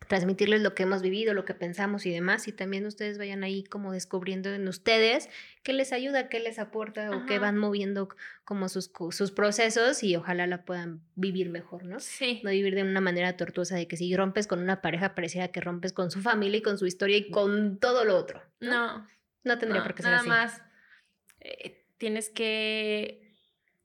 transmitirles 0.09 0.63
lo 0.63 0.75
que 0.75 0.85
hemos 0.85 1.03
vivido, 1.03 1.35
lo 1.35 1.45
que 1.45 1.55
pensamos 1.55 2.07
y 2.07 2.11
demás, 2.11 2.49
y 2.49 2.53
también 2.53 2.87
ustedes 2.87 3.19
vayan 3.19 3.45
ahí 3.45 3.65
como 3.65 3.93
descubriendo 3.93 4.51
en 4.51 4.67
ustedes 4.69 5.29
qué 5.63 5.73
les 5.73 5.93
ayuda, 5.93 6.29
qué 6.29 6.41
les 6.41 6.59
aporta 6.59 7.11
o 7.11 7.27
qué 7.27 7.39
van 7.39 7.57
moviendo 7.57 8.09
como 8.45 8.69
sus, 8.69 8.91
sus 9.11 9.31
procesos 9.33 10.03
y 10.03 10.17
ojalá 10.17 10.47
la 10.47 10.65
puedan 10.65 11.03
vivir 11.15 11.51
mejor, 11.51 11.85
¿no? 11.85 12.01
Sí. 12.01 12.41
No 12.45 12.51
vivir 12.51 12.75
de 12.75 12.83
una 12.83 13.01
manera 13.01 13.37
tortuosa 13.37 13.77
de 13.77 13.89
que 13.89 13.97
si 13.97 14.15
rompes 14.15 14.47
con 14.47 14.61
una 14.61 14.83
pareja 14.83 15.15
pareciera 15.15 15.49
que 15.49 15.61
rompes 15.61 15.93
con 15.93 16.11
su 16.11 16.21
familia 16.21 16.59
y 16.59 16.63
con 16.63 16.79
su 16.79 16.87
historia 16.87 17.17
y 17.17 17.31
con 17.31 17.79
todo 17.79 18.05
lo 18.05 18.17
otro. 18.17 18.43
No. 18.61 19.07
No, 19.43 19.59
tendría 19.59 19.83
por 19.83 19.95
qué 19.95 20.03
ser 20.03 20.13
nada 20.13 20.21
así. 20.21 20.29
más 20.29 20.63
eh, 21.41 21.85
tienes 21.99 22.31
que 22.31 23.33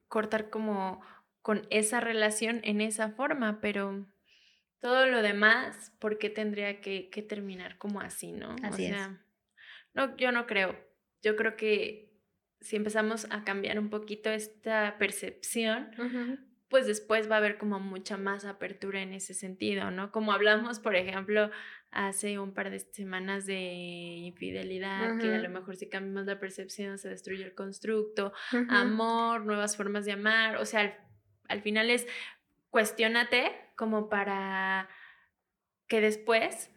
cortar 0.07 0.49
como 0.49 1.01
con 1.41 1.67
esa 1.69 1.99
relación 1.99 2.61
en 2.63 2.81
esa 2.81 3.09
forma, 3.09 3.59
pero 3.61 4.05
todo 4.79 5.05
lo 5.05 5.21
demás, 5.21 5.93
¿por 5.99 6.17
qué 6.17 6.29
tendría 6.29 6.81
que, 6.81 7.09
terminar 7.27 7.77
como 7.77 8.01
así, 8.01 8.31
no? 8.31 8.55
Así 8.63 8.85
o 8.85 8.89
sea, 8.89 9.21
no, 9.93 10.15
yo 10.17 10.31
no 10.31 10.47
creo. 10.47 10.75
Yo 11.21 11.35
creo 11.35 11.55
que 11.55 12.09
si 12.61 12.75
empezamos 12.75 13.27
a 13.29 13.43
cambiar 13.43 13.79
un 13.79 13.89
poquito 13.89 14.29
esta 14.29 14.97
percepción, 14.97 15.91
pues 16.69 16.87
después 16.87 17.29
va 17.29 17.35
a 17.35 17.37
haber 17.39 17.57
como 17.57 17.79
mucha 17.79 18.17
más 18.17 18.45
apertura 18.45 19.01
en 19.01 19.13
ese 19.13 19.33
sentido, 19.33 19.91
¿no? 19.91 20.11
Como 20.11 20.31
hablamos, 20.31 20.79
por 20.79 20.95
ejemplo, 20.95 21.49
hace 21.91 22.37
un 22.37 22.53
par 22.53 22.69
de 22.69 22.79
semanas 22.79 23.45
de 23.45 23.59
infidelidad, 23.59 25.17
que 25.19 25.33
a 25.33 25.39
lo 25.39 25.49
mejor 25.49 25.75
si 25.75 25.89
cambiamos 25.89 26.25
la 26.25 26.39
percepción 26.39 26.97
se 26.97 27.09
destruye 27.09 27.43
el 27.43 27.55
constructo, 27.55 28.33
amor, 28.69 29.45
nuevas 29.45 29.75
formas 29.75 30.05
de 30.05 30.11
amar, 30.11 30.57
o 30.57 30.65
sea, 30.65 30.97
al 31.47 31.61
final 31.61 31.89
es 31.89 32.07
cuestiónate 32.69 33.51
como 33.79 34.09
para 34.09 34.89
que 35.87 36.01
después 36.01 36.69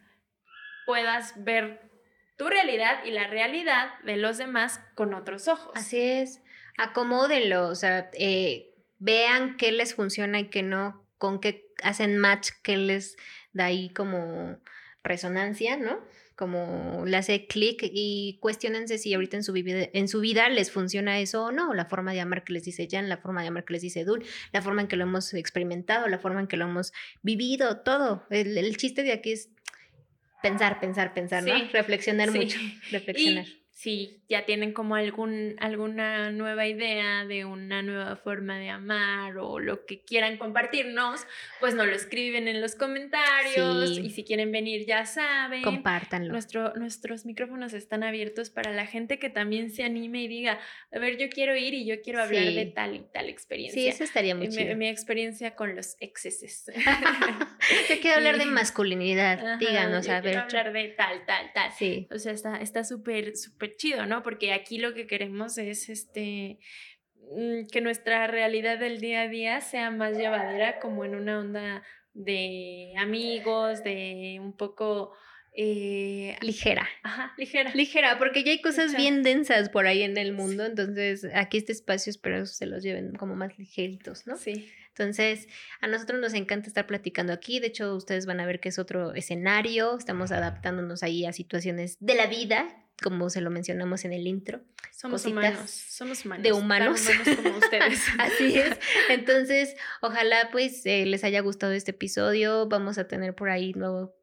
puedas 0.86 1.34
ver 1.42 1.90
tu 2.36 2.46
realidad 2.46 3.04
y 3.04 3.10
la 3.10 3.26
realidad 3.26 3.98
de 4.04 4.16
los 4.16 4.38
demás 4.38 4.80
con 4.94 5.12
otros 5.12 5.48
ojos. 5.48 5.72
Así 5.74 6.00
es, 6.00 6.40
acomódenlo, 6.78 7.66
o 7.66 7.74
sea, 7.74 8.08
eh, 8.12 8.72
vean 8.98 9.56
qué 9.56 9.72
les 9.72 9.96
funciona 9.96 10.38
y 10.38 10.48
qué 10.48 10.62
no, 10.62 11.04
con 11.18 11.40
qué 11.40 11.72
hacen 11.82 12.18
match, 12.18 12.50
qué 12.62 12.76
les 12.76 13.16
da 13.52 13.64
ahí 13.64 13.92
como 13.92 14.60
resonancia, 15.02 15.76
¿no? 15.76 16.06
Como 16.42 17.04
le 17.06 17.16
hace 17.16 17.46
clic 17.46 17.84
y 17.84 18.36
cuestionense 18.40 18.98
si 18.98 19.14
ahorita 19.14 19.36
en 19.36 19.44
su, 19.44 19.52
vida, 19.52 19.88
en 19.92 20.08
su 20.08 20.18
vida 20.18 20.48
les 20.48 20.72
funciona 20.72 21.20
eso 21.20 21.44
o 21.44 21.52
no, 21.52 21.72
la 21.72 21.84
forma 21.84 22.12
de 22.12 22.20
amar 22.20 22.42
que 22.42 22.52
les 22.52 22.64
dice 22.64 22.88
Jan, 22.90 23.08
la 23.08 23.16
forma 23.16 23.42
de 23.42 23.46
amar 23.46 23.64
que 23.64 23.74
les 23.74 23.82
dice 23.82 24.04
Dul, 24.04 24.24
la 24.50 24.60
forma 24.60 24.80
en 24.82 24.88
que 24.88 24.96
lo 24.96 25.04
hemos 25.04 25.34
experimentado, 25.34 26.08
la 26.08 26.18
forma 26.18 26.40
en 26.40 26.48
que 26.48 26.56
lo 26.56 26.64
hemos 26.64 26.92
vivido, 27.22 27.82
todo. 27.82 28.26
El, 28.28 28.76
chiste 28.76 29.04
de 29.04 29.12
aquí 29.12 29.30
es 29.30 29.50
pensar, 30.42 30.80
pensar, 30.80 31.14
pensar, 31.14 31.44
¿no? 31.44 31.54
Reflexionar 31.72 32.32
mucho, 32.32 32.58
reflexionar 32.90 33.46
si 33.82 34.22
ya 34.28 34.46
tienen 34.46 34.72
como 34.72 34.94
algún, 34.94 35.56
alguna 35.58 36.30
nueva 36.30 36.68
idea 36.68 37.24
de 37.24 37.44
una 37.44 37.82
nueva 37.82 38.14
forma 38.14 38.56
de 38.56 38.68
amar 38.68 39.36
o 39.38 39.58
lo 39.58 39.86
que 39.86 40.04
quieran 40.04 40.36
compartirnos, 40.36 41.26
pues 41.58 41.74
nos 41.74 41.88
lo 41.88 41.92
escriben 41.92 42.46
en 42.46 42.60
los 42.60 42.76
comentarios 42.76 43.98
y 43.98 44.10
si 44.10 44.22
quieren 44.22 44.52
venir 44.52 44.86
ya 44.86 45.04
saben. 45.04 45.62
Compártanlo. 45.62 46.30
Nuestro, 46.30 46.74
nuestros 46.74 47.26
micrófonos 47.26 47.72
están 47.72 48.04
abiertos 48.04 48.50
para 48.50 48.70
la 48.70 48.86
gente 48.86 49.18
que 49.18 49.30
también 49.30 49.68
se 49.72 49.82
anime 49.82 50.22
y 50.22 50.28
diga, 50.28 50.60
a 50.92 50.98
ver, 51.00 51.18
yo 51.18 51.28
quiero 51.28 51.56
ir 51.56 51.74
y 51.74 51.84
yo 51.84 52.02
quiero 52.02 52.22
hablar 52.22 52.44
de 52.44 52.66
tal 52.66 52.94
y 52.94 53.04
tal 53.12 53.28
experiencia. 53.28 53.82
Sí, 53.82 53.88
eso 53.88 54.04
estaría 54.04 54.36
muy 54.36 54.46
mi, 54.46 54.76
Mi, 54.76 54.86
experiencia 54.86 55.56
con 55.56 55.74
los 55.74 55.96
excesos. 55.98 56.72
yo 57.88 58.00
quiero 58.00 58.18
hablar 58.18 58.38
de 58.38 58.46
masculinidad, 58.46 59.58
díganos, 59.58 60.08
a 60.08 60.20
ver. 60.20 60.34
Quiero 60.34 60.40
hablar 60.42 60.72
de 60.72 60.88
tal, 60.90 61.26
tal, 61.26 61.52
tal. 61.52 61.72
Sí. 61.72 62.06
O 62.12 62.18
sea, 62.20 62.32
está 62.60 62.84
súper, 62.84 63.36
súper 63.36 63.71
chido, 63.76 64.06
¿no? 64.06 64.22
Porque 64.22 64.52
aquí 64.52 64.78
lo 64.78 64.94
que 64.94 65.06
queremos 65.06 65.58
es 65.58 65.88
este 65.88 66.58
mm, 67.30 67.66
que 67.70 67.80
nuestra 67.80 68.26
realidad 68.26 68.78
del 68.78 69.00
día 69.00 69.22
a 69.22 69.28
día 69.28 69.60
sea 69.60 69.90
más 69.90 70.16
llevadera 70.16 70.80
como 70.80 71.04
en 71.04 71.14
una 71.14 71.38
onda 71.40 71.82
de 72.14 72.92
amigos, 72.98 73.82
de 73.84 74.38
un 74.40 74.56
poco 74.56 75.12
eh, 75.54 76.36
ligera. 76.40 76.88
Ajá, 77.02 77.34
ligera. 77.36 77.72
Ligera, 77.74 78.18
porque 78.18 78.42
ya 78.42 78.52
hay 78.52 78.62
cosas 78.62 78.96
bien 78.96 79.22
densas 79.22 79.68
por 79.68 79.86
ahí 79.86 80.02
en 80.02 80.16
el 80.16 80.32
mundo, 80.32 80.64
entonces 80.64 81.26
aquí 81.34 81.58
este 81.58 81.72
espacio 81.72 82.10
espero 82.10 82.46
se 82.46 82.66
los 82.66 82.82
lleven 82.82 83.14
como 83.14 83.34
más 83.34 83.58
ligeritos, 83.58 84.26
¿no? 84.26 84.36
Sí. 84.36 84.70
Entonces, 84.88 85.48
a 85.80 85.86
nosotros 85.88 86.20
nos 86.20 86.34
encanta 86.34 86.68
estar 86.68 86.86
platicando 86.86 87.32
aquí, 87.32 87.60
de 87.60 87.68
hecho 87.68 87.94
ustedes 87.94 88.26
van 88.26 88.40
a 88.40 88.46
ver 88.46 88.60
que 88.60 88.70
es 88.70 88.78
otro 88.78 89.14
escenario, 89.14 89.96
estamos 89.98 90.32
adaptándonos 90.32 91.02
ahí 91.02 91.24
a 91.24 91.32
situaciones 91.32 91.96
de 92.00 92.14
la 92.14 92.26
vida 92.26 92.81
como 93.02 93.30
se 93.30 93.40
lo 93.40 93.50
mencionamos 93.50 94.04
en 94.04 94.12
el 94.12 94.26
intro. 94.26 94.60
Somos 94.90 95.24
humanos, 95.26 95.70
somos 95.70 96.24
humanos. 96.24 96.42
De 96.44 96.52
humanos. 96.52 97.02
como 97.42 97.58
ustedes. 97.58 98.00
Así 98.18 98.58
es. 98.58 98.78
Entonces, 99.08 99.74
ojalá 100.00 100.48
pues 100.52 100.84
eh, 100.86 101.06
les 101.06 101.24
haya 101.24 101.40
gustado 101.40 101.72
este 101.72 101.92
episodio. 101.92 102.68
Vamos 102.68 102.98
a 102.98 103.08
tener 103.08 103.34
por 103.34 103.50
ahí 103.50 103.72
nuevo 103.74 104.14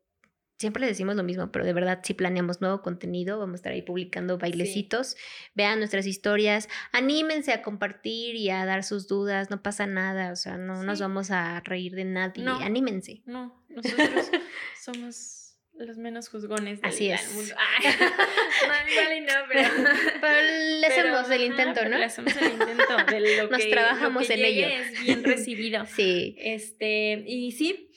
siempre 0.60 0.82
le 0.82 0.88
decimos 0.88 1.16
lo 1.16 1.24
mismo, 1.24 1.52
pero 1.52 1.66
de 1.66 1.72
verdad 1.74 2.02
si 2.04 2.14
planeamos 2.14 2.60
nuevo 2.60 2.82
contenido, 2.82 3.40
vamos 3.40 3.54
a 3.54 3.56
estar 3.56 3.72
ahí 3.72 3.82
publicando 3.82 4.38
bailecitos, 4.38 5.16
vean 5.56 5.80
nuestras 5.80 6.06
historias, 6.06 6.68
anímense 6.92 7.54
a 7.54 7.62
compartir 7.62 8.36
y 8.36 8.50
a 8.50 8.66
dar 8.66 8.84
sus 8.84 9.08
dudas, 9.08 9.50
no 9.50 9.64
pasa 9.64 9.88
nada, 9.88 10.34
o 10.34 10.36
sea, 10.36 10.58
no 10.58 10.84
nos 10.84 11.00
vamos 11.00 11.32
a 11.32 11.62
reír 11.62 11.96
de 11.96 12.04
nadie, 12.04 12.46
anímense. 12.46 13.24
No, 13.26 13.64
nosotros 13.70 14.30
somos 14.84 15.39
los 15.86 15.98
menos 15.98 16.30
juzgones 16.30 16.82
del, 16.82 16.90
Así 16.90 17.10
es. 17.10 17.34
mundo. 17.34 17.54
no, 18.68 18.92
igual 18.92 19.18
y 19.18 19.22
no, 19.22 19.34
pero, 19.48 19.70
pero 20.22 20.42
le 20.80 20.88
hacemos 20.88 21.30
el 21.30 21.44
intento, 21.44 21.84
¿no? 21.86 21.98
Le 21.98 22.06
hacemos 22.06 22.36
el 22.36 22.52
intento 22.52 22.98
de 23.10 23.38
lo 23.38 23.50
Nos 23.50 23.62
que, 23.62 23.70
trabajamos 23.70 24.30
en 24.30 24.46
ello. 24.46 24.68
Es 24.68 25.02
bien 25.02 25.24
recibido. 25.24 25.86
sí. 25.86 26.36
Este, 26.40 27.24
y 27.26 27.52
sí, 27.52 27.92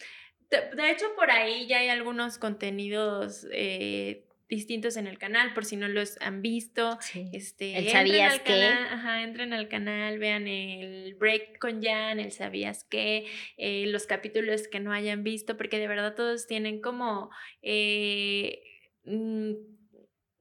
de, 0.51 0.91
hecho 0.91 1.07
por 1.17 1.31
ahí 1.31 1.67
ya 1.67 1.79
hay 1.79 1.89
algunos 1.89 2.39
contenidos 2.39 3.47
eh, 3.53 4.27
distintos 4.53 4.99
en 4.99 5.07
el 5.07 5.19
canal, 5.19 5.55
por 5.55 5.65
si 5.65 5.77
no 5.77 5.89
los 5.89 6.21
han 6.21 6.43
visto. 6.43 6.99
Este, 7.33 7.79
el 7.79 7.89
sabías 7.89 8.41
que. 8.41 8.65
Ajá, 8.65 9.23
entren 9.23 9.55
al 9.55 9.69
canal, 9.69 10.19
vean 10.19 10.47
el 10.47 11.15
break 11.15 11.59
con 11.59 11.83
Jan, 11.83 12.21
el 12.21 12.33
sabías 12.33 12.85
que, 12.85 13.27
eh, 13.57 13.87
los 13.87 14.07
capítulos 14.07 14.69
que 14.69 14.79
no 14.79 14.93
hayan 14.93 15.25
visto, 15.25 15.57
porque 15.57 15.79
de 15.79 15.89
verdad 15.89 16.15
todos 16.15 16.47
tienen 16.47 16.83
como. 16.83 17.31
Eh, 17.63 18.63
mm, 19.05 19.53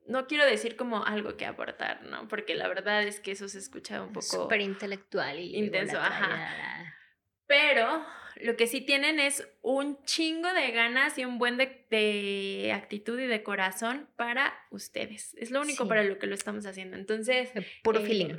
no 0.07 0.28
quiero 0.28 0.45
decir 0.45 0.76
como 0.76 1.05
algo 1.05 1.38
que 1.38 1.45
aportar, 1.45 2.03
¿no? 2.03 2.28
Porque 2.28 2.53
la 2.53 2.68
verdad 2.68 3.03
es 3.03 3.22
que 3.22 3.32
eso 3.32 3.47
se 3.47 3.59
escucha 3.59 4.03
un 4.03 4.12
poco... 4.12 4.26
Súper 4.26 4.59
intelectual 4.59 5.39
y... 5.39 5.55
Intenso, 5.55 5.97
ajá. 5.99 6.93
Pero 7.47 8.05
lo 8.41 8.57
que 8.57 8.68
sí 8.68 8.82
tienen 8.82 9.20
es 9.20 9.47
un 9.62 10.03
chingo 10.03 10.51
de 10.53 10.72
ganas 10.72 11.18
y 11.18 11.24
un 11.24 11.38
buen 11.38 11.55
de, 11.55 11.80
actitud 12.73 13.19
y 13.19 13.27
de 13.27 13.43
corazón 13.43 14.07
para 14.15 14.53
ustedes. 14.71 15.35
Es 15.37 15.51
lo 15.51 15.61
único 15.61 15.87
para 15.87 16.03
lo 16.03 16.19
que 16.19 16.27
lo 16.27 16.35
estamos 16.35 16.65
haciendo. 16.65 16.95
Entonces... 16.97 17.49
El 17.53 17.65
puro 17.83 17.99
eh, 17.99 18.05
feeling. 18.05 18.35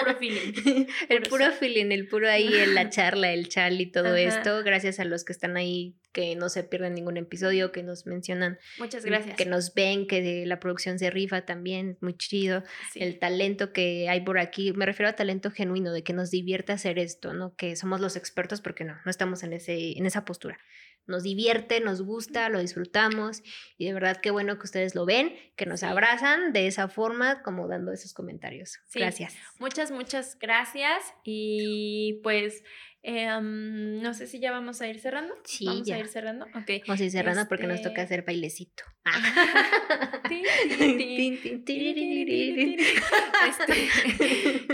puro 0.00 0.16
feeling. 0.16 0.86
el 1.08 1.22
puro 1.22 1.52
feeling, 1.52 1.92
el 1.92 2.08
puro 2.08 2.28
ahí, 2.28 2.52
en 2.52 2.74
la 2.74 2.90
charla, 2.90 3.32
el 3.32 3.48
chal 3.48 3.80
y 3.80 3.86
todo 3.86 4.16
esto. 4.16 4.62
Gracias 4.64 4.98
a 5.00 5.04
los 5.04 5.24
que 5.24 5.32
están 5.32 5.56
ahí 5.56 5.96
que 6.16 6.34
no 6.34 6.48
se 6.48 6.64
pierden 6.64 6.94
ningún 6.94 7.18
episodio, 7.18 7.72
que 7.72 7.82
nos 7.82 8.06
mencionan. 8.06 8.58
Muchas 8.78 9.04
gracias. 9.04 9.36
Que 9.36 9.44
nos 9.44 9.74
ven, 9.74 10.06
que 10.06 10.46
la 10.46 10.58
producción 10.58 10.98
se 10.98 11.10
rifa 11.10 11.42
también, 11.42 11.98
muy 12.00 12.16
chido. 12.16 12.64
El 12.94 13.18
talento 13.18 13.70
que 13.74 14.08
hay 14.08 14.22
por 14.22 14.38
aquí, 14.38 14.72
me 14.72 14.86
refiero 14.86 15.10
a 15.10 15.12
talento 15.12 15.50
genuino, 15.50 15.92
de 15.92 16.02
que 16.02 16.14
nos 16.14 16.30
divierte 16.30 16.72
hacer 16.72 16.98
esto, 16.98 17.34
¿no? 17.34 17.54
Que 17.54 17.76
somos 17.76 18.00
los 18.00 18.16
expertos 18.16 18.62
porque 18.62 18.84
no, 18.84 18.96
no 19.04 19.10
estamos 19.10 19.42
en, 19.42 19.52
ese, 19.52 19.92
en 19.98 20.06
esa 20.06 20.24
postura. 20.24 20.58
Nos 21.06 21.22
divierte, 21.22 21.80
nos 21.80 22.02
gusta, 22.02 22.48
lo 22.48 22.60
disfrutamos 22.60 23.42
y 23.78 23.86
de 23.86 23.94
verdad 23.94 24.18
qué 24.20 24.30
bueno 24.30 24.58
que 24.58 24.64
ustedes 24.64 24.94
lo 24.94 25.06
ven, 25.06 25.34
que 25.56 25.66
nos 25.66 25.82
abrazan 25.82 26.52
de 26.52 26.66
esa 26.66 26.88
forma, 26.88 27.42
como 27.42 27.68
dando 27.68 27.92
esos 27.92 28.12
comentarios. 28.12 28.78
Gracias. 28.94 29.34
Muchas, 29.58 29.90
muchas 29.90 30.38
gracias 30.38 31.02
y 31.24 32.20
pues 32.22 32.62
Em, 33.08 34.02
no 34.02 34.14
sé 34.14 34.26
si 34.26 34.40
ya 34.40 34.50
vamos 34.50 34.80
a 34.80 34.88
ir 34.88 34.98
cerrando. 34.98 35.32
Sí, 35.44 35.64
vamos 35.64 35.88
a 35.88 35.96
ir 35.96 36.08
cerrando. 36.08 36.44
Ok. 36.46 36.82
Vamos 36.88 37.00
a 37.00 37.04
ir 37.04 37.12
cerrando 37.12 37.46
porque 37.46 37.68
nos 37.68 37.80
toca 37.80 38.02
hacer 38.02 38.24
bailecito. 38.24 38.82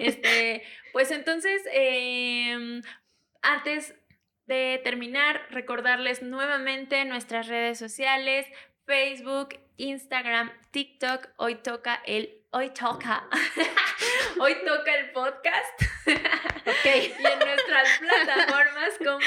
este, 0.00 0.62
pues 0.94 1.10
entonces, 1.10 1.60
em, 1.74 2.80
antes 3.42 3.94
de 4.46 4.80
terminar, 4.82 5.46
recordarles 5.50 6.22
nuevamente 6.22 7.04
nuestras 7.04 7.48
redes 7.48 7.78
sociales, 7.78 8.46
Facebook, 8.86 9.58
Instagram, 9.76 10.52
TikTok. 10.70 11.28
Hoy 11.36 11.56
toca 11.56 12.02
el 12.06 12.42
hoy 12.50 12.70
toca. 12.70 13.28
hoy 14.40 14.54
toca 14.64 14.94
el 14.94 15.10
podcast. 15.12 15.82
ok. 16.06 16.84
y 16.84 17.26
en 17.26 17.38
nuestras 17.38 17.98
plataformas 17.98 18.90
como. 18.98 19.18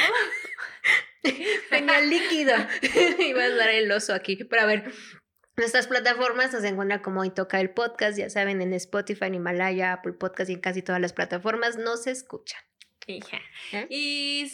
Tenía 1.69 2.01
líquido. 2.01 2.55
Iba 3.19 3.43
a 3.43 3.49
dar 3.49 3.69
el 3.69 3.91
oso 3.91 4.13
aquí. 4.13 4.35
Pero 4.35 4.61
a 4.61 4.65
ver. 4.65 4.91
Nuestras 5.57 5.87
plataformas 5.87 6.51
nos 6.51 6.65
encuentran 6.65 7.01
como 7.01 7.21
hoy 7.21 7.29
toca 7.29 7.61
el 7.61 7.69
podcast, 7.69 8.17
ya 8.17 8.29
saben, 8.29 8.61
en 8.61 8.73
Spotify, 8.73 9.27
en 9.27 9.35
Himalaya, 9.35 9.93
Apple 9.93 10.11
Podcast 10.11 10.49
y 10.49 10.53
en 10.53 10.59
casi 10.59 10.81
todas 10.81 10.99
las 10.99 11.13
plataformas 11.13 11.77
nos 11.77 12.07
escuchan. 12.07 12.59
¿Eh? 13.07 13.87
Y 13.89 14.51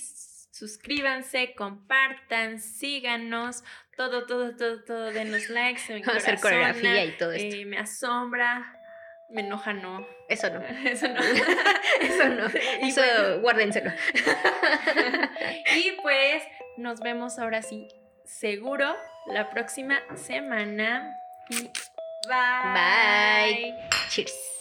suscríbanse, 0.62 1.56
compartan, 1.56 2.60
síganos, 2.60 3.64
todo, 3.98 4.28
todo, 4.28 4.56
todo, 4.56 4.84
todo, 4.84 5.12
denos 5.12 5.50
likes. 5.50 5.82
Vamos 5.90 6.08
a 6.08 6.18
hacer 6.18 6.40
coreografía 6.40 7.06
y 7.06 7.18
todo 7.18 7.32
esto. 7.32 7.56
Eh, 7.56 7.66
me 7.66 7.80
asombra, 7.80 8.80
me 9.32 9.42
enoja, 9.42 9.74
no. 9.74 10.06
Eso 10.30 10.52
no. 10.52 10.62
Eso 10.86 11.08
no. 11.08 11.20
Eso 12.02 12.30
no. 12.30 12.46
Eso 12.46 13.42
guárdenselo. 13.42 13.92
y 15.76 15.94
pues 16.04 16.44
nos 16.78 17.00
vemos 17.00 17.40
ahora 17.40 17.64
sí, 17.64 17.88
seguro, 18.24 18.96
la 19.26 19.50
próxima 19.50 20.00
semana. 20.16 21.12
Y 21.50 21.72
bye. 22.28 22.74
Bye. 22.76 23.76
Cheers. 24.10 24.61